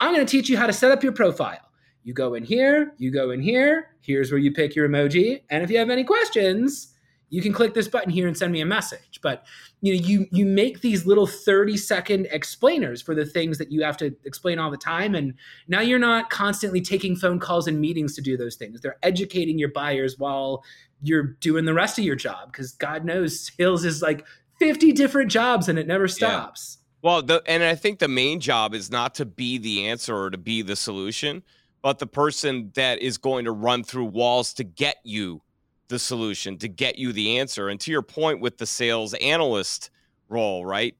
I'm 0.00 0.12
going 0.12 0.24
to 0.24 0.30
teach 0.30 0.48
you 0.48 0.56
how 0.56 0.66
to 0.66 0.72
set 0.72 0.90
up 0.92 1.02
your 1.02 1.12
profile 1.12 1.67
you 2.08 2.14
go 2.14 2.32
in 2.32 2.42
here, 2.42 2.94
you 2.96 3.10
go 3.10 3.32
in 3.32 3.42
here, 3.42 3.90
here's 4.00 4.32
where 4.32 4.38
you 4.38 4.50
pick 4.50 4.74
your 4.74 4.88
emoji. 4.88 5.42
And 5.50 5.62
if 5.62 5.70
you 5.70 5.76
have 5.76 5.90
any 5.90 6.04
questions, 6.04 6.94
you 7.28 7.42
can 7.42 7.52
click 7.52 7.74
this 7.74 7.86
button 7.86 8.08
here 8.08 8.26
and 8.26 8.34
send 8.34 8.50
me 8.50 8.62
a 8.62 8.66
message. 8.66 9.20
But 9.22 9.44
you 9.82 9.92
know, 9.94 10.00
you 10.00 10.26
you 10.32 10.46
make 10.46 10.80
these 10.80 11.04
little 11.04 11.26
30 11.26 11.76
second 11.76 12.26
explainers 12.30 13.02
for 13.02 13.14
the 13.14 13.26
things 13.26 13.58
that 13.58 13.70
you 13.70 13.82
have 13.82 13.98
to 13.98 14.16
explain 14.24 14.58
all 14.58 14.70
the 14.70 14.78
time. 14.78 15.14
And 15.14 15.34
now 15.68 15.82
you're 15.82 15.98
not 15.98 16.30
constantly 16.30 16.80
taking 16.80 17.14
phone 17.14 17.38
calls 17.38 17.68
and 17.68 17.78
meetings 17.78 18.14
to 18.14 18.22
do 18.22 18.38
those 18.38 18.56
things. 18.56 18.80
They're 18.80 18.96
educating 19.02 19.58
your 19.58 19.70
buyers 19.70 20.18
while 20.18 20.64
you're 21.02 21.36
doing 21.40 21.66
the 21.66 21.74
rest 21.74 21.98
of 21.98 22.06
your 22.06 22.16
job. 22.16 22.50
Because 22.50 22.72
God 22.72 23.04
knows 23.04 23.52
sales 23.54 23.84
is 23.84 24.00
like 24.00 24.24
50 24.60 24.92
different 24.92 25.30
jobs 25.30 25.68
and 25.68 25.78
it 25.78 25.86
never 25.86 26.08
stops. 26.08 26.78
Yeah. 26.80 26.84
Well, 27.02 27.22
the, 27.22 27.42
and 27.46 27.62
I 27.62 27.74
think 27.74 27.98
the 27.98 28.08
main 28.08 28.40
job 28.40 28.74
is 28.74 28.90
not 28.90 29.14
to 29.16 29.26
be 29.26 29.58
the 29.58 29.86
answer 29.86 30.16
or 30.16 30.30
to 30.30 30.38
be 30.38 30.62
the 30.62 30.74
solution 30.74 31.42
but 31.82 31.98
the 31.98 32.06
person 32.06 32.72
that 32.74 33.00
is 33.00 33.18
going 33.18 33.44
to 33.44 33.52
run 33.52 33.84
through 33.84 34.06
walls 34.06 34.52
to 34.54 34.64
get 34.64 34.96
you 35.04 35.42
the 35.88 35.98
solution, 35.98 36.58
to 36.58 36.68
get 36.68 36.98
you 36.98 37.12
the 37.12 37.38
answer. 37.38 37.68
And 37.68 37.80
to 37.80 37.90
your 37.90 38.02
point 38.02 38.40
with 38.40 38.58
the 38.58 38.66
sales 38.66 39.14
analyst 39.14 39.90
role, 40.28 40.64
right? 40.64 40.94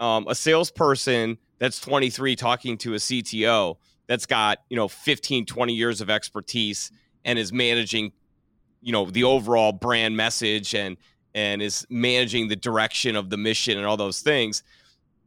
Um, 0.00 0.26
a 0.28 0.34
salesperson 0.34 1.38
that's 1.58 1.80
23 1.80 2.36
talking 2.36 2.76
to 2.78 2.94
a 2.94 2.96
CTO 2.96 3.76
that's 4.06 4.26
got, 4.26 4.58
you 4.68 4.76
know, 4.76 4.88
15, 4.88 5.46
20 5.46 5.72
years 5.72 6.00
of 6.00 6.10
expertise 6.10 6.90
and 7.24 7.38
is 7.38 7.52
managing, 7.52 8.12
you 8.82 8.92
know, 8.92 9.06
the 9.06 9.24
overall 9.24 9.72
brand 9.72 10.16
message 10.16 10.74
and 10.74 10.96
and 11.36 11.60
is 11.60 11.84
managing 11.90 12.46
the 12.46 12.54
direction 12.54 13.16
of 13.16 13.28
the 13.28 13.36
mission 13.36 13.76
and 13.76 13.84
all 13.86 13.96
those 13.96 14.20
things, 14.20 14.62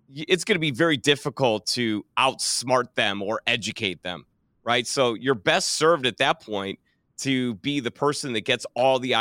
it's 0.09 0.45
going 0.45 0.55
to 0.55 0.59
be 0.59 0.71
very 0.71 0.95
difficult 0.95 1.65
to 1.65 2.05
outsmart 2.17 2.93
them 2.95 3.21
or 3.21 3.41
educate 3.45 4.01
them 4.03 4.25
right? 4.68 4.86
So 4.86 5.13
you're 5.13 5.34
best 5.34 5.70
served 5.76 6.05
at 6.05 6.18
that 6.18 6.41
point 6.41 6.78
to 7.20 7.55
be 7.55 7.80
the 7.80 7.89
person 7.89 8.34
that 8.34 8.41
gets 8.41 8.65
all 8.76 8.99
the 8.99 9.15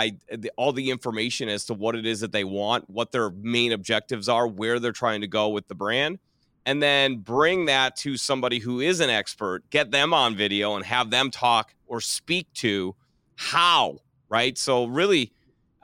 all 0.56 0.72
the 0.72 0.90
information 0.90 1.48
as 1.48 1.64
to 1.66 1.74
what 1.74 1.94
it 1.94 2.04
is 2.04 2.18
that 2.20 2.32
they 2.32 2.42
want, 2.42 2.90
what 2.90 3.12
their 3.12 3.30
main 3.30 3.70
objectives 3.70 4.28
are, 4.28 4.48
where 4.48 4.80
they're 4.80 4.90
trying 4.90 5.20
to 5.20 5.28
go 5.28 5.48
with 5.48 5.68
the 5.68 5.74
brand, 5.74 6.18
and 6.66 6.82
then 6.82 7.18
bring 7.18 7.66
that 7.66 7.94
to 7.98 8.16
somebody 8.16 8.58
who 8.58 8.80
is 8.80 8.98
an 8.98 9.08
expert, 9.08 9.62
get 9.70 9.92
them 9.92 10.12
on 10.12 10.34
video 10.34 10.74
and 10.74 10.84
have 10.84 11.10
them 11.10 11.30
talk 11.30 11.72
or 11.86 12.00
speak 12.00 12.52
to 12.54 12.96
how, 13.36 13.98
right? 14.28 14.58
So 14.58 14.86
really, 14.86 15.32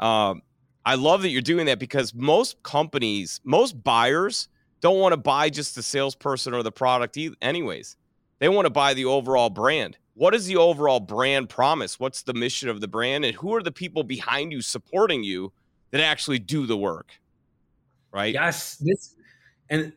um, 0.01 0.43
I 0.85 0.97
love 0.97 1.23
that 1.23 1.29
you're 1.29 1.41
doing 1.41 1.67
that 1.67 1.79
because 1.79 2.13
most 2.13 2.61
companies, 2.65 3.41
most 3.45 3.81
buyers 3.81 4.49
don't 4.81 4.99
want 4.99 5.13
to 5.13 5.17
buy 5.17 5.51
just 5.51 5.77
the 5.77 5.85
salesperson 5.85 6.53
or 6.53 6.65
the 6.65 6.73
product, 6.73 7.17
anyways. 7.41 7.97
They 8.43 8.49
want 8.49 8.67
to 8.67 8.71
buy 8.71 8.93
the 8.93 9.05
overall 9.05 9.51
brand. 9.51 9.99
What 10.15 10.35
is 10.35 10.47
the 10.47 10.57
overall 10.57 10.99
brand 10.99 11.49
promise? 11.49 12.01
What's 12.01 12.23
the 12.23 12.35
mission 12.35 12.69
of 12.69 12.81
the 12.81 12.89
brand? 12.89 13.25
And 13.25 13.37
who 13.37 13.55
are 13.55 13.63
the 13.63 13.71
people 13.71 14.03
behind 14.03 14.51
you 14.51 14.63
supporting 14.63 15.23
you 15.23 15.53
that 15.93 16.01
actually 16.01 16.41
do 16.41 16.67
the 16.67 16.77
work? 16.77 17.13
Right? 18.11 18.35
Yes. 18.35 18.79
This 18.79 19.15
and 19.71 19.93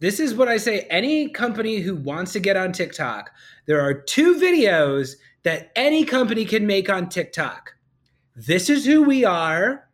this 0.00 0.20
is 0.20 0.34
what 0.34 0.48
I 0.48 0.58
say 0.58 0.80
any 0.90 1.30
company 1.30 1.78
who 1.78 1.96
wants 1.96 2.34
to 2.34 2.40
get 2.40 2.58
on 2.58 2.72
TikTok, 2.72 3.30
there 3.64 3.80
are 3.80 3.94
two 3.94 4.34
videos 4.34 5.14
that 5.44 5.72
any 5.74 6.04
company 6.04 6.44
can 6.44 6.66
make 6.66 6.90
on 6.90 7.08
TikTok. 7.08 7.74
This 8.36 8.68
is 8.68 8.84
who 8.84 9.02
we 9.02 9.24
are, 9.24 9.88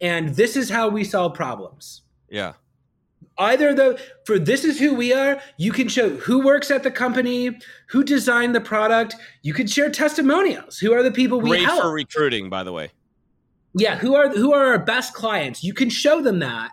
and 0.00 0.30
this 0.30 0.56
is 0.56 0.70
how 0.70 0.88
we 0.88 1.04
solve 1.04 1.34
problems. 1.34 2.02
Yeah 2.28 2.54
either 3.38 3.74
the 3.74 4.00
for 4.24 4.38
this 4.38 4.64
is 4.64 4.78
who 4.78 4.94
we 4.94 5.12
are 5.12 5.40
you 5.56 5.72
can 5.72 5.88
show 5.88 6.10
who 6.16 6.44
works 6.44 6.70
at 6.70 6.82
the 6.82 6.90
company 6.90 7.58
who 7.88 8.02
designed 8.02 8.54
the 8.54 8.60
product. 8.60 9.16
You 9.42 9.54
can 9.54 9.66
share 9.66 9.90
testimonials. 9.90 10.78
Who 10.78 10.92
are 10.92 11.02
the 11.02 11.12
people 11.12 11.40
we 11.40 11.50
Great 11.50 11.64
help? 11.64 11.82
for 11.82 11.92
recruiting 11.92 12.50
by 12.50 12.64
the 12.64 12.72
way. 12.72 12.90
Yeah 13.74 13.96
who 13.96 14.14
are 14.14 14.28
who 14.30 14.52
are 14.52 14.66
our 14.66 14.78
best 14.78 15.14
clients? 15.14 15.62
You 15.62 15.74
can 15.74 15.90
show 15.90 16.20
them 16.20 16.38
that. 16.40 16.70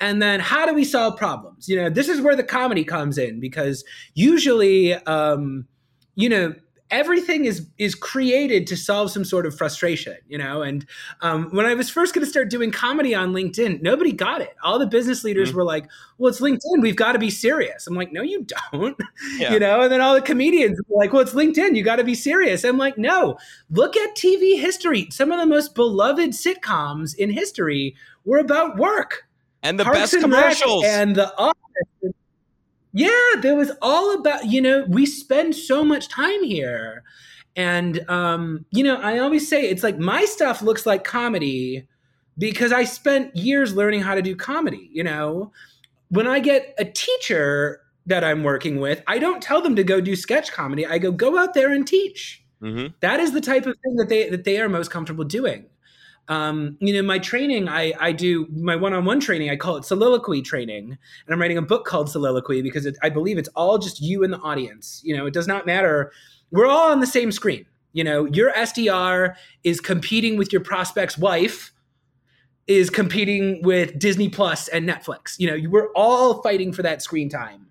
And 0.00 0.22
then 0.22 0.40
how 0.40 0.66
do 0.66 0.74
we 0.74 0.84
solve 0.84 1.16
problems? 1.16 1.68
You 1.68 1.76
know 1.76 1.90
this 1.90 2.08
is 2.08 2.20
where 2.20 2.36
the 2.36 2.44
comedy 2.44 2.84
comes 2.84 3.18
in 3.18 3.40
because 3.40 3.84
usually 4.14 4.94
um 4.94 5.66
you 6.14 6.28
know 6.28 6.54
everything 6.90 7.44
is 7.44 7.66
is 7.78 7.94
created 7.94 8.66
to 8.66 8.76
solve 8.76 9.10
some 9.10 9.24
sort 9.24 9.46
of 9.46 9.56
frustration 9.56 10.16
you 10.28 10.38
know? 10.38 10.62
And 10.62 10.86
um, 11.20 11.50
when 11.50 11.66
i 11.66 11.74
was 11.74 11.90
first 11.90 12.14
going 12.14 12.24
to 12.24 12.30
start 12.30 12.50
doing 12.50 12.70
comedy 12.70 13.14
on 13.14 13.32
linkedin 13.32 13.82
nobody 13.82 14.12
got 14.12 14.40
it. 14.40 14.54
All 14.62 14.78
the 14.78 14.86
business 14.86 15.24
leaders 15.24 15.50
mm-hmm. 15.50 15.58
were 15.58 15.64
like 15.64 15.88
well 16.18 16.30
it's 16.30 16.40
linkedin 16.40 16.80
we've 16.80 16.96
got 16.96 17.12
to 17.12 17.18
be 17.18 17.30
serious. 17.30 17.86
I'm 17.86 17.94
like 17.94 18.12
no 18.12 18.22
you 18.22 18.46
don't 18.72 18.96
yeah. 19.38 19.52
you 19.52 19.58
know? 19.58 19.82
And 19.82 19.92
then 19.92 20.00
all 20.00 20.14
the 20.14 20.22
comedians 20.22 20.80
were 20.88 20.98
like 20.98 21.12
well 21.12 21.22
it's 21.22 21.34
linkedin 21.34 21.76
you 21.76 21.82
got 21.82 21.96
to 21.96 22.04
be 22.04 22.14
serious. 22.14 22.64
I'm 22.64 22.78
like 22.78 22.98
no 22.98 23.38
look 23.70 23.96
at 23.96 24.16
tv 24.16 24.60
history. 24.60 25.08
Some 25.10 25.32
of 25.32 25.38
the 25.38 25.46
most 25.46 25.74
beloved 25.74 26.30
sitcoms 26.30 27.14
in 27.14 27.30
history 27.30 27.94
were 28.24 28.38
about 28.38 28.76
work 28.76 29.24
and 29.62 29.78
the 29.78 29.84
Parks 29.84 29.98
best 29.98 30.14
and 30.14 30.22
commercials. 30.22 30.84
and 30.84 31.16
the 31.16 31.36
office 31.36 32.14
yeah, 32.92 33.40
there 33.40 33.54
was 33.54 33.70
all 33.80 34.14
about, 34.18 34.46
you 34.46 34.60
know, 34.60 34.84
we 34.88 35.06
spend 35.06 35.54
so 35.54 35.84
much 35.84 36.08
time 36.08 36.42
here. 36.42 37.04
And, 37.56 38.08
um, 38.08 38.64
you 38.70 38.82
know, 38.82 38.96
I 38.96 39.18
always 39.18 39.48
say 39.48 39.62
it's 39.62 39.82
like 39.82 39.98
my 39.98 40.24
stuff 40.24 40.62
looks 40.62 40.86
like 40.86 41.04
comedy 41.04 41.86
because 42.38 42.72
I 42.72 42.84
spent 42.84 43.34
years 43.36 43.74
learning 43.74 44.02
how 44.02 44.14
to 44.14 44.22
do 44.22 44.34
comedy. 44.34 44.88
You 44.92 45.04
know, 45.04 45.52
when 46.08 46.26
I 46.26 46.40
get 46.40 46.74
a 46.78 46.84
teacher 46.84 47.80
that 48.06 48.24
I'm 48.24 48.42
working 48.42 48.80
with, 48.80 49.02
I 49.06 49.18
don't 49.18 49.42
tell 49.42 49.60
them 49.60 49.76
to 49.76 49.84
go 49.84 50.00
do 50.00 50.16
sketch 50.16 50.52
comedy. 50.52 50.86
I 50.86 50.98
go, 50.98 51.12
go 51.12 51.38
out 51.38 51.54
there 51.54 51.72
and 51.72 51.86
teach. 51.86 52.44
Mm-hmm. 52.62 52.94
That 53.00 53.20
is 53.20 53.32
the 53.32 53.40
type 53.40 53.66
of 53.66 53.76
thing 53.82 53.96
that 53.96 54.08
they 54.08 54.28
that 54.28 54.44
they 54.44 54.60
are 54.60 54.68
most 54.68 54.90
comfortable 54.90 55.24
doing 55.24 55.66
um, 56.28 56.76
you 56.80 56.92
know, 56.92 57.02
my 57.02 57.18
training, 57.18 57.68
I, 57.68 57.92
I 57.98 58.12
do 58.12 58.46
my 58.52 58.76
one-on-one 58.76 59.20
training. 59.20 59.50
I 59.50 59.56
call 59.56 59.76
it 59.76 59.84
soliloquy 59.84 60.42
training, 60.42 60.84
and 60.90 61.34
I'm 61.34 61.40
writing 61.40 61.58
a 61.58 61.62
book 61.62 61.84
called 61.84 62.08
Soliloquy 62.08 62.62
because 62.62 62.86
it, 62.86 62.96
I 63.02 63.08
believe 63.08 63.36
it's 63.36 63.48
all 63.56 63.78
just 63.78 64.00
you 64.00 64.22
and 64.22 64.32
the 64.32 64.38
audience. 64.38 65.00
You 65.04 65.16
know, 65.16 65.26
it 65.26 65.34
does 65.34 65.48
not 65.48 65.66
matter. 65.66 66.12
We're 66.52 66.66
all 66.66 66.92
on 66.92 67.00
the 67.00 67.06
same 67.06 67.32
screen. 67.32 67.66
You 67.92 68.04
know, 68.04 68.26
your 68.26 68.52
SDR 68.52 69.34
is 69.64 69.80
competing 69.80 70.36
with 70.36 70.52
your 70.52 70.62
prospect's 70.62 71.18
wife, 71.18 71.72
is 72.68 72.90
competing 72.90 73.62
with 73.62 73.98
Disney 73.98 74.28
Plus 74.28 74.68
and 74.68 74.88
Netflix. 74.88 75.36
You 75.38 75.48
know, 75.48 75.68
we're 75.68 75.90
all 75.94 76.42
fighting 76.42 76.72
for 76.72 76.82
that 76.82 77.02
screen 77.02 77.28
time. 77.28 77.66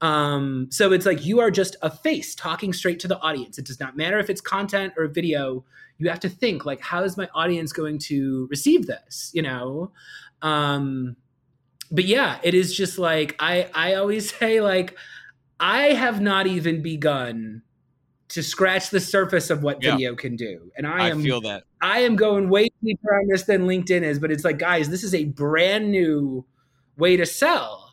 Um, 0.00 0.68
so 0.70 0.92
it's 0.92 1.06
like 1.06 1.24
you 1.24 1.40
are 1.40 1.50
just 1.50 1.74
a 1.82 1.90
face 1.90 2.34
talking 2.34 2.72
straight 2.72 3.00
to 3.00 3.08
the 3.08 3.18
audience. 3.20 3.58
It 3.58 3.64
does 3.64 3.80
not 3.80 3.96
matter 3.96 4.18
if 4.18 4.30
it's 4.30 4.40
content 4.40 4.92
or 4.96 5.08
video 5.08 5.64
you 5.98 6.08
have 6.08 6.20
to 6.20 6.28
think 6.28 6.66
like 6.66 6.80
how 6.80 7.02
is 7.02 7.16
my 7.16 7.28
audience 7.34 7.72
going 7.72 7.98
to 7.98 8.46
receive 8.50 8.86
this 8.86 9.30
you 9.34 9.42
know? 9.42 9.90
Um 10.42 11.16
but 11.90 12.04
yeah 12.04 12.38
it 12.42 12.54
is 12.54 12.74
just 12.74 12.98
like 12.98 13.36
i 13.38 13.68
i 13.74 13.94
always 13.94 14.34
say 14.38 14.60
like 14.60 14.96
i 15.60 15.88
have 15.88 16.20
not 16.20 16.46
even 16.46 16.82
begun 16.82 17.62
to 18.28 18.42
scratch 18.42 18.90
the 18.90 18.98
surface 18.98 19.50
of 19.50 19.62
what 19.62 19.80
yeah. 19.80 19.92
video 19.92 20.16
can 20.16 20.34
do. 20.34 20.72
And 20.76 20.86
i 20.86 21.08
am 21.08 21.20
I 21.20 21.22
feel 21.22 21.40
that. 21.42 21.62
I 21.80 22.00
am 22.00 22.16
going 22.16 22.48
way 22.48 22.68
deeper 22.82 23.14
on 23.14 23.28
this 23.28 23.44
than 23.44 23.62
linkedin 23.62 24.02
is 24.02 24.18
but 24.18 24.30
it's 24.30 24.44
like 24.44 24.58
guys 24.58 24.88
this 24.88 25.04
is 25.04 25.14
a 25.14 25.24
brand 25.24 25.90
new 25.90 26.44
way 26.96 27.16
to 27.16 27.26
sell 27.26 27.85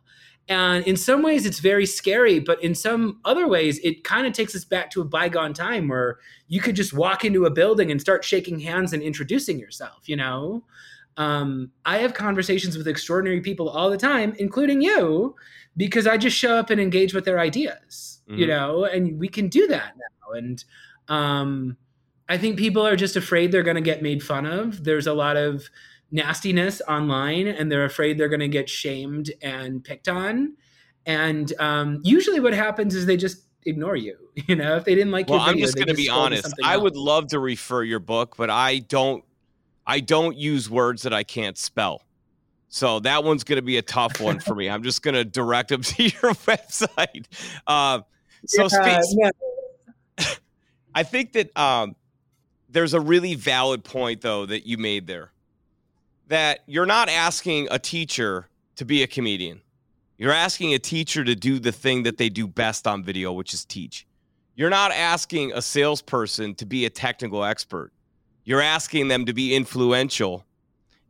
And 0.49 0.85
in 0.85 0.97
some 0.97 1.23
ways, 1.23 1.45
it's 1.45 1.59
very 1.59 1.85
scary, 1.85 2.39
but 2.39 2.61
in 2.61 2.75
some 2.75 3.19
other 3.23 3.47
ways, 3.47 3.79
it 3.79 4.03
kind 4.03 4.27
of 4.27 4.33
takes 4.33 4.53
us 4.55 4.65
back 4.65 4.91
to 4.91 5.01
a 5.01 5.05
bygone 5.05 5.53
time 5.53 5.87
where 5.87 6.19
you 6.49 6.59
could 6.59 6.75
just 6.75 6.93
walk 6.93 7.23
into 7.23 7.45
a 7.45 7.49
building 7.49 7.91
and 7.91 8.01
start 8.01 8.25
shaking 8.25 8.59
hands 8.59 8.91
and 8.91 9.01
introducing 9.01 9.57
yourself, 9.57 10.09
you 10.09 10.17
know? 10.17 10.63
Um, 11.15 11.71
I 11.85 11.99
have 11.99 12.13
conversations 12.13 12.77
with 12.77 12.87
extraordinary 12.87 13.39
people 13.39 13.69
all 13.69 13.89
the 13.89 13.97
time, 13.97 14.35
including 14.37 14.81
you, 14.81 15.35
because 15.77 16.07
I 16.07 16.17
just 16.17 16.37
show 16.37 16.57
up 16.57 16.69
and 16.69 16.81
engage 16.81 17.13
with 17.13 17.23
their 17.23 17.39
ideas, 17.39 18.21
mm-hmm. 18.27 18.39
you 18.39 18.47
know, 18.47 18.83
and 18.83 19.19
we 19.19 19.29
can 19.29 19.47
do 19.47 19.67
that 19.67 19.93
now. 19.95 20.33
And 20.33 20.63
um, 21.07 21.77
I 22.27 22.37
think 22.37 22.57
people 22.57 22.85
are 22.85 22.95
just 22.95 23.15
afraid 23.15 23.51
they're 23.51 23.63
going 23.63 23.75
to 23.75 23.81
get 23.81 24.01
made 24.01 24.23
fun 24.23 24.45
of. 24.45 24.83
There's 24.83 25.07
a 25.07 25.13
lot 25.13 25.37
of 25.37 25.69
nastiness 26.13 26.81
online, 26.87 27.47
and 27.47 27.69
they're 27.69 27.83
afraid 27.83 28.17
they're 28.17 28.29
going 28.29 28.39
to 28.39 28.47
get 28.47 28.69
shamed 28.69 29.31
and 29.41 29.83
picked 29.83 30.07
on. 30.07 30.55
And 31.05 31.51
um, 31.59 31.99
usually, 32.03 32.39
what 32.39 32.53
happens 32.53 32.95
is 32.95 33.05
they 33.05 33.17
just 33.17 33.43
ignore 33.65 33.97
you. 33.97 34.17
You 34.47 34.55
know, 34.55 34.77
if 34.77 34.83
they 34.83 34.95
didn't 34.95 35.11
like 35.11 35.29
well, 35.29 35.37
your 35.37 35.45
video, 35.45 35.53
I'm 35.53 35.61
just 35.61 35.75
going 35.75 35.87
to 35.89 35.93
be 35.93 36.09
honest. 36.09 36.55
I 36.63 36.75
would 36.75 36.95
love 36.95 37.27
to 37.27 37.39
refer 37.39 37.83
your 37.83 37.99
book, 37.99 38.35
but 38.35 38.49
I 38.49 38.79
don't. 38.79 39.23
I 39.85 39.99
don't 39.99 40.35
use 40.35 40.71
words 40.71 41.03
that 41.03 41.13
I 41.13 41.23
can't 41.23 41.55
spell. 41.57 42.01
So 42.69 42.99
that 43.01 43.23
one's 43.23 43.43
going 43.43 43.57
to 43.57 43.61
be 43.61 43.77
a 43.77 43.83
tough 43.83 44.19
one 44.19 44.39
for 44.39 44.55
me. 44.55 44.69
I'm 44.71 44.81
just 44.81 45.03
going 45.03 45.13
to 45.13 45.23
direct 45.23 45.69
them 45.69 45.81
to 45.83 46.03
your 46.03 46.33
website. 46.33 47.25
Uh, 47.67 48.01
so 48.47 48.67
yeah, 48.71 49.01
yeah. 49.11 50.25
I 50.95 51.03
think 51.03 51.33
that 51.33 51.55
um, 51.55 51.95
there's 52.69 52.95
a 52.95 52.99
really 52.99 53.35
valid 53.35 53.83
point 53.83 54.21
though 54.21 54.47
that 54.47 54.65
you 54.65 54.79
made 54.79 55.05
there 55.05 55.32
that 56.33 56.61
you're 56.65 56.87
not 56.87 57.09
asking 57.09 57.67
a 57.69 57.77
teacher 57.77 58.47
to 58.75 58.85
be 58.85 59.03
a 59.03 59.07
comedian. 59.07 59.61
You're 60.17 60.31
asking 60.31 60.73
a 60.73 60.79
teacher 60.79 61.23
to 61.23 61.35
do 61.35 61.59
the 61.59 61.71
thing 61.71 62.01
that 62.03 62.17
they 62.17 62.27
do 62.27 62.47
best 62.47 62.87
on 62.87 63.03
video, 63.03 63.31
which 63.31 63.53
is 63.53 63.65
teach. 63.65 64.07
You're 64.55 64.71
not 64.71 64.91
asking 64.91 65.51
a 65.53 65.61
salesperson 65.61 66.55
to 66.55 66.65
be 66.65 66.85
a 66.85 66.89
technical 66.89 67.43
expert. 67.43 67.91
You're 68.45 68.61
asking 68.61 69.09
them 69.09 69.27
to 69.27 69.33
be 69.33 69.53
influential 69.53 70.43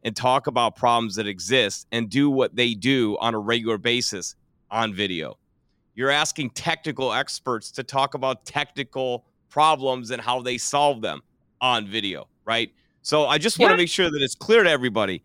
and 0.03 0.13
talk 0.13 0.47
about 0.47 0.75
problems 0.75 1.15
that 1.15 1.25
exist 1.25 1.87
and 1.93 2.09
do 2.09 2.29
what 2.29 2.57
they 2.57 2.73
do 2.73 3.17
on 3.21 3.33
a 3.33 3.39
regular 3.39 3.77
basis 3.77 4.35
on 4.69 4.93
video. 4.93 5.37
You're 5.95 6.09
asking 6.09 6.49
technical 6.49 7.13
experts 7.13 7.71
to 7.71 7.83
talk 7.83 8.13
about 8.13 8.43
technical 8.43 9.23
problems 9.49 10.11
and 10.11 10.21
how 10.21 10.41
they 10.41 10.57
solve 10.57 11.01
them 11.01 11.21
on 11.61 11.87
video, 11.87 12.27
right? 12.43 12.73
So 13.03 13.27
I 13.27 13.37
just 13.37 13.59
want 13.59 13.71
to 13.71 13.77
make 13.77 13.89
sure 13.89 14.09
that 14.09 14.21
it's 14.21 14.33
clear 14.33 14.63
to 14.63 14.69
everybody. 14.69 15.23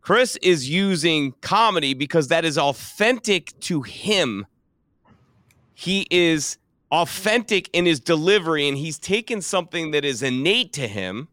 Chris 0.00 0.36
is 0.36 0.68
using 0.68 1.32
comedy 1.42 1.92
because 1.92 2.28
that 2.28 2.44
is 2.44 2.56
authentic 2.58 3.58
to 3.60 3.82
him. 3.82 4.46
He 5.74 6.06
is 6.10 6.56
authentic 6.90 7.68
in 7.74 7.84
his 7.84 8.00
delivery 8.00 8.66
and 8.66 8.78
he's 8.78 8.98
taken 8.98 9.42
something 9.42 9.90
that 9.92 10.04
is 10.06 10.22
innate 10.22 10.72
to 10.72 10.88
him 10.88 11.28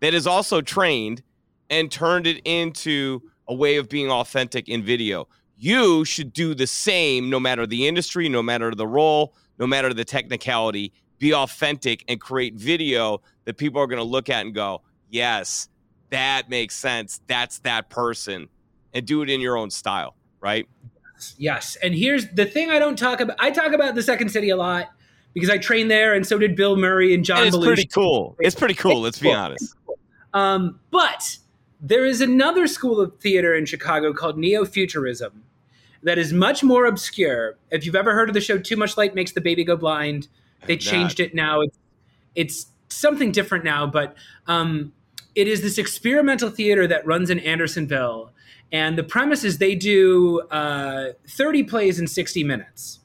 that 0.00 0.12
is 0.12 0.26
also 0.26 0.60
trained 0.60 1.22
and 1.70 1.90
turned 1.90 2.26
it 2.26 2.42
into 2.44 3.22
a 3.48 3.54
way 3.54 3.76
of 3.76 3.88
being 3.88 4.10
authentic 4.10 4.68
in 4.68 4.82
video. 4.82 5.26
You 5.56 6.04
should 6.04 6.34
do 6.34 6.54
the 6.54 6.66
same 6.66 7.30
no 7.30 7.40
matter 7.40 7.66
the 7.66 7.88
industry, 7.88 8.28
no 8.28 8.42
matter 8.42 8.74
the 8.74 8.86
role, 8.86 9.34
no 9.58 9.66
matter 9.66 9.94
the 9.94 10.04
technicality. 10.04 10.92
Be 11.18 11.32
authentic 11.32 12.04
and 12.08 12.20
create 12.20 12.54
video 12.54 13.22
that 13.46 13.56
people 13.56 13.80
are 13.80 13.86
going 13.86 13.98
to 13.98 14.04
look 14.04 14.28
at 14.28 14.44
and 14.44 14.54
go, 14.54 14.82
yes, 15.12 15.68
that 16.10 16.50
makes 16.50 16.74
sense. 16.74 17.20
That's 17.28 17.60
that 17.60 17.88
person. 17.88 18.48
And 18.92 19.06
do 19.06 19.22
it 19.22 19.30
in 19.30 19.40
your 19.40 19.56
own 19.56 19.70
style, 19.70 20.16
right? 20.40 20.68
Yes. 21.38 21.76
And 21.76 21.94
here's 21.94 22.28
the 22.28 22.44
thing 22.44 22.70
I 22.70 22.78
don't 22.78 22.98
talk 22.98 23.20
about. 23.20 23.36
I 23.38 23.50
talk 23.50 23.72
about 23.72 23.94
the 23.94 24.02
Second 24.02 24.30
City 24.30 24.50
a 24.50 24.56
lot 24.56 24.88
because 25.34 25.48
I 25.48 25.58
trained 25.58 25.90
there, 25.90 26.14
and 26.14 26.26
so 26.26 26.38
did 26.38 26.56
Bill 26.56 26.76
Murray 26.76 27.14
and 27.14 27.24
John. 27.24 27.38
And 27.38 27.46
it's 27.46 27.56
Belushi. 27.56 27.64
pretty 27.64 27.86
cool. 27.86 28.36
It's 28.40 28.54
pretty 28.56 28.74
cool. 28.74 29.06
It's 29.06 29.22
let's 29.22 29.22
cool. 29.22 29.30
be 29.30 29.34
honest. 29.34 29.74
Cool. 29.86 29.98
Um, 30.34 30.80
but 30.90 31.38
there 31.80 32.04
is 32.04 32.20
another 32.20 32.66
school 32.66 33.00
of 33.00 33.18
theater 33.18 33.54
in 33.54 33.66
Chicago 33.66 34.12
called 34.12 34.38
Neo 34.38 34.64
Futurism 34.64 35.44
that 36.02 36.18
is 36.18 36.32
much 36.32 36.62
more 36.62 36.86
obscure. 36.86 37.56
If 37.70 37.86
you've 37.86 37.96
ever 37.96 38.12
heard 38.12 38.28
of 38.28 38.34
the 38.34 38.40
show 38.40 38.58
Too 38.58 38.76
Much 38.76 38.96
Light 38.96 39.14
Makes 39.14 39.32
the 39.32 39.40
Baby 39.40 39.64
Go 39.64 39.76
Blind, 39.76 40.28
they 40.66 40.76
changed 40.76 41.20
it 41.20 41.34
now. 41.34 41.60
It's, 41.60 41.78
it's 42.34 42.66
something 42.88 43.32
different 43.32 43.64
now, 43.64 43.86
but 43.86 44.16
um, 44.46 44.92
it 45.34 45.48
is 45.48 45.62
this 45.62 45.78
experimental 45.78 46.50
theater 46.50 46.86
that 46.86 47.06
runs 47.06 47.30
in 47.30 47.38
Andersonville. 47.40 48.32
And 48.70 48.96
the 48.96 49.04
premise 49.04 49.44
is 49.44 49.58
they 49.58 49.74
do 49.74 50.40
uh, 50.50 51.12
30 51.28 51.64
plays 51.64 52.00
in 52.00 52.06
60 52.06 52.44
minutes. 52.44 53.00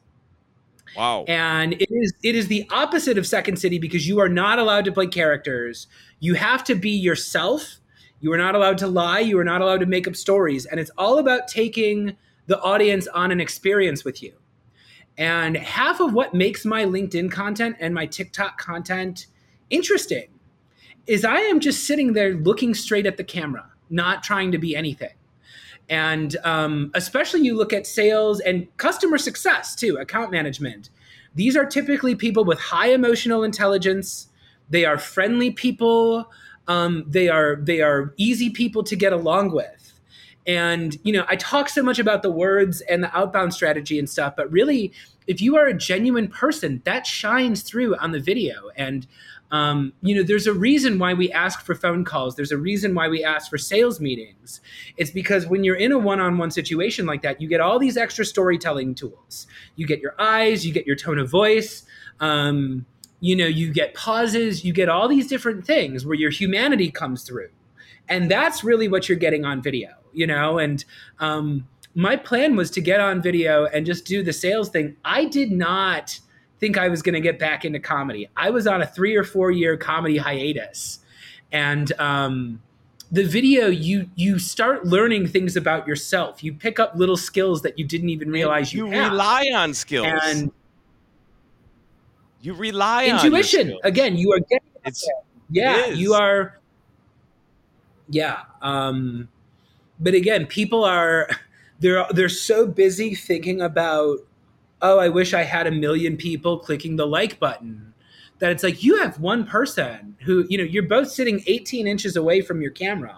Wow. 0.96 1.26
And 1.28 1.74
it 1.74 1.90
is 1.92 2.14
it 2.24 2.36
is 2.36 2.48
the 2.48 2.68
opposite 2.72 3.18
of 3.18 3.28
Second 3.28 3.58
City 3.58 3.78
because 3.78 4.08
you 4.08 4.20
are 4.20 4.30
not 4.30 4.58
allowed 4.58 4.86
to 4.86 4.92
play 4.92 5.06
characters. 5.08 5.88
You 6.20 6.34
have 6.34 6.64
to 6.66 6.76
be 6.76 6.90
yourself. 6.90 7.80
You 8.20 8.34
are 8.34 8.38
not 8.38 8.56
allowed 8.56 8.80
to 8.80 8.88
lie. 8.88 9.20
You 9.20 9.38
are 9.38 9.44
not 9.44 9.62
allowed 9.62 9.82
to 9.82 9.86
make 9.86 10.08
up 10.08 10.16
stories. 10.16 10.66
And 10.66 10.80
it's 10.80 10.90
all 10.98 11.20
about 11.20 11.48
taking 11.48 12.18
the 12.48 12.60
audience 12.62 13.06
on 13.08 13.32
an 13.32 13.40
experience 13.40 14.04
with 14.04 14.24
you. 14.24 14.34
And 15.20 15.56
half 15.56 16.00
of 16.00 16.14
what 16.14 16.34
makes 16.34 16.66
my 16.66 16.86
LinkedIn 16.86 17.32
content 17.32 17.76
and 17.80 17.94
my 17.94 18.08
TikTok 18.08 18.58
content 18.58 19.28
interesting 19.70 20.30
is 21.08 21.26
I 21.26 21.40
am 21.40 21.60
just 21.60 21.86
sitting 21.86 22.14
there 22.14 22.34
looking 22.34 22.74
straight 22.74 23.06
at 23.06 23.18
the 23.18 23.24
camera, 23.24 23.66
not 23.90 24.24
trying 24.24 24.52
to 24.52 24.58
be 24.58 24.76
anything. 24.76 25.14
And 25.90 26.36
um, 26.44 26.92
especially 26.94 27.42
you 27.42 27.56
look 27.56 27.72
at 27.72 27.88
sales 27.88 28.40
and 28.42 28.68
customer 28.78 29.18
success 29.18 29.74
too, 29.74 29.98
account 29.98 30.32
management. 30.32 30.90
These 31.36 31.56
are 31.56 31.66
typically 31.66 32.16
people 32.16 32.44
with 32.44 32.60
high 32.60 32.90
emotional 32.90 33.44
intelligence. 33.44 34.28
They 34.70 34.86
are 34.86 34.98
friendly 34.98 35.52
people. 35.52 36.30
Um, 36.68 37.06
they 37.08 37.30
are 37.30 37.56
they 37.56 37.82
are 37.82 38.14
easy 38.18 38.50
people 38.50 38.84
to 38.84 38.96
get 38.96 39.14
along 39.14 39.52
with. 39.52 39.94
And 40.46 40.98
you 41.04 41.14
know, 41.14 41.26
I 41.30 41.36
talk 41.36 41.70
so 41.70 41.84
much 41.84 42.00
about 42.00 42.22
the 42.22 42.32
words 42.32 42.82
and 42.82 43.04
the 43.04 43.16
outbound 43.18 43.54
strategy 43.54 44.00
and 44.00 44.10
stuff, 44.10 44.36
but 44.36 44.52
really, 44.52 44.92
if 45.28 45.42
you 45.42 45.58
are 45.58 45.68
a 45.68 45.74
genuine 45.74 46.30
person, 46.30 46.82
that 46.86 47.06
shines 47.06 47.62
through 47.62 47.96
on 47.98 48.14
the 48.14 48.20
video. 48.20 48.70
And 48.76 49.06
um, 49.52 49.94
you 50.02 50.16
know, 50.16 50.24
there's 50.24 50.48
a 50.48 50.54
reason 50.54 51.00
why 51.00 51.14
we 51.14 51.32
ask 51.32 51.62
for 51.62 51.74
phone 51.74 52.04
calls. 52.04 52.36
There's 52.36 52.52
a 52.52 52.58
reason 52.58 52.94
why 52.94 53.08
we 53.08 53.24
ask 53.24 53.50
for 53.50 53.58
sales 53.58 54.00
meetings. 54.00 54.60
It's 54.98 55.12
because 55.12 55.48
when 55.48 55.64
you're 55.64 55.76
in 55.76 55.92
a 55.92 55.98
one 55.98 56.20
on 56.20 56.38
one 56.38 56.52
situation 56.52 57.06
like 57.06 57.22
that, 57.22 57.42
you 57.42 57.48
get 57.48 57.62
all 57.62 57.80
these 57.80 57.96
extra 57.96 58.26
storytelling 58.26 58.96
tools. 58.96 59.48
You 59.76 59.88
get 59.88 60.00
your 60.02 60.16
eyes, 60.20 60.66
you 60.66 60.74
get 60.74 60.86
your 60.86 60.98
tone 60.98 61.18
of 61.18 61.30
voice. 61.30 61.84
Um, 62.20 62.86
you 63.20 63.36
know, 63.36 63.48
you 63.48 63.72
get 63.72 63.94
pauses, 63.94 64.64
you 64.64 64.74
get 64.74 64.90
all 64.90 65.08
these 65.08 65.28
different 65.28 65.66
things 65.66 66.06
where 66.06 66.16
your 66.16 66.30
humanity 66.30 66.92
comes 66.92 67.24
through. 67.24 67.50
And 68.10 68.30
that's 68.30 68.64
really 68.64 68.88
what 68.88 69.10
you're 69.10 69.18
getting 69.18 69.44
on 69.44 69.62
video, 69.62 69.90
you 70.14 70.28
know? 70.28 70.60
And 70.60 70.84
um, 71.20 71.68
my 71.96 72.16
plan 72.16 72.56
was 72.56 72.70
to 72.72 72.82
get 72.82 73.00
on 73.00 73.22
video 73.22 73.66
and 73.66 73.86
just 73.86 74.06
do 74.06 74.24
the 74.24 74.34
sales 74.34 74.70
thing. 74.70 74.96
I 75.04 75.26
did 75.26 75.52
not 75.52 76.20
think 76.60 76.78
I 76.78 76.90
was 76.90 77.02
going 77.02 77.16
to 77.16 77.22
get 77.22 77.40
back 77.40 77.66
into 77.66 77.80
comedy. 77.80 78.30
I 78.36 78.50
was 78.50 78.68
on 78.68 78.82
a 78.82 78.88
three 78.88 79.16
or 79.16 79.24
four 79.24 79.52
year 79.52 79.78
comedy 79.78 80.18
hiatus, 80.18 81.00
and 81.52 81.92
um, 82.00 82.62
the 83.12 83.24
video 83.24 83.68
you 83.68 84.10
you 84.16 84.40
start 84.40 84.86
learning 84.86 85.28
things 85.28 85.56
about 85.56 85.88
yourself. 85.88 86.44
You 86.44 86.54
pick 86.54 86.80
up 86.80 86.96
little 86.96 87.18
skills 87.18 87.62
that 87.62 87.80
you 87.80 87.86
didn't 87.86 88.10
even 88.10 88.30
realize 88.30 88.74
you, 88.74 88.88
you 88.88 88.92
have. 88.94 89.12
rely 89.12 89.46
on 89.54 89.74
skills 89.74 90.08
and 90.24 90.52
you 92.42 92.54
rely 92.54 93.06
intuition 93.06 93.20
on 93.20 93.68
intuition. 93.68 93.80
again. 93.84 94.18
You 94.18 94.32
are 94.34 94.40
getting 94.40 94.68
it's, 94.86 95.08
yeah. 95.50 95.88
You 95.88 96.14
are 96.14 96.60
yeah. 98.10 98.44
Um, 98.62 99.30
but 100.00 100.14
again, 100.14 100.46
people 100.46 100.84
are 100.84 101.30
they're 101.80 102.06
they're 102.12 102.30
so 102.30 102.68
busy 102.68 103.16
thinking 103.16 103.62
about 103.62 104.20
oh, 104.82 105.00
I 105.00 105.10
wish 105.10 105.34
I 105.34 105.44
had 105.44 105.68
a 105.68 105.72
million 105.72 106.18
people 106.18 106.60
clicking 106.60 106.96
the 106.96 107.08
like 107.08 107.40
button. 107.40 107.94
That 108.40 108.52
it's 108.52 108.64
like 108.64 108.84
you 108.84 109.02
have 109.02 109.20
one 109.20 109.46
person 109.46 110.16
who, 110.22 110.46
you 110.48 110.58
know, 110.58 110.64
you're 110.64 110.84
both 110.84 111.10
sitting 111.10 111.42
18 111.48 111.88
inches 111.88 112.16
away 112.16 112.42
from 112.42 112.62
your 112.62 112.70
camera. 112.70 113.18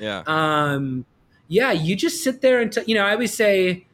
Yeah. 0.00 0.22
Um, 0.26 1.04
yeah, 1.48 1.72
you 1.72 1.94
just 1.94 2.24
sit 2.24 2.40
there 2.40 2.60
and, 2.60 2.74
you 2.86 2.94
know, 2.94 3.04
I 3.04 3.12
always 3.12 3.34
say 3.34 3.86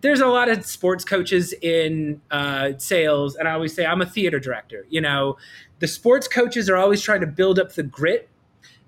there's 0.00 0.20
a 0.20 0.26
lot 0.26 0.48
of 0.48 0.66
sports 0.66 1.04
coaches 1.04 1.52
in 1.62 2.20
uh, 2.30 2.72
sales, 2.78 3.36
and 3.36 3.48
I 3.48 3.52
always 3.52 3.74
say 3.74 3.86
I'm 3.86 4.02
a 4.02 4.06
theater 4.06 4.40
director. 4.40 4.84
You 4.90 5.00
know, 5.00 5.36
the 5.78 5.86
sports 5.86 6.28
coaches 6.28 6.68
are 6.68 6.76
always 6.76 7.00
trying 7.00 7.20
to 7.20 7.26
build 7.26 7.58
up 7.58 7.72
the 7.74 7.84
grit. 7.84 8.28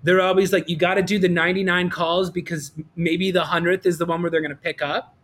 They're 0.03 0.21
always 0.21 0.53
like, 0.53 0.69
you 0.69 0.77
got 0.77 0.95
to 0.95 1.01
do 1.01 1.19
the 1.19 1.29
99 1.29 1.89
calls 1.89 2.29
because 2.29 2.71
maybe 2.95 3.31
the 3.31 3.43
100th 3.43 3.85
is 3.85 3.97
the 3.97 4.05
one 4.05 4.21
where 4.21 4.29
they're 4.29 4.41
going 4.41 4.51
to 4.51 4.55
pick 4.55 4.81
up 4.81 5.15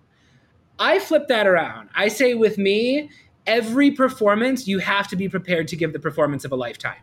I 0.79 0.99
flip 0.99 1.27
that 1.27 1.47
around. 1.47 1.89
I 1.95 2.07
say 2.07 2.33
with 2.33 2.57
me, 2.57 3.09
every 3.47 3.91
performance, 3.91 4.67
you 4.67 4.79
have 4.79 5.07
to 5.09 5.15
be 5.15 5.29
prepared 5.29 5.67
to 5.69 5.75
give 5.75 5.93
the 5.93 5.99
performance 5.99 6.45
of 6.45 6.51
a 6.51 6.55
lifetime. 6.55 6.97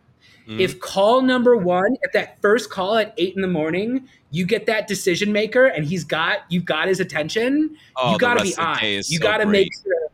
Mm-hmm. 0.47 0.61
If 0.61 0.81
call 0.81 1.23
number 1.23 1.57
one, 1.57 1.97
if 2.03 2.13
that 2.13 2.41
first 2.43 2.69
call 2.69 2.97
at 2.97 3.15
eight 3.17 3.37
in 3.37 3.43
the 3.43 3.49
morning, 3.49 4.09
you 4.31 4.45
get 4.45 4.67
that 4.67 4.89
decision 4.89 5.33
maker 5.33 5.67
and 5.67 5.85
he's 5.85 6.03
got 6.03 6.41
you've 6.49 6.65
got 6.65 6.89
his 6.89 6.99
attention, 6.99 7.77
oh, 7.97 8.13
you 8.13 8.19
got 8.19 8.39
to 8.39 8.43
be 8.43 8.57
on. 8.57 8.79
You 8.83 9.03
so 9.03 9.19
got 9.23 9.37
to 9.39 9.47
make 9.47 9.69
sure. 9.83 10.11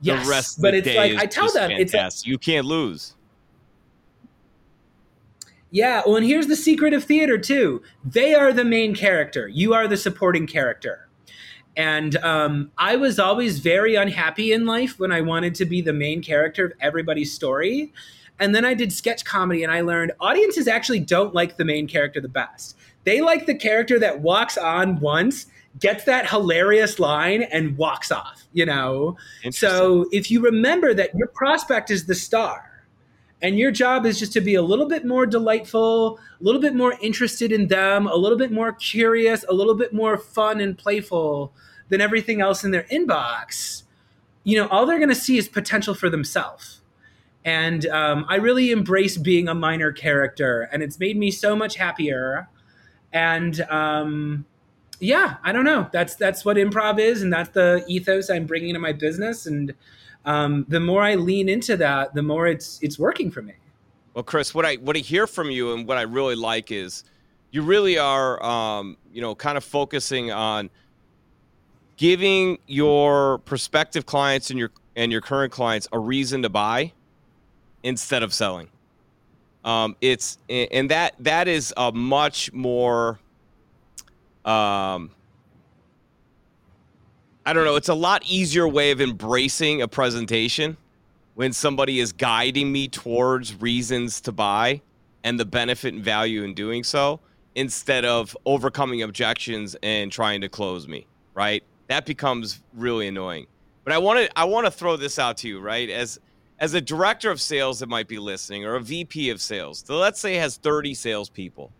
Yes, 0.00 0.24
the 0.24 0.30
rest 0.30 0.62
but 0.62 0.74
it's 0.74 0.86
like 0.86 1.16
I 1.16 1.26
tell 1.26 1.50
them, 1.50 1.70
fantastic. 1.70 1.80
it's 1.80 1.94
like, 1.94 2.26
you 2.26 2.38
can't 2.38 2.66
lose. 2.66 3.14
Yeah, 5.70 6.02
well, 6.06 6.14
and 6.14 6.24
here's 6.24 6.46
the 6.46 6.54
secret 6.54 6.92
of 6.92 7.02
theater 7.02 7.36
too. 7.36 7.82
They 8.04 8.34
are 8.34 8.52
the 8.52 8.64
main 8.64 8.94
character. 8.94 9.48
You 9.48 9.74
are 9.74 9.88
the 9.88 9.96
supporting 9.96 10.46
character. 10.46 11.03
And 11.76 12.16
um, 12.18 12.70
I 12.78 12.96
was 12.96 13.18
always 13.18 13.58
very 13.58 13.94
unhappy 13.94 14.52
in 14.52 14.64
life 14.66 14.98
when 14.98 15.12
I 15.12 15.20
wanted 15.20 15.54
to 15.56 15.64
be 15.64 15.82
the 15.82 15.92
main 15.92 16.22
character 16.22 16.66
of 16.66 16.72
everybody's 16.80 17.32
story. 17.32 17.92
And 18.38 18.54
then 18.54 18.64
I 18.64 18.74
did 18.74 18.92
sketch 18.92 19.24
comedy 19.24 19.62
and 19.62 19.72
I 19.72 19.80
learned 19.80 20.12
audiences 20.20 20.68
actually 20.68 21.00
don't 21.00 21.34
like 21.34 21.56
the 21.56 21.64
main 21.64 21.86
character 21.86 22.20
the 22.20 22.28
best. 22.28 22.76
They 23.04 23.20
like 23.20 23.46
the 23.46 23.54
character 23.54 23.98
that 23.98 24.20
walks 24.20 24.56
on 24.56 24.98
once, 25.00 25.46
gets 25.78 26.04
that 26.04 26.28
hilarious 26.30 26.98
line, 26.98 27.42
and 27.42 27.76
walks 27.76 28.10
off, 28.10 28.44
you 28.52 28.64
know? 28.66 29.16
So 29.50 30.06
if 30.12 30.30
you 30.30 30.40
remember 30.40 30.94
that 30.94 31.14
your 31.14 31.28
prospect 31.28 31.90
is 31.90 32.06
the 32.06 32.14
star, 32.14 32.70
and 33.44 33.58
your 33.58 33.70
job 33.70 34.06
is 34.06 34.18
just 34.18 34.32
to 34.32 34.40
be 34.40 34.54
a 34.54 34.62
little 34.62 34.88
bit 34.88 35.04
more 35.04 35.26
delightful, 35.26 36.18
a 36.40 36.42
little 36.42 36.60
bit 36.60 36.74
more 36.74 36.94
interested 37.00 37.52
in 37.52 37.68
them, 37.68 38.06
a 38.06 38.16
little 38.16 38.38
bit 38.38 38.50
more 38.50 38.72
curious, 38.72 39.44
a 39.48 39.52
little 39.52 39.74
bit 39.74 39.92
more 39.92 40.16
fun 40.16 40.60
and 40.60 40.76
playful 40.76 41.52
than 41.90 42.00
everything 42.00 42.40
else 42.40 42.64
in 42.64 42.70
their 42.70 42.84
inbox. 42.84 43.82
You 44.42 44.58
know, 44.58 44.68
all 44.68 44.86
they're 44.86 44.98
going 44.98 45.08
to 45.10 45.14
see 45.14 45.38
is 45.38 45.48
potential 45.48 45.94
for 45.94 46.10
themselves 46.10 46.80
and 47.44 47.86
um, 47.86 48.24
I 48.28 48.36
really 48.36 48.70
embrace 48.70 49.18
being 49.18 49.48
a 49.48 49.54
minor 49.54 49.92
character, 49.92 50.62
and 50.72 50.82
it's 50.82 50.98
made 50.98 51.18
me 51.18 51.30
so 51.30 51.54
much 51.54 51.76
happier. 51.76 52.48
And 53.12 53.60
um, 53.62 54.46
yeah, 54.98 55.36
I 55.42 55.52
don't 55.52 55.64
know. 55.64 55.88
That's 55.92 56.14
that's 56.14 56.44
what 56.44 56.56
improv 56.56 56.98
is, 56.98 57.20
and 57.22 57.32
that's 57.32 57.50
the 57.50 57.84
ethos 57.86 58.30
I'm 58.30 58.46
bringing 58.46 58.72
to 58.74 58.80
my 58.80 58.92
business. 58.92 59.44
And 59.44 59.74
um, 60.24 60.64
the 60.68 60.80
more 60.80 61.02
I 61.02 61.14
lean 61.14 61.48
into 61.48 61.76
that, 61.76 62.14
the 62.14 62.22
more 62.22 62.46
it's 62.46 62.78
it's 62.82 62.98
working 62.98 63.30
for 63.30 63.42
me. 63.42 63.54
Well, 64.14 64.24
Chris, 64.24 64.54
what 64.54 64.64
I 64.64 64.76
what 64.76 64.96
I 64.96 65.00
hear 65.00 65.26
from 65.26 65.50
you, 65.50 65.74
and 65.74 65.86
what 65.86 65.98
I 65.98 66.02
really 66.02 66.36
like 66.36 66.70
is 66.70 67.04
you 67.50 67.62
really 67.62 67.98
are, 67.98 68.42
um, 68.42 68.96
you 69.12 69.20
know, 69.20 69.34
kind 69.34 69.56
of 69.56 69.64
focusing 69.64 70.32
on 70.32 70.70
giving 71.96 72.58
your 72.66 73.38
prospective 73.38 74.06
clients 74.06 74.50
and 74.50 74.58
your 74.58 74.70
and 74.96 75.12
your 75.12 75.20
current 75.20 75.52
clients 75.52 75.88
a 75.92 75.98
reason 75.98 76.42
to 76.42 76.48
buy 76.48 76.92
instead 77.82 78.22
of 78.22 78.32
selling. 78.32 78.68
Um, 79.64 79.96
it's 80.00 80.38
and 80.48 80.90
that 80.90 81.14
that 81.20 81.48
is 81.48 81.72
a 81.76 81.92
much 81.92 82.52
more 82.52 83.18
um, 84.44 85.10
I 87.46 87.52
don't 87.52 87.66
know, 87.66 87.76
it's 87.76 87.90
a 87.90 87.94
lot 87.94 88.22
easier 88.24 88.66
way 88.66 88.90
of 88.90 89.02
embracing 89.02 89.82
a 89.82 89.88
presentation 89.88 90.78
when 91.34 91.52
somebody 91.52 92.00
is 92.00 92.12
guiding 92.12 92.72
me 92.72 92.88
towards 92.88 93.54
reasons 93.60 94.22
to 94.22 94.32
buy 94.32 94.80
and 95.24 95.38
the 95.38 95.44
benefit 95.44 95.92
and 95.92 96.02
value 96.02 96.42
in 96.42 96.54
doing 96.54 96.82
so 96.82 97.20
instead 97.54 98.06
of 98.06 98.34
overcoming 98.46 99.02
objections 99.02 99.76
and 99.82 100.10
trying 100.10 100.40
to 100.40 100.48
close 100.48 100.88
me, 100.88 101.06
right? 101.34 101.62
That 101.88 102.06
becomes 102.06 102.62
really 102.72 103.08
annoying. 103.08 103.46
But 103.84 103.92
I 103.92 103.98
want 103.98 104.20
to 104.20 104.38
I 104.38 104.44
want 104.44 104.66
to 104.66 104.70
throw 104.70 104.96
this 104.96 105.18
out 105.18 105.36
to 105.38 105.48
you, 105.48 105.60
right? 105.60 105.90
As 105.90 106.18
as 106.58 106.72
a 106.72 106.80
director 106.80 107.30
of 107.30 107.42
sales 107.42 107.80
that 107.80 107.90
might 107.90 108.08
be 108.08 108.18
listening 108.18 108.64
or 108.64 108.76
a 108.76 108.80
VP 108.80 109.28
of 109.28 109.42
sales, 109.42 109.84
so 109.86 109.98
let's 109.98 110.18
say 110.18 110.36
has 110.36 110.56
30 110.56 110.94
salespeople, 110.94 111.70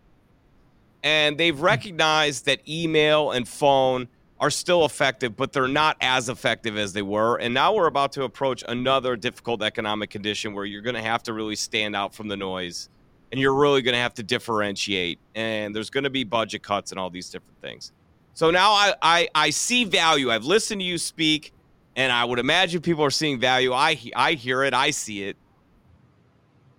and 1.01 1.39
they've 1.39 1.59
recognized 1.59 2.45
that 2.45 2.59
email 2.69 3.31
and 3.31 3.47
phone 3.47 4.07
are 4.39 4.49
still 4.49 4.85
effective, 4.85 5.35
but 5.35 5.53
they're 5.53 5.67
not 5.67 5.97
as 6.01 6.27
effective 6.27 6.77
as 6.77 6.93
they 6.93 7.01
were. 7.01 7.37
And 7.37 7.53
now 7.53 7.73
we're 7.73 7.87
about 7.87 8.11
to 8.13 8.23
approach 8.23 8.63
another 8.67 9.15
difficult 9.15 9.63
economic 9.63 10.09
condition 10.09 10.53
where 10.53 10.65
you're 10.65 10.81
going 10.81 10.95
to 10.95 11.01
have 11.01 11.23
to 11.23 11.33
really 11.33 11.55
stand 11.55 11.95
out 11.95 12.13
from 12.13 12.27
the 12.27 12.35
noise 12.35 12.89
and 13.31 13.39
you're 13.39 13.53
really 13.53 13.81
going 13.81 13.93
to 13.93 13.99
have 13.99 14.13
to 14.15 14.23
differentiate. 14.23 15.19
And 15.35 15.73
there's 15.73 15.89
going 15.89 16.03
to 16.03 16.09
be 16.09 16.23
budget 16.23 16.63
cuts 16.63 16.91
and 16.91 16.99
all 16.99 17.09
these 17.09 17.29
different 17.29 17.61
things. 17.61 17.93
So 18.33 18.51
now 18.51 18.71
I, 18.71 18.93
I, 19.01 19.29
I 19.33 19.49
see 19.51 19.85
value. 19.85 20.29
I've 20.29 20.43
listened 20.43 20.81
to 20.81 20.85
you 20.85 20.97
speak 20.97 21.53
and 21.95 22.11
I 22.11 22.25
would 22.25 22.39
imagine 22.39 22.81
people 22.81 23.03
are 23.03 23.11
seeing 23.11 23.39
value. 23.39 23.71
I 23.71 23.97
I 24.15 24.33
hear 24.33 24.63
it, 24.63 24.73
I 24.73 24.91
see 24.91 25.23
it. 25.23 25.37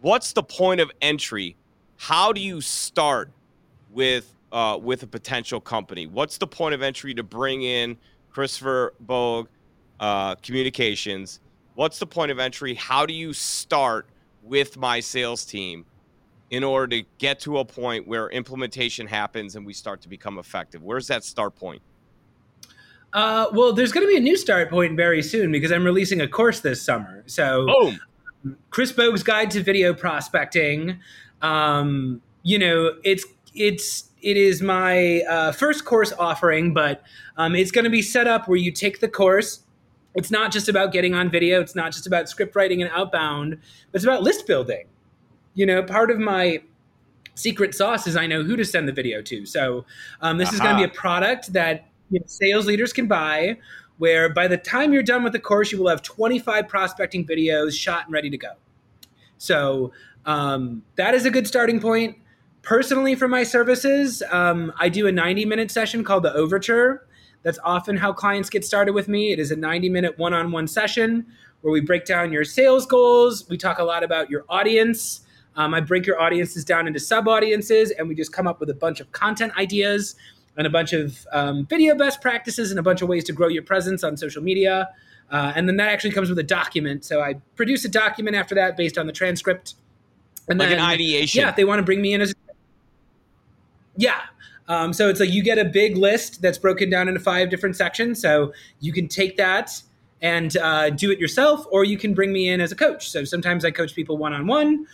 What's 0.00 0.32
the 0.34 0.42
point 0.42 0.80
of 0.80 0.90
entry? 1.00 1.56
How 1.96 2.32
do 2.32 2.40
you 2.40 2.60
start 2.60 3.30
with 3.90 4.35
uh, 4.52 4.78
with 4.80 5.02
a 5.02 5.06
potential 5.06 5.60
company? 5.60 6.06
What's 6.06 6.38
the 6.38 6.46
point 6.46 6.74
of 6.74 6.82
entry 6.82 7.14
to 7.14 7.22
bring 7.22 7.62
in 7.62 7.96
Christopher 8.30 8.94
Bogue 9.00 9.48
uh, 10.00 10.34
Communications? 10.36 11.40
What's 11.74 11.98
the 11.98 12.06
point 12.06 12.30
of 12.30 12.38
entry? 12.38 12.74
How 12.74 13.06
do 13.06 13.14
you 13.14 13.32
start 13.32 14.08
with 14.42 14.76
my 14.76 15.00
sales 15.00 15.44
team 15.44 15.84
in 16.50 16.62
order 16.62 16.96
to 16.96 17.08
get 17.18 17.40
to 17.40 17.58
a 17.58 17.64
point 17.64 18.06
where 18.06 18.28
implementation 18.28 19.06
happens 19.06 19.56
and 19.56 19.66
we 19.66 19.72
start 19.72 20.00
to 20.02 20.08
become 20.08 20.38
effective? 20.38 20.82
Where's 20.82 21.08
that 21.08 21.24
start 21.24 21.56
point? 21.56 21.82
Uh, 23.12 23.46
well, 23.52 23.72
there's 23.72 23.92
going 23.92 24.06
to 24.06 24.10
be 24.10 24.16
a 24.16 24.20
new 24.20 24.36
start 24.36 24.70
point 24.70 24.96
very 24.96 25.22
soon 25.22 25.50
because 25.50 25.72
I'm 25.72 25.84
releasing 25.84 26.20
a 26.20 26.28
course 26.28 26.60
this 26.60 26.82
summer. 26.82 27.24
So, 27.26 27.66
Boom. 27.66 28.00
Chris 28.70 28.92
Bogue's 28.92 29.22
Guide 29.22 29.50
to 29.52 29.62
Video 29.62 29.94
Prospecting. 29.94 30.98
Um, 31.42 32.20
you 32.42 32.58
know, 32.58 32.92
it's 33.04 33.24
it's 33.56 34.10
it 34.22 34.36
is 34.36 34.62
my 34.62 35.22
uh, 35.22 35.52
first 35.52 35.84
course 35.84 36.12
offering, 36.18 36.74
but 36.74 37.02
um, 37.36 37.54
it's 37.54 37.70
going 37.70 37.84
to 37.84 37.90
be 37.90 38.02
set 38.02 38.26
up 38.26 38.48
where 38.48 38.58
you 38.58 38.72
take 38.72 39.00
the 39.00 39.08
course. 39.08 39.60
It's 40.14 40.30
not 40.30 40.50
just 40.50 40.68
about 40.68 40.92
getting 40.92 41.14
on 41.14 41.30
video. 41.30 41.60
It's 41.60 41.74
not 41.74 41.92
just 41.92 42.06
about 42.06 42.28
script 42.28 42.56
writing 42.56 42.82
and 42.82 42.90
outbound, 42.92 43.58
but 43.92 43.96
it's 43.98 44.04
about 44.04 44.22
list 44.22 44.46
building. 44.46 44.86
You 45.54 45.66
know, 45.66 45.82
part 45.82 46.10
of 46.10 46.18
my 46.18 46.62
secret 47.34 47.74
sauce 47.74 48.06
is 48.06 48.16
I 48.16 48.26
know 48.26 48.42
who 48.42 48.56
to 48.56 48.64
send 48.64 48.88
the 48.88 48.92
video 48.92 49.22
to. 49.22 49.46
So 49.46 49.84
um, 50.22 50.38
this 50.38 50.48
Aha. 50.48 50.54
is 50.54 50.60
going 50.60 50.76
to 50.76 50.86
be 50.86 50.90
a 50.90 50.94
product 50.94 51.52
that 51.52 51.86
you 52.10 52.18
know, 52.18 52.26
sales 52.26 52.66
leaders 52.66 52.92
can 52.92 53.06
buy, 53.06 53.58
where 53.98 54.28
by 54.28 54.48
the 54.48 54.56
time 54.56 54.92
you're 54.92 55.02
done 55.02 55.22
with 55.22 55.32
the 55.32 55.38
course, 55.38 55.70
you 55.70 55.78
will 55.78 55.88
have 55.88 56.02
25 56.02 56.66
prospecting 56.66 57.26
videos 57.26 57.78
shot 57.78 58.06
and 58.06 58.12
ready 58.12 58.30
to 58.30 58.38
go. 58.38 58.52
So 59.38 59.92
um, 60.24 60.82
that 60.96 61.14
is 61.14 61.26
a 61.26 61.30
good 61.30 61.46
starting 61.46 61.80
point. 61.80 62.16
Personally, 62.66 63.14
for 63.14 63.28
my 63.28 63.44
services, 63.44 64.24
um, 64.32 64.72
I 64.76 64.88
do 64.88 65.06
a 65.06 65.12
90 65.12 65.44
minute 65.44 65.70
session 65.70 66.02
called 66.02 66.24
the 66.24 66.34
Overture. 66.34 67.06
That's 67.44 67.60
often 67.62 67.96
how 67.96 68.12
clients 68.12 68.50
get 68.50 68.64
started 68.64 68.92
with 68.92 69.06
me. 69.06 69.30
It 69.30 69.38
is 69.38 69.52
a 69.52 69.56
90 69.56 69.88
minute 69.88 70.18
one 70.18 70.34
on 70.34 70.50
one 70.50 70.66
session 70.66 71.24
where 71.60 71.70
we 71.70 71.80
break 71.80 72.04
down 72.04 72.32
your 72.32 72.42
sales 72.42 72.84
goals. 72.84 73.48
We 73.48 73.56
talk 73.56 73.78
a 73.78 73.84
lot 73.84 74.02
about 74.02 74.30
your 74.30 74.44
audience. 74.48 75.20
Um, 75.54 75.74
I 75.74 75.80
break 75.80 76.06
your 76.06 76.20
audiences 76.20 76.64
down 76.64 76.88
into 76.88 76.98
sub 76.98 77.28
audiences 77.28 77.92
and 77.92 78.08
we 78.08 78.16
just 78.16 78.32
come 78.32 78.48
up 78.48 78.58
with 78.58 78.68
a 78.68 78.74
bunch 78.74 78.98
of 78.98 79.12
content 79.12 79.56
ideas 79.56 80.16
and 80.56 80.66
a 80.66 80.70
bunch 80.70 80.92
of 80.92 81.24
um, 81.30 81.66
video 81.66 81.94
best 81.94 82.20
practices 82.20 82.72
and 82.72 82.80
a 82.80 82.82
bunch 82.82 83.00
of 83.00 83.08
ways 83.08 83.22
to 83.24 83.32
grow 83.32 83.46
your 83.46 83.62
presence 83.62 84.02
on 84.02 84.16
social 84.16 84.42
media. 84.42 84.88
Uh, 85.30 85.52
and 85.54 85.68
then 85.68 85.76
that 85.76 85.88
actually 85.88 86.10
comes 86.10 86.28
with 86.28 86.38
a 86.40 86.42
document. 86.42 87.04
So 87.04 87.20
I 87.20 87.34
produce 87.54 87.84
a 87.84 87.88
document 87.88 88.34
after 88.34 88.56
that 88.56 88.76
based 88.76 88.98
on 88.98 89.06
the 89.06 89.12
transcript. 89.12 89.76
And 90.48 90.58
like 90.58 90.70
then, 90.70 90.78
an 90.78 90.84
ideation. 90.84 91.42
Yeah, 91.42 91.50
if 91.50 91.56
they 91.56 91.64
want 91.64 91.78
to 91.78 91.84
bring 91.84 92.02
me 92.02 92.12
in 92.12 92.20
as. 92.22 92.34
Yeah. 93.96 94.20
Um, 94.68 94.92
so 94.92 95.08
it's 95.08 95.20
like 95.20 95.30
you 95.30 95.42
get 95.42 95.58
a 95.58 95.64
big 95.64 95.96
list 95.96 96.42
that's 96.42 96.58
broken 96.58 96.90
down 96.90 97.08
into 97.08 97.20
five 97.20 97.50
different 97.50 97.76
sections. 97.76 98.20
So 98.20 98.52
you 98.80 98.92
can 98.92 99.08
take 99.08 99.36
that 99.36 99.70
and 100.22 100.56
uh, 100.56 100.90
do 100.90 101.10
it 101.10 101.18
yourself, 101.18 101.66
or 101.70 101.84
you 101.84 101.98
can 101.98 102.14
bring 102.14 102.32
me 102.32 102.48
in 102.48 102.60
as 102.60 102.72
a 102.72 102.76
coach. 102.76 103.10
So 103.10 103.24
sometimes 103.24 103.64
I 103.64 103.70
coach 103.70 103.94
people 103.94 104.16
one 104.16 104.32
on 104.32 104.46
one. 104.46 104.86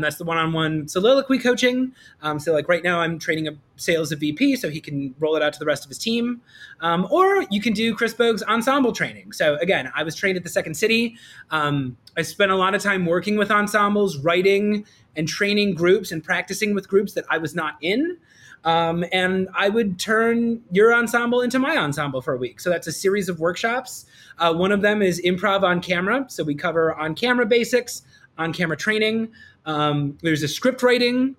That's 0.00 0.16
the 0.16 0.24
one 0.24 0.38
on 0.38 0.52
one 0.52 0.88
soliloquy 0.88 1.38
coaching. 1.38 1.92
Um, 2.22 2.38
so, 2.38 2.52
like 2.52 2.68
right 2.68 2.82
now, 2.82 3.00
I'm 3.00 3.18
training 3.18 3.48
a 3.48 3.52
sales 3.76 4.12
a 4.12 4.16
VP 4.16 4.56
so 4.56 4.70
he 4.70 4.80
can 4.80 5.14
roll 5.18 5.36
it 5.36 5.42
out 5.42 5.52
to 5.52 5.58
the 5.58 5.66
rest 5.66 5.84
of 5.84 5.88
his 5.88 5.98
team. 5.98 6.40
Um, 6.80 7.06
or 7.10 7.44
you 7.50 7.60
can 7.60 7.74
do 7.74 7.94
Chris 7.94 8.14
Bogue's 8.14 8.42
ensemble 8.44 8.92
training. 8.92 9.32
So, 9.32 9.56
again, 9.56 9.90
I 9.94 10.04
was 10.04 10.14
trained 10.14 10.36
at 10.38 10.42
the 10.42 10.50
Second 10.50 10.74
City. 10.74 11.16
Um, 11.50 11.96
I 12.16 12.22
spent 12.22 12.50
a 12.50 12.56
lot 12.56 12.74
of 12.74 12.82
time 12.82 13.04
working 13.04 13.36
with 13.36 13.50
ensembles, 13.50 14.18
writing 14.18 14.86
and 15.16 15.28
training 15.28 15.74
groups 15.74 16.12
and 16.12 16.24
practicing 16.24 16.74
with 16.74 16.88
groups 16.88 17.12
that 17.12 17.24
I 17.28 17.38
was 17.38 17.54
not 17.54 17.74
in. 17.82 18.16
Um, 18.64 19.04
and 19.12 19.48
I 19.54 19.68
would 19.68 19.98
turn 19.98 20.62
your 20.70 20.94
ensemble 20.94 21.40
into 21.40 21.58
my 21.58 21.76
ensemble 21.76 22.20
for 22.22 22.34
a 22.34 22.36
week. 22.36 22.60
So 22.60 22.70
that's 22.70 22.86
a 22.86 22.92
series 22.92 23.28
of 23.28 23.40
workshops. 23.40 24.06
Uh, 24.38 24.54
one 24.54 24.72
of 24.72 24.82
them 24.82 25.02
is 25.02 25.20
improv 25.24 25.62
on 25.62 25.80
camera. 25.80 26.26
So 26.28 26.44
we 26.44 26.54
cover 26.54 26.94
on 26.94 27.14
camera 27.14 27.46
basics, 27.46 28.02
on 28.38 28.52
camera 28.52 28.76
training. 28.76 29.32
Um, 29.66 30.16
there's 30.22 30.42
a 30.42 30.48
script 30.48 30.82
writing 30.82 31.36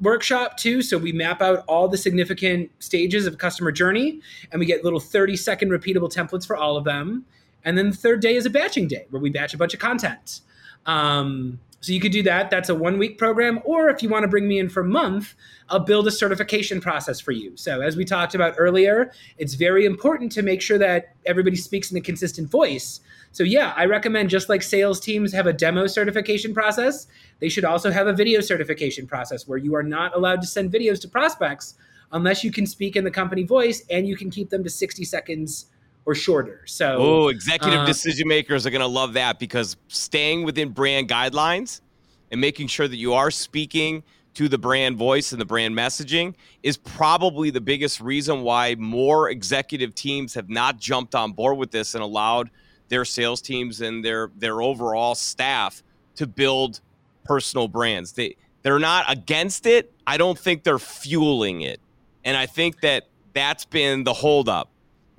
workshop 0.00 0.56
too. 0.56 0.82
So 0.82 0.98
we 0.98 1.12
map 1.12 1.40
out 1.40 1.64
all 1.68 1.88
the 1.88 1.98
significant 1.98 2.70
stages 2.80 3.26
of 3.26 3.34
a 3.34 3.36
customer 3.36 3.72
journey 3.72 4.20
and 4.50 4.58
we 4.58 4.66
get 4.66 4.84
little 4.84 5.00
30 5.00 5.36
second 5.36 5.70
repeatable 5.70 6.12
templates 6.12 6.46
for 6.46 6.56
all 6.56 6.76
of 6.76 6.84
them. 6.84 7.24
And 7.64 7.78
then 7.78 7.90
the 7.90 7.96
third 7.96 8.20
day 8.20 8.34
is 8.34 8.44
a 8.44 8.50
batching 8.50 8.88
day 8.88 9.06
where 9.10 9.22
we 9.22 9.30
batch 9.30 9.54
a 9.54 9.58
bunch 9.58 9.74
of 9.74 9.80
content. 9.80 10.40
Um, 10.86 11.60
So 11.82 11.92
you 11.92 11.98
could 11.98 12.12
do 12.12 12.22
that. 12.22 12.48
That's 12.48 12.68
a 12.68 12.76
one 12.76 12.96
week 12.96 13.18
program. 13.18 13.60
Or 13.64 13.88
if 13.90 14.04
you 14.04 14.08
want 14.08 14.22
to 14.22 14.28
bring 14.28 14.46
me 14.46 14.60
in 14.60 14.68
for 14.68 14.82
a 14.82 14.88
month, 14.88 15.34
I'll 15.68 15.80
build 15.80 16.06
a 16.06 16.12
certification 16.12 16.80
process 16.80 17.18
for 17.18 17.32
you. 17.32 17.56
So 17.56 17.80
as 17.80 17.96
we 17.96 18.04
talked 18.04 18.36
about 18.36 18.54
earlier, 18.56 19.12
it's 19.36 19.54
very 19.54 19.84
important 19.84 20.30
to 20.32 20.42
make 20.42 20.62
sure 20.62 20.78
that 20.78 21.16
everybody 21.26 21.56
speaks 21.56 21.90
in 21.90 21.96
a 21.96 22.00
consistent 22.00 22.48
voice. 22.48 23.00
So 23.32 23.42
yeah, 23.42 23.74
I 23.76 23.86
recommend 23.86 24.30
just 24.30 24.48
like 24.48 24.62
sales 24.62 25.00
teams 25.00 25.32
have 25.32 25.48
a 25.48 25.52
demo 25.52 25.88
certification 25.88 26.54
process, 26.54 27.08
they 27.40 27.48
should 27.48 27.64
also 27.64 27.90
have 27.90 28.06
a 28.06 28.12
video 28.12 28.40
certification 28.40 29.08
process 29.08 29.48
where 29.48 29.58
you 29.58 29.74
are 29.74 29.82
not 29.82 30.14
allowed 30.14 30.40
to 30.42 30.46
send 30.46 30.70
videos 30.70 31.00
to 31.00 31.08
prospects 31.08 31.74
unless 32.12 32.44
you 32.44 32.52
can 32.52 32.66
speak 32.66 32.94
in 32.94 33.02
the 33.02 33.10
company 33.10 33.42
voice 33.42 33.82
and 33.90 34.06
you 34.06 34.16
can 34.16 34.30
keep 34.30 34.50
them 34.50 34.62
to 34.62 34.70
60 34.70 35.04
seconds 35.04 35.66
or 36.04 36.14
shorter. 36.14 36.62
So, 36.66 36.96
oh, 36.98 37.28
executive 37.28 37.80
uh, 37.80 37.86
decision 37.86 38.28
makers 38.28 38.66
are 38.66 38.70
going 38.70 38.80
to 38.80 38.86
love 38.86 39.12
that 39.14 39.38
because 39.38 39.76
staying 39.88 40.44
within 40.44 40.70
brand 40.70 41.08
guidelines 41.08 41.80
and 42.30 42.40
making 42.40 42.66
sure 42.68 42.88
that 42.88 42.96
you 42.96 43.14
are 43.14 43.30
speaking 43.30 44.02
to 44.34 44.48
the 44.48 44.58
brand 44.58 44.96
voice 44.96 45.32
and 45.32 45.40
the 45.40 45.44
brand 45.44 45.76
messaging 45.76 46.34
is 46.62 46.76
probably 46.76 47.50
the 47.50 47.60
biggest 47.60 48.00
reason 48.00 48.42
why 48.42 48.74
more 48.76 49.28
executive 49.28 49.94
teams 49.94 50.34
have 50.34 50.48
not 50.48 50.78
jumped 50.78 51.14
on 51.14 51.32
board 51.32 51.58
with 51.58 51.70
this 51.70 51.94
and 51.94 52.02
allowed 52.02 52.50
their 52.88 53.04
sales 53.04 53.40
teams 53.40 53.80
and 53.80 54.04
their 54.04 54.30
their 54.36 54.62
overall 54.62 55.14
staff 55.14 55.82
to 56.16 56.26
build 56.26 56.80
personal 57.24 57.68
brands. 57.68 58.12
They 58.12 58.36
they're 58.62 58.78
not 58.78 59.10
against 59.10 59.66
it. 59.66 59.92
I 60.06 60.16
don't 60.16 60.38
think 60.38 60.62
they're 60.62 60.78
fueling 60.78 61.62
it. 61.62 61.80
And 62.24 62.36
I 62.36 62.46
think 62.46 62.80
that 62.80 63.08
that's 63.34 63.64
been 63.64 64.04
the 64.04 64.12
holdup 64.12 64.71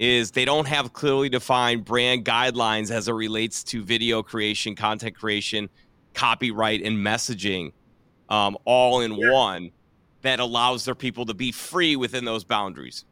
is 0.04 0.32
they 0.32 0.43
don't 0.43 0.68
have 0.68 0.91
clearly 0.91 1.30
defined 1.30 1.86
brand 1.86 2.26
guidelines 2.26 2.91
as 2.91 3.08
it 3.08 3.14
relates 3.14 3.64
to 3.64 3.82
video 3.82 4.22
creation, 4.22 4.76
content 4.76 5.16
creation, 5.16 5.70
copyright, 6.14 6.82
and 6.82 6.97
messaging 6.97 7.72
um, 8.28 8.58
all 8.66 8.99
in 8.99 9.14
yeah. 9.14 9.32
one 9.32 9.72
that 10.22 10.41
allows 10.41 10.84
their 10.84 10.95
people 10.95 11.26
to 11.26 11.34
be 11.34 11.54
free 11.54 11.95
within 11.95 12.26
those 12.26 12.43
boundaries. 12.43 13.06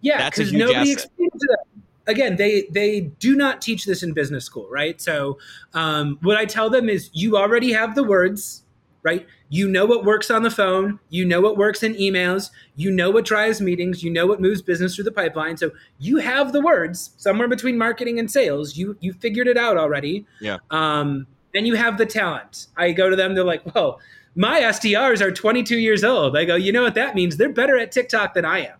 Yeah, 0.00 0.30
because 0.30 0.52
nobody 0.52 0.92
explains 0.92 1.32
to 1.32 1.48
them. 1.48 1.82
Again, 2.06 2.36
they 2.36 2.66
they 2.70 3.00
do 3.00 3.34
not 3.34 3.60
teach 3.60 3.84
this 3.84 4.04
in 4.04 4.12
business 4.12 4.44
school, 4.44 4.68
right? 4.70 5.00
So, 5.00 5.38
um, 5.72 6.18
what 6.22 6.36
I 6.36 6.44
tell 6.44 6.70
them 6.70 6.88
is, 6.88 7.10
you 7.12 7.36
already 7.36 7.72
have 7.72 7.94
the 7.96 8.04
words 8.04 8.63
right? 9.04 9.26
You 9.50 9.68
know 9.68 9.84
what 9.84 10.04
works 10.04 10.30
on 10.30 10.42
the 10.42 10.50
phone, 10.50 10.98
you 11.10 11.24
know 11.24 11.40
what 11.40 11.56
works 11.56 11.82
in 11.82 11.94
emails, 11.94 12.50
you 12.74 12.90
know 12.90 13.10
what 13.10 13.24
drives 13.24 13.60
meetings, 13.60 14.02
you 14.02 14.10
know 14.10 14.26
what 14.26 14.40
moves 14.40 14.62
business 14.62 14.94
through 14.94 15.04
the 15.04 15.12
pipeline. 15.12 15.56
So 15.58 15.70
you 15.98 16.16
have 16.16 16.52
the 16.52 16.60
words 16.60 17.10
somewhere 17.18 17.46
between 17.46 17.78
marketing 17.78 18.18
and 18.18 18.28
sales. 18.28 18.76
You 18.76 18.96
you 19.00 19.12
figured 19.12 19.46
it 19.46 19.56
out 19.56 19.76
already. 19.76 20.26
Yeah. 20.40 20.56
Um, 20.70 21.26
and 21.54 21.68
you 21.68 21.74
have 21.76 21.98
the 21.98 22.06
talent. 22.06 22.66
I 22.76 22.90
go 22.90 23.08
to 23.08 23.14
them, 23.14 23.34
they're 23.34 23.44
like, 23.44 23.74
"Well, 23.74 24.00
my 24.34 24.60
SDRs 24.60 25.20
are 25.20 25.30
22 25.30 25.78
years 25.78 26.02
old." 26.02 26.36
I 26.36 26.44
go, 26.44 26.56
"You 26.56 26.72
know 26.72 26.82
what 26.82 26.94
that 26.94 27.14
means? 27.14 27.36
They're 27.36 27.52
better 27.52 27.76
at 27.78 27.92
TikTok 27.92 28.34
than 28.34 28.44
I 28.44 28.60
am." 28.66 28.78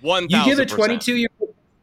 One. 0.00 0.26
You 0.28 0.44
give 0.44 0.58
a 0.58 0.66
22 0.66 1.16
year 1.16 1.28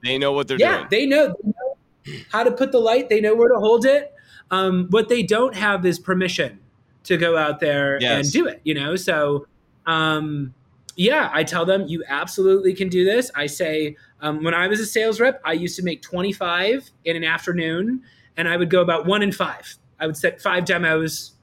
They 0.03 0.17
know 0.17 0.33
what 0.33 0.47
they're 0.47 0.57
yeah, 0.59 0.77
doing. 0.77 0.87
they 0.89 1.05
know, 1.05 1.35
they 1.43 1.49
know 1.49 2.23
how 2.31 2.43
to 2.43 2.51
put 2.51 2.71
the 2.71 2.79
light. 2.79 3.09
They 3.09 3.21
know 3.21 3.35
where 3.35 3.49
to 3.49 3.59
hold 3.59 3.85
it. 3.85 4.13
Um, 4.51 4.87
what 4.89 5.07
they 5.07 5.23
don't 5.23 5.55
have 5.55 5.85
is 5.85 5.97
permission 5.97 6.59
to 7.03 7.17
go 7.17 7.37
out 7.37 7.59
there 7.59 7.99
yes. 8.01 8.25
and 8.25 8.33
do 8.33 8.47
it, 8.47 8.61
you 8.63 8.73
know? 8.73 8.95
So, 8.95 9.47
um, 9.85 10.53
yeah, 10.95 11.29
I 11.33 11.43
tell 11.43 11.65
them 11.65 11.87
you 11.87 12.03
absolutely 12.07 12.73
can 12.73 12.89
do 12.89 13.03
this. 13.03 13.31
I 13.35 13.47
say, 13.47 13.95
um, 14.21 14.43
when 14.43 14.53
I 14.53 14.67
was 14.67 14.79
a 14.79 14.85
sales 14.85 15.19
rep, 15.19 15.41
I 15.43 15.53
used 15.53 15.75
to 15.77 15.83
make 15.83 16.01
25 16.01 16.89
in 17.05 17.15
an 17.15 17.23
afternoon 17.23 18.03
and 18.37 18.47
I 18.47 18.57
would 18.57 18.69
go 18.69 18.81
about 18.81 19.05
one 19.05 19.21
in 19.21 19.31
five. 19.31 19.75
I 19.99 20.05
would 20.05 20.17
set 20.17 20.41
five 20.41 20.65
demos 20.65 21.33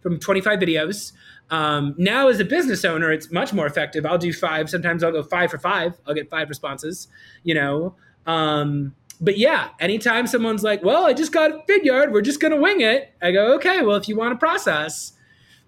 from 0.00 0.18
25 0.18 0.58
videos. 0.58 1.12
Um, 1.50 1.94
now, 1.96 2.28
as 2.28 2.40
a 2.40 2.44
business 2.44 2.84
owner, 2.84 3.12
it's 3.12 3.30
much 3.30 3.52
more 3.52 3.66
effective. 3.66 4.04
I'll 4.04 4.18
do 4.18 4.32
five. 4.32 4.68
Sometimes 4.68 5.04
I'll 5.04 5.12
go 5.12 5.22
five 5.22 5.50
for 5.50 5.58
five. 5.58 5.98
I'll 6.06 6.14
get 6.14 6.28
five 6.28 6.48
responses, 6.48 7.08
you 7.44 7.54
know. 7.54 7.94
Um, 8.26 8.94
but 9.20 9.38
yeah, 9.38 9.70
anytime 9.80 10.26
someone's 10.26 10.62
like, 10.62 10.82
well, 10.82 11.06
I 11.06 11.12
just 11.12 11.32
got 11.32 11.50
a 11.50 11.58
Vidyard, 11.68 12.12
we're 12.12 12.22
just 12.22 12.40
going 12.40 12.52
to 12.52 12.60
wing 12.60 12.80
it. 12.80 13.12
I 13.22 13.32
go, 13.32 13.54
okay, 13.54 13.82
well, 13.82 13.96
if 13.96 14.08
you 14.08 14.16
want 14.16 14.32
to 14.32 14.38
process, 14.38 15.12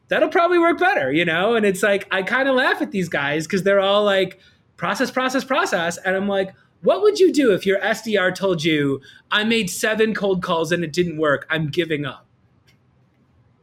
that'll 0.09 0.28
probably 0.28 0.59
work 0.59 0.78
better, 0.78 1.12
you 1.12 1.24
know? 1.24 1.55
And 1.55 1.64
it's 1.64 1.82
like, 1.82 2.07
I 2.11 2.22
kind 2.22 2.49
of 2.49 2.55
laugh 2.55 2.82
at 2.82 2.90
these 2.90 3.09
guys 3.09 3.46
because 3.46 3.62
they're 3.62 3.80
all 3.80 4.05
like, 4.05 4.40
process, 4.76 5.11
process, 5.11 5.44
process. 5.44 5.99
And 5.99 6.16
I'm 6.16 6.28
like, 6.28 6.55
what 6.82 7.03
would 7.03 7.18
you 7.18 7.32
do 7.32 7.53
if 7.53 7.66
your 7.66 7.80
SDR 7.80 8.34
told 8.34 8.64
you, 8.64 9.01
I 9.30 9.44
made 9.44 9.68
seven 9.70 10.14
cold 10.14 10.42
calls 10.42 10.70
and 10.72 10.84
it 10.84 10.92
didn't 10.92 11.18
work? 11.18 11.46
I'm 11.51 11.68
giving 11.68 12.05
up. 12.05 12.26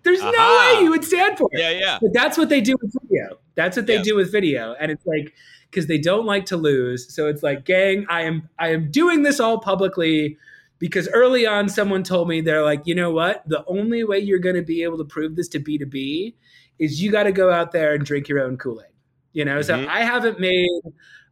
There's 0.04 0.22
no 0.22 0.30
way 0.30 0.84
you 0.84 0.92
would 0.92 1.04
stand 1.04 1.38
for 1.38 1.50
it. 1.52 1.60
Yeah, 1.60 1.72
yeah. 1.72 1.98
But 2.00 2.14
that's 2.14 2.38
what 2.38 2.50
they 2.50 2.62
do 2.62 2.76
with 2.80 2.94
video. 3.02 3.40
That's 3.56 3.76
what 3.76 3.88
they 3.88 3.96
yes. 3.96 4.06
do 4.06 4.16
with 4.16 4.32
video. 4.32 4.76
And 4.80 4.92
it's 4.92 5.06
like, 5.06 5.34
because 5.76 5.88
they 5.88 5.98
don't 5.98 6.26
like 6.26 6.46
to 6.46 6.56
lose. 6.56 7.14
So 7.14 7.28
it's 7.28 7.44
like, 7.44 7.66
gang, 7.66 8.06
I 8.08 8.22
am 8.22 8.50
I 8.58 8.70
am 8.70 8.90
doing 8.92 9.24
this 9.24 9.42
all 9.42 9.60
publicly 9.60 10.38
because 10.80 11.10
early 11.10 11.46
on 11.46 11.68
someone 11.68 12.02
told 12.02 12.30
me 12.30 12.40
they're 12.40 12.64
like, 12.64 12.84
you 12.86 12.96
know 12.96 13.12
what? 13.12 13.44
The 13.48 13.66
only 13.68 14.06
way 14.06 14.20
you're 14.20 14.40
going 14.40 14.56
to 14.56 14.62
be 14.62 14.84
able 14.84 14.98
to 15.00 15.04
prove 15.04 15.36
this 15.36 15.50
to 15.50 15.60
B2B 15.60 16.34
is 16.80 17.02
you 17.02 17.12
got 17.12 17.24
to 17.24 17.34
go 17.34 17.52
out 17.52 17.74
there 17.74 17.94
and 17.94 18.06
drink 18.06 18.30
your 18.30 18.40
own 18.40 18.58
Kool-Aid. 18.58 18.88
You 19.34 19.44
know, 19.44 19.60
mm-hmm. 19.60 19.86
so 19.86 19.90
I 19.90 20.02
haven't 20.02 20.40
made 20.40 20.82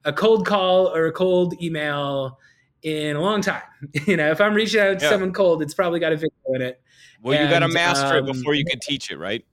a 0.04 0.12
cold 0.12 0.46
call 0.46 0.88
or 0.94 1.06
a 1.06 1.12
cold 1.14 1.62
email 1.62 2.38
in 2.82 3.16
a 3.16 3.22
long 3.22 3.42
time. 3.42 3.64
You 4.08 4.18
know, 4.18 4.30
if 4.32 4.42
I'm 4.42 4.54
reaching 4.54 4.82
out 4.82 5.00
to 5.00 5.06
yeah. 5.06 5.10
someone 5.10 5.32
cold, 5.32 5.62
it's 5.62 5.74
probably 5.74 6.00
got 6.00 6.12
a 6.12 6.18
video 6.18 6.32
in 6.56 6.62
it. 6.62 6.82
Well, 7.22 7.38
and, 7.38 7.46
you 7.46 7.54
got 7.54 7.60
to 7.60 7.70
master 7.70 8.18
um, 8.18 8.28
it 8.28 8.34
before 8.34 8.56
you 8.56 8.66
can 8.66 8.80
teach 8.80 9.10
it, 9.10 9.18
right? 9.18 9.46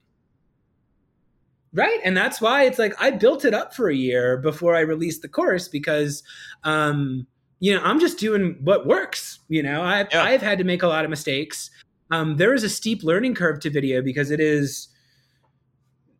Right. 1.73 1.99
And 2.03 2.17
that's 2.17 2.41
why 2.41 2.63
it's 2.63 2.77
like 2.77 2.93
I 3.01 3.11
built 3.11 3.45
it 3.45 3.53
up 3.53 3.73
for 3.73 3.89
a 3.89 3.95
year 3.95 4.37
before 4.37 4.75
I 4.75 4.81
released 4.81 5.21
the 5.21 5.29
course 5.29 5.69
because 5.69 6.21
um, 6.63 7.25
you 7.59 7.73
know, 7.73 7.81
I'm 7.83 7.99
just 7.99 8.17
doing 8.17 8.57
what 8.61 8.85
works. 8.85 9.39
You 9.47 9.63
know, 9.63 9.81
I've 9.81 10.07
yeah. 10.11 10.23
I've 10.23 10.41
had 10.41 10.57
to 10.57 10.63
make 10.63 10.83
a 10.83 10.87
lot 10.87 11.05
of 11.05 11.09
mistakes. 11.09 11.69
Um, 12.09 12.35
there 12.35 12.53
is 12.53 12.63
a 12.63 12.69
steep 12.69 13.03
learning 13.03 13.35
curve 13.35 13.61
to 13.61 13.69
video 13.69 14.01
because 14.01 14.31
it 14.31 14.41
is 14.41 14.89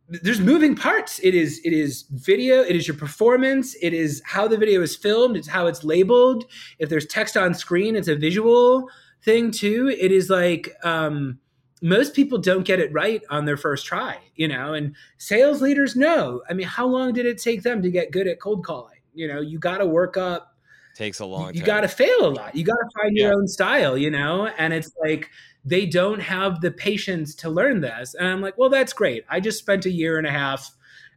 there's 0.08 0.40
moving 0.40 0.74
parts. 0.74 1.18
It 1.22 1.34
is 1.34 1.60
it 1.64 1.72
is 1.72 2.04
video, 2.12 2.62
it 2.62 2.76
is 2.76 2.86
your 2.86 2.96
performance, 2.96 3.74
it 3.82 3.92
is 3.92 4.22
how 4.24 4.46
the 4.48 4.56
video 4.56 4.82
is 4.82 4.96
filmed, 4.96 5.36
it's 5.36 5.48
how 5.48 5.66
it's 5.66 5.84
labeled. 5.84 6.44
If 6.78 6.88
there's 6.88 7.06
text 7.06 7.36
on 7.36 7.54
screen, 7.54 7.96
it's 7.96 8.08
a 8.08 8.16
visual 8.16 8.88
thing 9.22 9.50
too. 9.50 9.94
It 9.98 10.12
is 10.12 10.30
like 10.30 10.72
um 10.84 11.38
most 11.82 12.14
people 12.14 12.38
don't 12.38 12.64
get 12.64 12.78
it 12.78 12.92
right 12.92 13.22
on 13.28 13.44
their 13.44 13.56
first 13.56 13.84
try, 13.84 14.16
you 14.36 14.46
know, 14.46 14.72
and 14.72 14.94
sales 15.18 15.60
leaders 15.60 15.96
know. 15.96 16.40
I 16.48 16.54
mean, 16.54 16.66
how 16.66 16.86
long 16.86 17.12
did 17.12 17.26
it 17.26 17.38
take 17.38 17.64
them 17.64 17.82
to 17.82 17.90
get 17.90 18.12
good 18.12 18.28
at 18.28 18.40
cold 18.40 18.64
calling? 18.64 19.00
You 19.12 19.28
know, 19.28 19.40
you 19.40 19.58
got 19.58 19.78
to 19.78 19.86
work 19.86 20.16
up. 20.16 20.56
Takes 20.94 21.18
a 21.18 21.26
long 21.26 21.54
you, 21.54 21.60
you 21.60 21.66
got 21.66 21.80
to 21.80 21.88
fail 21.88 22.26
a 22.26 22.30
lot. 22.30 22.54
You 22.54 22.64
got 22.64 22.74
to 22.74 22.88
find 23.00 23.16
yeah. 23.16 23.24
your 23.24 23.34
own 23.34 23.48
style, 23.48 23.98
you 23.98 24.10
know, 24.10 24.46
and 24.46 24.72
it's 24.72 24.92
like 25.00 25.28
they 25.64 25.84
don't 25.84 26.20
have 26.20 26.60
the 26.60 26.70
patience 26.70 27.34
to 27.36 27.50
learn 27.50 27.80
this. 27.80 28.14
And 28.14 28.28
I'm 28.28 28.40
like, 28.40 28.56
well, 28.56 28.70
that's 28.70 28.92
great. 28.92 29.24
I 29.28 29.40
just 29.40 29.58
spent 29.58 29.84
a 29.84 29.90
year 29.90 30.18
and 30.18 30.26
a 30.26 30.30
half 30.30 30.70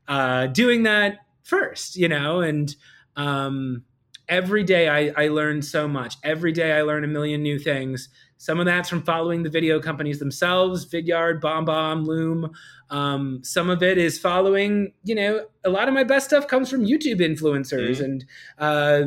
uh, 0.08 0.48
doing 0.48 0.84
that 0.84 1.20
first, 1.44 1.96
you 1.96 2.08
know, 2.08 2.42
and 2.42 2.76
um, 3.16 3.84
every 4.28 4.64
day 4.64 4.90
I, 4.90 5.26
I 5.26 5.28
learn 5.28 5.62
so 5.62 5.88
much. 5.88 6.16
Every 6.24 6.52
day 6.52 6.72
I 6.72 6.82
learn 6.82 7.04
a 7.04 7.08
million 7.08 7.44
new 7.44 7.60
things. 7.60 8.10
Some 8.38 8.60
of 8.60 8.66
that's 8.66 8.90
from 8.90 9.02
following 9.02 9.44
the 9.44 9.50
video 9.50 9.80
companies 9.80 10.20
themselves, 10.20 10.86
Vidyard, 10.86 11.42
BombBomb, 11.42 12.06
Loom. 12.06 12.52
Um, 12.90 13.40
some 13.44 13.70
of 13.70 13.82
it 13.82 13.98
is 13.98 14.20
following, 14.20 14.94
you 15.04 15.16
know, 15.16 15.46
a 15.64 15.70
lot 15.70 15.88
of 15.88 15.94
my 15.94 16.04
best 16.04 16.28
stuff 16.28 16.48
comes 16.48 16.70
from 16.70 16.86
YouTube 16.86 17.20
influencers 17.22 17.98
mm-hmm. 17.98 18.04
and 18.04 18.26
uh, 18.60 19.02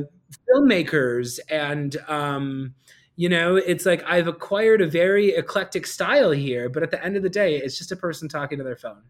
filmmakers. 0.49 1.39
And, 1.51 1.97
um, 2.09 2.75
you 3.17 3.29
know, 3.29 3.57
it's 3.57 3.85
like 3.85 4.03
I've 4.05 4.29
acquired 4.29 4.81
a 4.81 4.87
very 4.87 5.31
eclectic 5.31 5.87
style 5.87 6.31
here, 6.31 6.69
but 6.69 6.83
at 6.83 6.91
the 6.91 7.05
end 7.05 7.17
of 7.17 7.23
the 7.23 7.29
day, 7.29 7.57
it's 7.57 7.77
just 7.77 7.93
a 7.93 7.97
person 7.97 8.29
talking 8.29 8.59
to 8.59 8.65
their 8.65 8.77
phone. 8.77 9.03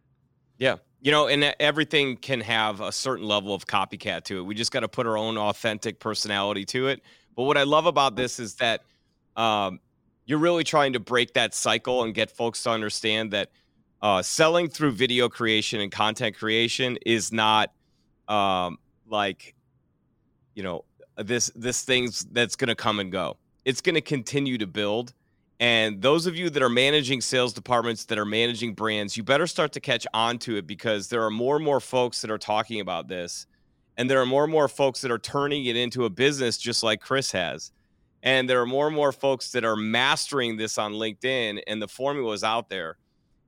Yeah. 0.58 0.76
You 1.00 1.12
know, 1.12 1.28
and 1.28 1.54
everything 1.60 2.16
can 2.16 2.40
have 2.40 2.80
a 2.80 2.90
certain 2.90 3.26
level 3.26 3.54
of 3.54 3.66
copycat 3.66 4.24
to 4.24 4.38
it. 4.38 4.42
We 4.42 4.56
just 4.56 4.72
got 4.72 4.80
to 4.80 4.88
put 4.88 5.06
our 5.06 5.16
own 5.16 5.38
authentic 5.38 6.00
personality 6.00 6.64
to 6.66 6.88
it. 6.88 7.02
But 7.36 7.44
what 7.44 7.56
I 7.56 7.62
love 7.62 7.86
about 7.86 8.16
this 8.16 8.40
is 8.40 8.56
that 8.56 8.82
um, 9.36 9.78
you're 10.28 10.38
really 10.38 10.62
trying 10.62 10.92
to 10.92 11.00
break 11.00 11.32
that 11.32 11.54
cycle 11.54 12.04
and 12.04 12.14
get 12.14 12.30
folks 12.30 12.62
to 12.62 12.70
understand 12.70 13.32
that 13.32 13.50
uh, 14.02 14.22
selling 14.22 14.68
through 14.68 14.92
video 14.92 15.28
creation 15.28 15.80
and 15.80 15.90
content 15.90 16.36
creation 16.36 16.98
is 17.04 17.32
not 17.32 17.72
um, 18.28 18.78
like 19.08 19.54
you 20.54 20.62
know 20.62 20.84
this 21.16 21.50
this 21.56 21.82
thing's 21.82 22.24
that's 22.26 22.56
going 22.56 22.68
to 22.68 22.74
come 22.74 23.00
and 23.00 23.10
go. 23.10 23.38
It's 23.64 23.80
going 23.80 23.94
to 23.94 24.02
continue 24.02 24.58
to 24.58 24.66
build. 24.66 25.14
And 25.60 26.00
those 26.02 26.26
of 26.26 26.36
you 26.36 26.50
that 26.50 26.62
are 26.62 26.68
managing 26.68 27.20
sales 27.20 27.52
departments, 27.52 28.04
that 28.04 28.18
are 28.18 28.24
managing 28.24 28.74
brands, 28.74 29.16
you 29.16 29.24
better 29.24 29.46
start 29.48 29.72
to 29.72 29.80
catch 29.80 30.06
on 30.14 30.38
to 30.40 30.56
it 30.56 30.66
because 30.68 31.08
there 31.08 31.24
are 31.24 31.30
more 31.30 31.56
and 31.56 31.64
more 31.64 31.80
folks 31.80 32.20
that 32.20 32.30
are 32.30 32.38
talking 32.38 32.80
about 32.80 33.08
this. 33.08 33.46
And 33.96 34.08
there 34.08 34.20
are 34.20 34.26
more 34.26 34.44
and 34.44 34.52
more 34.52 34.68
folks 34.68 35.00
that 35.00 35.10
are 35.10 35.18
turning 35.18 35.64
it 35.64 35.74
into 35.74 36.04
a 36.04 36.10
business 36.10 36.58
just 36.58 36.84
like 36.84 37.00
Chris 37.00 37.32
has. 37.32 37.72
And 38.22 38.50
there 38.50 38.60
are 38.60 38.66
more 38.66 38.86
and 38.86 38.96
more 38.96 39.12
folks 39.12 39.52
that 39.52 39.64
are 39.64 39.76
mastering 39.76 40.56
this 40.56 40.76
on 40.76 40.92
LinkedIn, 40.92 41.62
and 41.66 41.80
the 41.80 41.88
formula 41.88 42.32
is 42.32 42.42
out 42.42 42.68
there. 42.68 42.96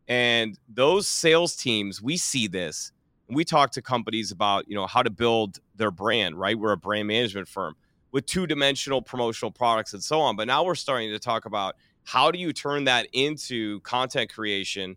And 0.07 0.59
those 0.69 1.09
sales 1.09 1.57
teams, 1.57 2.01
we 2.01 2.17
see 2.17 2.47
this. 2.47 2.93
We 3.29 3.45
talk 3.45 3.73
to 3.73 3.83
companies 3.83 4.33
about, 4.33 4.69
you 4.69 4.75
know, 4.75 4.87
how 4.87 5.03
to 5.03 5.11
build 5.11 5.59
their 5.77 5.91
brand, 5.91 6.37
right? 6.37 6.59
We're 6.59 6.73
a 6.73 6.77
brand 6.77 7.09
management 7.09 7.49
firm 7.49 7.77
with 8.13 8.27
two-dimensional 8.27 9.03
promotional 9.03 9.53
products 9.53 9.93
and 9.93 10.03
so 10.03 10.21
on. 10.21 10.37
But 10.37 10.49
now 10.49 10.65
we're 10.65 10.75
starting 10.75 11.11
to 11.11 11.19
talk 11.19 11.45
about 11.47 11.77
how 12.03 12.31
do 12.31 12.39
you 12.39 12.53
turn 12.53 12.85
that 12.85 13.07
into 13.13 13.81
content 13.81 14.33
creation 14.33 14.97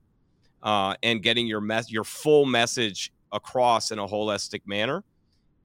uh, 0.64 0.96
and 1.04 1.22
getting 1.22 1.46
your 1.46 1.62
mess 1.62 1.92
your 1.92 2.04
full 2.04 2.46
message 2.46 3.12
across 3.32 3.92
in 3.92 4.00
a 4.00 4.08
holistic 4.08 4.62
manner. 4.66 5.04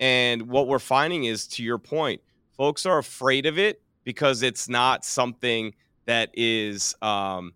And 0.00 0.42
what 0.42 0.68
we're 0.68 0.78
finding 0.78 1.24
is, 1.24 1.46
to 1.48 1.62
your 1.62 1.78
point, 1.78 2.20
folks 2.56 2.84
are 2.84 2.98
afraid 2.98 3.46
of 3.46 3.58
it 3.58 3.80
because 4.08 4.42
it's 4.42 4.70
not 4.70 5.04
something 5.04 5.74
that 6.06 6.30
is 6.32 6.94
um, 7.02 7.52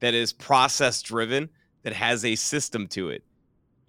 that 0.00 0.12
is 0.12 0.30
process 0.30 1.00
driven 1.00 1.48
that 1.84 1.94
has 1.94 2.22
a 2.22 2.34
system 2.34 2.86
to 2.86 3.08
it. 3.08 3.24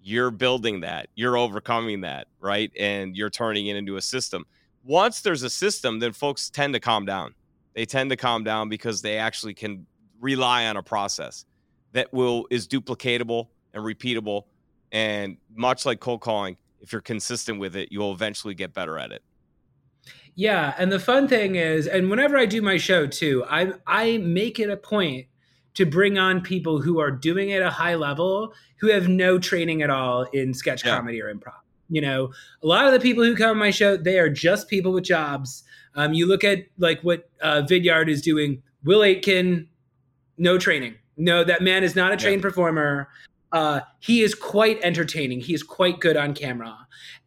You're 0.00 0.30
building 0.30 0.80
that. 0.80 1.10
You're 1.16 1.36
overcoming 1.36 2.00
that 2.00 2.28
right? 2.40 2.72
And 2.80 3.14
you're 3.14 3.28
turning 3.28 3.66
it 3.66 3.76
into 3.76 3.98
a 3.98 4.00
system. 4.00 4.46
Once 4.84 5.20
there's 5.20 5.42
a 5.42 5.50
system 5.50 5.98
then 5.98 6.14
folks 6.14 6.48
tend 6.48 6.72
to 6.72 6.80
calm 6.80 7.04
down. 7.04 7.34
They 7.74 7.84
tend 7.84 8.08
to 8.08 8.16
calm 8.16 8.42
down 8.42 8.70
because 8.70 9.02
they 9.02 9.18
actually 9.18 9.52
can 9.52 9.84
rely 10.18 10.64
on 10.64 10.78
a 10.78 10.82
process 10.82 11.44
that 11.92 12.10
will 12.10 12.46
is 12.50 12.66
duplicatable 12.66 13.48
and 13.74 13.84
repeatable. 13.84 14.44
And 14.92 15.36
much 15.54 15.84
like 15.84 16.00
cold 16.00 16.22
calling 16.22 16.56
if 16.80 16.90
you're 16.90 17.02
consistent 17.02 17.60
with 17.60 17.76
it 17.76 17.92
you'll 17.92 18.12
eventually 18.12 18.54
get 18.54 18.72
better 18.72 18.98
at 18.98 19.12
it 19.12 19.22
yeah, 20.38 20.72
and 20.78 20.92
the 20.92 21.00
fun 21.00 21.26
thing 21.26 21.56
is, 21.56 21.88
and 21.88 22.08
whenever 22.08 22.38
I 22.38 22.46
do 22.46 22.62
my 22.62 22.76
show 22.76 23.08
too, 23.08 23.44
I 23.50 23.72
I 23.88 24.18
make 24.18 24.60
it 24.60 24.70
a 24.70 24.76
point 24.76 25.26
to 25.74 25.84
bring 25.84 26.16
on 26.16 26.42
people 26.42 26.80
who 26.80 27.00
are 27.00 27.10
doing 27.10 27.50
it 27.50 27.60
at 27.60 27.66
a 27.66 27.70
high 27.70 27.96
level 27.96 28.54
who 28.76 28.86
have 28.86 29.08
no 29.08 29.40
training 29.40 29.82
at 29.82 29.90
all 29.90 30.22
in 30.32 30.54
sketch 30.54 30.84
yeah. 30.84 30.94
comedy 30.94 31.20
or 31.20 31.34
improv. 31.34 31.58
You 31.88 32.02
know, 32.02 32.30
a 32.62 32.66
lot 32.68 32.86
of 32.86 32.92
the 32.92 33.00
people 33.00 33.24
who 33.24 33.34
come 33.34 33.50
on 33.50 33.58
my 33.58 33.72
show, 33.72 33.96
they 33.96 34.20
are 34.20 34.30
just 34.30 34.68
people 34.68 34.92
with 34.92 35.02
jobs. 35.02 35.64
Um, 35.96 36.12
you 36.12 36.28
look 36.28 36.44
at 36.44 36.66
like 36.78 37.00
what 37.00 37.28
uh, 37.42 37.62
Vidyard 37.68 38.08
is 38.08 38.22
doing. 38.22 38.62
Will 38.84 39.02
Aitken, 39.02 39.66
no 40.36 40.56
training. 40.56 40.94
No, 41.16 41.42
that 41.42 41.62
man 41.62 41.82
is 41.82 41.96
not 41.96 42.12
a 42.12 42.16
trained 42.16 42.42
yeah. 42.42 42.48
performer 42.48 43.08
uh, 43.52 43.80
he 44.00 44.22
is 44.22 44.34
quite 44.34 44.78
entertaining. 44.82 45.40
He 45.40 45.54
is 45.54 45.62
quite 45.62 46.00
good 46.00 46.16
on 46.16 46.34
camera. 46.34 46.76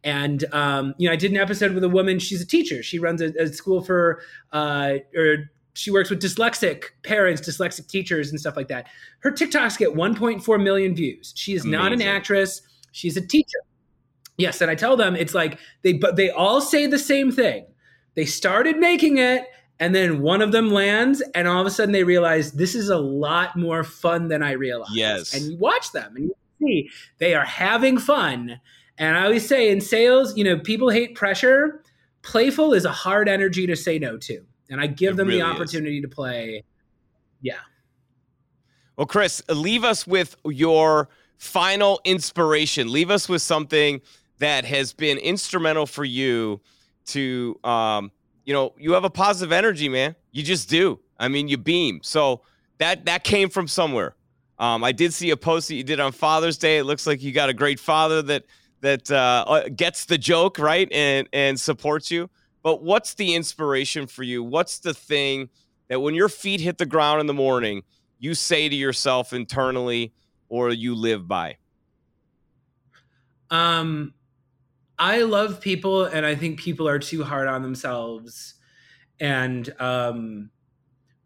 And 0.04 0.44
um, 0.52 0.94
you 0.98 1.08
know, 1.08 1.12
I 1.12 1.16
did 1.16 1.30
an 1.30 1.36
episode 1.36 1.72
with 1.72 1.84
a 1.84 1.88
woman. 1.88 2.18
She's 2.18 2.40
a 2.40 2.46
teacher. 2.46 2.82
She 2.82 2.98
runs 2.98 3.20
a, 3.20 3.32
a 3.40 3.48
school 3.48 3.82
for, 3.82 4.20
uh, 4.52 4.94
or 5.16 5.50
she 5.74 5.90
works 5.90 6.10
with 6.10 6.20
dyslexic 6.20 6.84
parents, 7.02 7.40
dyslexic 7.40 7.88
teachers, 7.88 8.30
and 8.30 8.38
stuff 8.38 8.56
like 8.56 8.68
that. 8.68 8.88
Her 9.20 9.30
TikToks 9.30 9.78
get 9.78 9.90
1.4 9.90 10.62
million 10.62 10.94
views. 10.94 11.32
She 11.36 11.54
is 11.54 11.64
Amazing. 11.64 11.80
not 11.80 11.92
an 11.92 12.02
actress. 12.02 12.62
She's 12.92 13.16
a 13.16 13.26
teacher. 13.26 13.58
Yes, 14.36 14.60
and 14.60 14.70
I 14.70 14.74
tell 14.74 14.96
them 14.96 15.14
it's 15.14 15.34
like 15.34 15.58
they, 15.82 15.92
but 15.92 16.16
they 16.16 16.30
all 16.30 16.60
say 16.60 16.86
the 16.86 16.98
same 16.98 17.30
thing. 17.30 17.66
They 18.14 18.24
started 18.26 18.76
making 18.78 19.18
it, 19.18 19.46
and 19.82 19.96
then 19.96 20.22
one 20.22 20.42
of 20.42 20.52
them 20.52 20.70
lands 20.70 21.20
and 21.34 21.48
all 21.48 21.60
of 21.60 21.66
a 21.66 21.70
sudden 21.70 21.90
they 21.90 22.04
realize 22.04 22.52
this 22.52 22.76
is 22.76 22.88
a 22.88 22.98
lot 22.98 23.56
more 23.56 23.82
fun 23.82 24.28
than 24.28 24.40
i 24.40 24.52
realized. 24.52 24.94
Yes. 24.94 25.34
And 25.34 25.50
you 25.50 25.58
watch 25.58 25.90
them 25.90 26.14
and 26.14 26.26
you 26.26 26.34
see 26.60 26.88
they 27.18 27.34
are 27.34 27.44
having 27.44 27.98
fun. 27.98 28.60
And 28.96 29.16
i 29.16 29.24
always 29.24 29.46
say 29.46 29.70
in 29.72 29.80
sales 29.80 30.36
you 30.36 30.44
know 30.44 30.56
people 30.56 30.90
hate 30.90 31.16
pressure. 31.16 31.82
Playful 32.22 32.72
is 32.74 32.84
a 32.84 32.92
hard 32.92 33.28
energy 33.28 33.66
to 33.66 33.74
say 33.74 33.98
no 33.98 34.16
to 34.18 34.44
and 34.70 34.80
i 34.80 34.86
give 34.86 35.14
it 35.14 35.16
them 35.16 35.26
really 35.26 35.40
the 35.40 35.46
opportunity 35.46 35.98
is. 35.98 36.02
to 36.02 36.08
play. 36.08 36.62
Yeah. 37.40 37.58
Well 38.96 39.08
chris 39.08 39.42
leave 39.48 39.82
us 39.82 40.06
with 40.06 40.36
your 40.44 41.08
final 41.38 42.00
inspiration. 42.04 42.92
Leave 42.92 43.10
us 43.10 43.28
with 43.28 43.42
something 43.42 44.00
that 44.38 44.64
has 44.64 44.92
been 44.92 45.18
instrumental 45.18 45.86
for 45.86 46.04
you 46.04 46.60
to 47.06 47.58
um, 47.64 48.12
you 48.44 48.52
know, 48.52 48.74
you 48.78 48.92
have 48.92 49.04
a 49.04 49.10
positive 49.10 49.52
energy, 49.52 49.88
man. 49.88 50.14
You 50.32 50.42
just 50.42 50.68
do. 50.68 51.00
I 51.18 51.28
mean, 51.28 51.48
you 51.48 51.56
beam. 51.56 52.00
So 52.02 52.42
that 52.78 53.04
that 53.06 53.24
came 53.24 53.48
from 53.48 53.68
somewhere. 53.68 54.16
Um, 54.58 54.84
I 54.84 54.92
did 54.92 55.12
see 55.14 55.30
a 55.30 55.36
post 55.36 55.68
that 55.68 55.74
you 55.74 55.84
did 55.84 56.00
on 56.00 56.12
Father's 56.12 56.58
Day. 56.58 56.78
It 56.78 56.84
looks 56.84 57.06
like 57.06 57.22
you 57.22 57.32
got 57.32 57.48
a 57.48 57.54
great 57.54 57.80
father 57.80 58.22
that 58.22 58.44
that 58.80 59.10
uh, 59.10 59.44
uh, 59.46 59.68
gets 59.68 60.04
the 60.04 60.18
joke 60.18 60.58
right 60.58 60.90
and 60.92 61.28
and 61.32 61.58
supports 61.58 62.10
you. 62.10 62.28
But 62.62 62.82
what's 62.82 63.14
the 63.14 63.34
inspiration 63.34 64.06
for 64.06 64.22
you? 64.22 64.42
What's 64.42 64.78
the 64.78 64.94
thing 64.94 65.48
that 65.88 66.00
when 66.00 66.14
your 66.14 66.28
feet 66.28 66.60
hit 66.60 66.78
the 66.78 66.86
ground 66.86 67.20
in 67.20 67.26
the 67.26 67.34
morning, 67.34 67.82
you 68.18 68.34
say 68.34 68.68
to 68.68 68.74
yourself 68.74 69.32
internally, 69.32 70.12
or 70.48 70.70
you 70.70 70.94
live 70.94 71.26
by? 71.26 71.56
Um, 73.50 74.14
I 75.02 75.22
love 75.22 75.60
people, 75.60 76.04
and 76.04 76.24
I 76.24 76.36
think 76.36 76.60
people 76.60 76.86
are 76.86 77.00
too 77.00 77.24
hard 77.24 77.48
on 77.48 77.62
themselves. 77.62 78.54
And 79.18 79.68
um, 79.80 80.50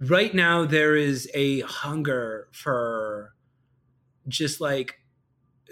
right 0.00 0.34
now, 0.34 0.64
there 0.64 0.96
is 0.96 1.30
a 1.34 1.60
hunger 1.60 2.48
for 2.52 3.34
just 4.28 4.62
like 4.62 4.94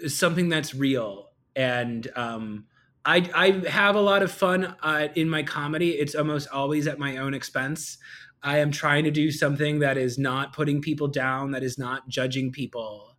something 0.05 0.49
that's 0.49 0.75
real. 0.75 1.31
And 1.55 2.07
um, 2.15 2.67
I, 3.05 3.27
I 3.33 3.67
have 3.67 3.95
a 3.95 4.01
lot 4.01 4.21
of 4.21 4.31
fun 4.31 4.75
uh, 4.83 5.07
in 5.15 5.27
my 5.27 5.41
comedy. 5.41 5.93
It's 5.93 6.13
almost 6.13 6.47
always 6.49 6.85
at 6.85 6.99
my 6.99 7.17
own 7.17 7.33
expense. 7.33 7.97
I 8.43 8.59
am 8.59 8.69
trying 8.69 9.05
to 9.05 9.11
do 9.11 9.31
something 9.31 9.79
that 9.79 9.97
is 9.97 10.19
not 10.19 10.53
putting 10.53 10.79
people 10.79 11.07
down, 11.07 11.49
that 11.51 11.63
is 11.63 11.79
not 11.79 12.07
judging 12.07 12.51
people 12.51 13.14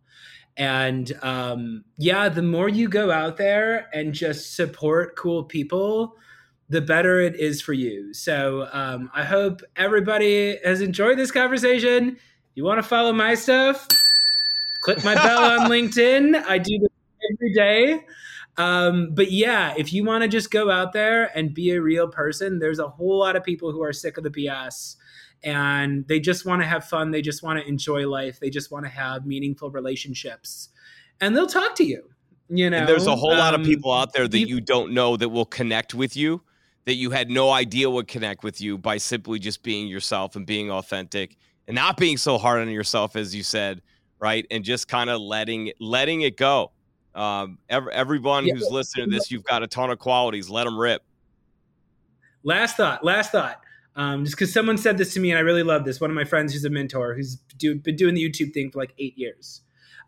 and 0.57 1.11
um, 1.21 1.83
yeah, 1.97 2.29
the 2.29 2.41
more 2.41 2.67
you 2.67 2.89
go 2.89 3.11
out 3.11 3.37
there 3.37 3.87
and 3.93 4.13
just 4.13 4.55
support 4.55 5.15
cool 5.15 5.43
people, 5.43 6.15
the 6.69 6.81
better 6.81 7.21
it 7.21 7.35
is 7.39 7.61
for 7.61 7.73
you. 7.73 8.13
So 8.13 8.67
um, 8.73 9.11
I 9.13 9.23
hope 9.23 9.61
everybody 9.75 10.57
has 10.65 10.81
enjoyed 10.81 11.17
this 11.17 11.31
conversation. 11.31 12.17
You 12.55 12.63
want 12.63 12.79
to 12.79 12.87
follow 12.87 13.13
my 13.13 13.35
stuff, 13.35 13.87
click 14.81 15.03
my 15.03 15.13
bell 15.13 15.59
on 15.59 15.59
LinkedIn. 15.69 16.43
I 16.47 16.57
do 16.57 16.79
this 16.79 16.89
every 17.33 17.53
day. 17.53 18.05
Um, 18.57 19.13
but 19.13 19.31
yeah, 19.31 19.75
if 19.77 19.93
you 19.93 20.03
want 20.03 20.23
to 20.23 20.27
just 20.27 20.49
go 20.49 20.71
out 20.71 20.91
there 20.91 21.25
and 21.37 21.53
be 21.53 21.71
a 21.71 21.81
real 21.81 22.07
person, 22.07 22.57
there's 22.57 22.79
a 22.79 22.87
whole 22.87 23.19
lot 23.19 23.35
of 23.35 23.43
people 23.43 23.71
who 23.71 23.83
are 23.83 23.93
sick 23.93 24.17
of 24.17 24.23
the 24.23 24.31
BS 24.31 24.95
and 25.43 26.07
they 26.07 26.19
just 26.19 26.45
want 26.45 26.61
to 26.61 26.67
have 26.67 26.85
fun. 26.85 27.11
They 27.11 27.21
just 27.21 27.43
want 27.43 27.59
to 27.59 27.67
enjoy 27.67 28.07
life. 28.07 28.39
They 28.39 28.49
just 28.49 28.71
want 28.71 28.85
to 28.85 28.91
have 28.91 29.25
meaningful 29.25 29.71
relationships, 29.71 30.69
and 31.21 31.35
they'll 31.35 31.47
talk 31.47 31.75
to 31.75 31.85
you. 31.85 32.09
You 32.49 32.69
know, 32.69 32.77
and 32.77 32.87
there's 32.87 33.07
a 33.07 33.15
whole 33.15 33.31
um, 33.31 33.39
lot 33.39 33.53
of 33.53 33.61
um, 33.61 33.65
people 33.65 33.91
out 33.91 34.13
there 34.13 34.27
that 34.27 34.39
you 34.47 34.61
don't 34.61 34.93
know 34.93 35.17
that 35.17 35.29
will 35.29 35.45
connect 35.45 35.93
with 35.93 36.15
you 36.15 36.41
that 36.87 36.95
you 36.95 37.11
had 37.11 37.29
no 37.29 37.51
idea 37.51 37.89
would 37.89 38.07
connect 38.07 38.45
with 38.45 38.61
you 38.61 38.77
by 38.77 38.95
simply 38.95 39.39
just 39.39 39.61
being 39.61 39.89
yourself 39.89 40.37
and 40.37 40.45
being 40.45 40.71
authentic 40.71 41.35
and 41.67 41.75
not 41.75 41.97
being 41.97 42.15
so 42.15 42.37
hard 42.37 42.61
on 42.61 42.69
yourself 42.69 43.17
as 43.17 43.35
you 43.35 43.43
said 43.43 43.81
right 44.19 44.47
and 44.51 44.63
just 44.63 44.87
kind 44.87 45.09
of 45.09 45.19
letting 45.19 45.69
letting 45.81 46.21
it 46.21 46.37
go 46.37 46.71
um, 47.13 47.57
every, 47.67 47.91
everyone 47.91 48.45
yeah. 48.45 48.53
who's 48.53 48.69
listening 48.71 49.09
to 49.09 49.11
this 49.17 49.29
you've 49.29 49.43
got 49.43 49.63
a 49.63 49.67
ton 49.67 49.91
of 49.91 49.99
qualities 49.99 50.49
let 50.49 50.63
them 50.63 50.79
rip 50.79 51.03
last 52.43 52.77
thought 52.77 53.03
last 53.03 53.33
thought 53.33 53.61
um, 53.97 54.23
just 54.23 54.37
because 54.37 54.53
someone 54.53 54.77
said 54.77 54.99
this 54.99 55.13
to 55.15 55.19
me 55.19 55.31
and 55.31 55.39
I 55.39 55.41
really 55.41 55.63
love 55.63 55.83
this. 55.83 55.99
One 55.99 56.11
of 56.11 56.15
my 56.15 56.23
friends 56.23 56.53
who's 56.53 56.63
a 56.63 56.69
mentor 56.69 57.15
who's 57.15 57.37
do, 57.57 57.75
been 57.75 57.95
doing 57.95 58.13
the 58.13 58.23
YouTube 58.23 58.53
thing 58.53 58.69
for 58.69 58.77
like 58.77 58.93
eight 58.99 59.17
years. 59.17 59.61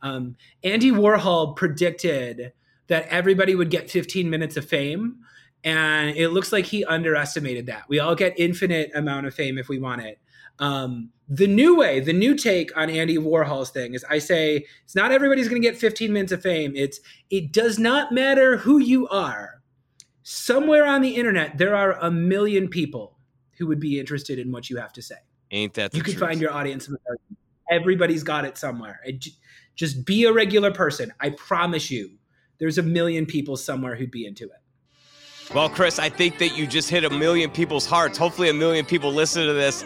Um, 0.04 0.36
Andy 0.64 0.92
Warhol 0.92 1.56
predicted 1.56 2.54
that 2.88 3.08
everybody 3.08 3.56
would 3.56 3.72
get 3.72 3.90
15 3.90 4.30
minutes 4.30 4.58
of 4.58 4.66
fame. 4.66 5.18
And 5.64 6.16
it 6.16 6.30
looks 6.30 6.54
like 6.54 6.66
he 6.66 6.86
underestimated 6.86 7.66
that. 7.66 7.84
We 7.90 8.00
all 8.00 8.16
get 8.16 8.40
infinite 8.40 8.92
amount 8.96 9.26
of 9.26 9.34
fame 9.34 9.58
if 9.58 9.68
we 9.68 9.80
want 9.80 10.04
it. 10.04 10.20
Um, 10.60 11.10
the 11.28 11.48
new 11.48 11.76
way, 11.76 12.00
the 12.00 12.14
new 12.14 12.36
take 12.36 12.76
on 12.78 12.90
Andy 12.90 13.18
Warhol's 13.18 13.70
thing 13.72 13.94
is 13.94 14.06
I 14.10 14.20
say 14.20 14.66
it's 14.84 14.96
not 14.96 15.12
everybody's 15.12 15.50
going 15.50 15.62
to 15.62 15.68
get 15.68 15.78
15 15.78 16.14
minutes 16.14 16.32
of 16.32 16.42
fame. 16.42 16.74
It's 16.76 17.00
it 17.30 17.52
does 17.52 17.80
not 17.80 18.12
matter 18.12 18.58
who 18.58 18.78
you 18.78 19.08
are. 19.08 19.62
Somewhere 20.24 20.86
on 20.86 21.02
the 21.02 21.16
internet, 21.16 21.58
there 21.58 21.76
are 21.76 21.94
a 21.94 22.12
million 22.12 22.68
people 22.68 23.18
who 23.60 23.68
would 23.68 23.80
be 23.80 23.99
interested 23.99 24.39
in 24.39 24.51
what 24.51 24.70
you 24.70 24.78
have 24.78 24.93
to 24.93 25.01
say. 25.01 25.16
Ain't 25.51 25.74
that 25.76 25.91
true? 25.91 25.97
you 25.97 26.03
could 26.03 26.18
find 26.18 26.41
your 26.41 26.51
audience? 26.51 26.89
Everybody's 27.70 28.24
got 28.24 28.45
it 28.45 28.57
somewhere. 28.57 28.99
It, 29.05 29.28
just 29.76 30.05
be 30.05 30.26
a 30.26 30.34
regular 30.34 30.72
person. 30.72 31.14
I 31.20 31.32
promise 31.32 31.91
you, 31.91 32.12
there's 32.57 32.78
a 32.78 32.84
million 32.84 33.26
people 33.26 33.57
somewhere 33.57 33.95
who'd 33.95 34.12
be 34.12 34.26
into 34.26 34.45
it. 34.45 35.53
Well, 35.53 35.70
Chris, 35.70 35.99
I 35.99 36.10
think 36.10 36.38
that 36.39 36.57
you 36.57 36.68
just 36.68 36.89
hit 36.89 37.03
a 37.03 37.10
million 37.10 37.49
people's 37.49 37.86
hearts. 37.86 38.18
Hopefully, 38.18 38.49
a 38.49 38.53
million 38.53 38.86
people 38.86 39.12
listen 39.12 39.45
to 39.45 39.53
this. 39.53 39.84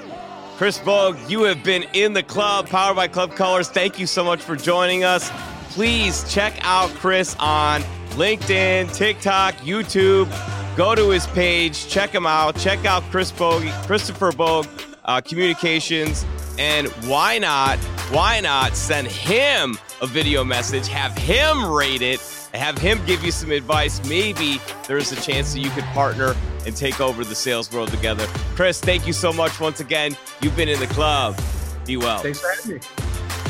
Chris 0.58 0.78
Bogue, 0.80 1.18
you 1.28 1.44
have 1.44 1.64
been 1.64 1.84
in 1.94 2.14
the 2.14 2.24
club, 2.24 2.68
powered 2.68 2.96
by 2.96 3.08
Club 3.08 3.36
Colors. 3.36 3.70
Thank 3.70 3.98
you 3.98 4.06
so 4.06 4.24
much 4.24 4.42
for 4.42 4.56
joining 4.56 5.04
us. 5.04 5.32
Please 5.70 6.32
check 6.32 6.54
out 6.62 6.90
Chris 6.92 7.36
on 7.40 7.82
LinkedIn, 8.12 8.94
TikTok, 8.96 9.56
YouTube. 9.56 10.30
Go 10.76 10.96
to 10.96 11.10
his 11.10 11.28
page, 11.28 11.88
check 11.88 12.10
him 12.10 12.26
out, 12.26 12.58
check 12.58 12.84
out 12.86 13.04
Chris 13.04 13.32
Bogue, 13.32 13.68
Christopher 13.86 14.32
Bogue 14.32 14.66
uh, 15.06 15.22
Communications, 15.22 16.26
and 16.58 16.88
why 17.06 17.38
not, 17.38 17.78
why 18.10 18.40
not 18.40 18.76
send 18.76 19.08
him 19.08 19.78
a 20.02 20.08
video 20.08 20.44
message, 20.44 20.88
have 20.88 21.16
him 21.16 21.72
rate 21.72 22.02
it, 22.02 22.20
have 22.56 22.76
him 22.78 23.00
give 23.06 23.24
you 23.24 23.32
some 23.32 23.52
advice. 23.52 24.04
Maybe 24.10 24.60
there's 24.88 25.12
a 25.12 25.22
chance 25.22 25.54
that 25.54 25.60
you 25.60 25.70
could 25.70 25.86
partner 25.86 26.36
and 26.66 26.76
take 26.76 27.00
over 27.00 27.24
the 27.24 27.36
sales 27.36 27.72
world 27.72 27.90
together. 27.90 28.26
Chris, 28.56 28.80
thank 28.80 29.06
you 29.06 29.14
so 29.14 29.32
much 29.32 29.60
once 29.60 29.80
again. 29.80 30.18
You've 30.42 30.56
been 30.56 30.70
in 30.70 30.80
the 30.80 30.88
club. 30.88 31.40
Be 31.86 31.98
well. 31.98 32.20
Thanks 32.20 32.40
for 32.40 32.50
having 32.50 32.76
me. 32.76 32.82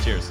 Cheers. 0.03 0.29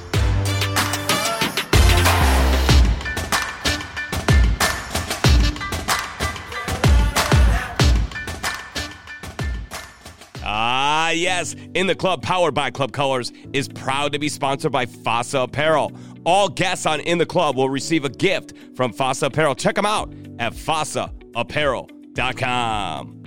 Yes. 11.15 11.55
In 11.73 11.87
the 11.87 11.95
Club, 11.95 12.21
powered 12.21 12.53
by 12.53 12.69
Club 12.71 12.91
Colors, 12.91 13.31
is 13.53 13.67
proud 13.67 14.13
to 14.13 14.19
be 14.19 14.29
sponsored 14.29 14.71
by 14.71 14.85
Fossa 14.85 15.39
Apparel. 15.39 15.91
All 16.25 16.47
guests 16.49 16.85
on 16.85 16.99
In 17.01 17.17
the 17.17 17.25
Club 17.25 17.57
will 17.57 17.69
receive 17.69 18.05
a 18.05 18.09
gift 18.09 18.53
from 18.75 18.93
Fossa 18.93 19.25
Apparel. 19.27 19.55
Check 19.55 19.75
them 19.75 19.85
out 19.85 20.13
at 20.39 20.53
fossaapparel.com. 20.53 23.22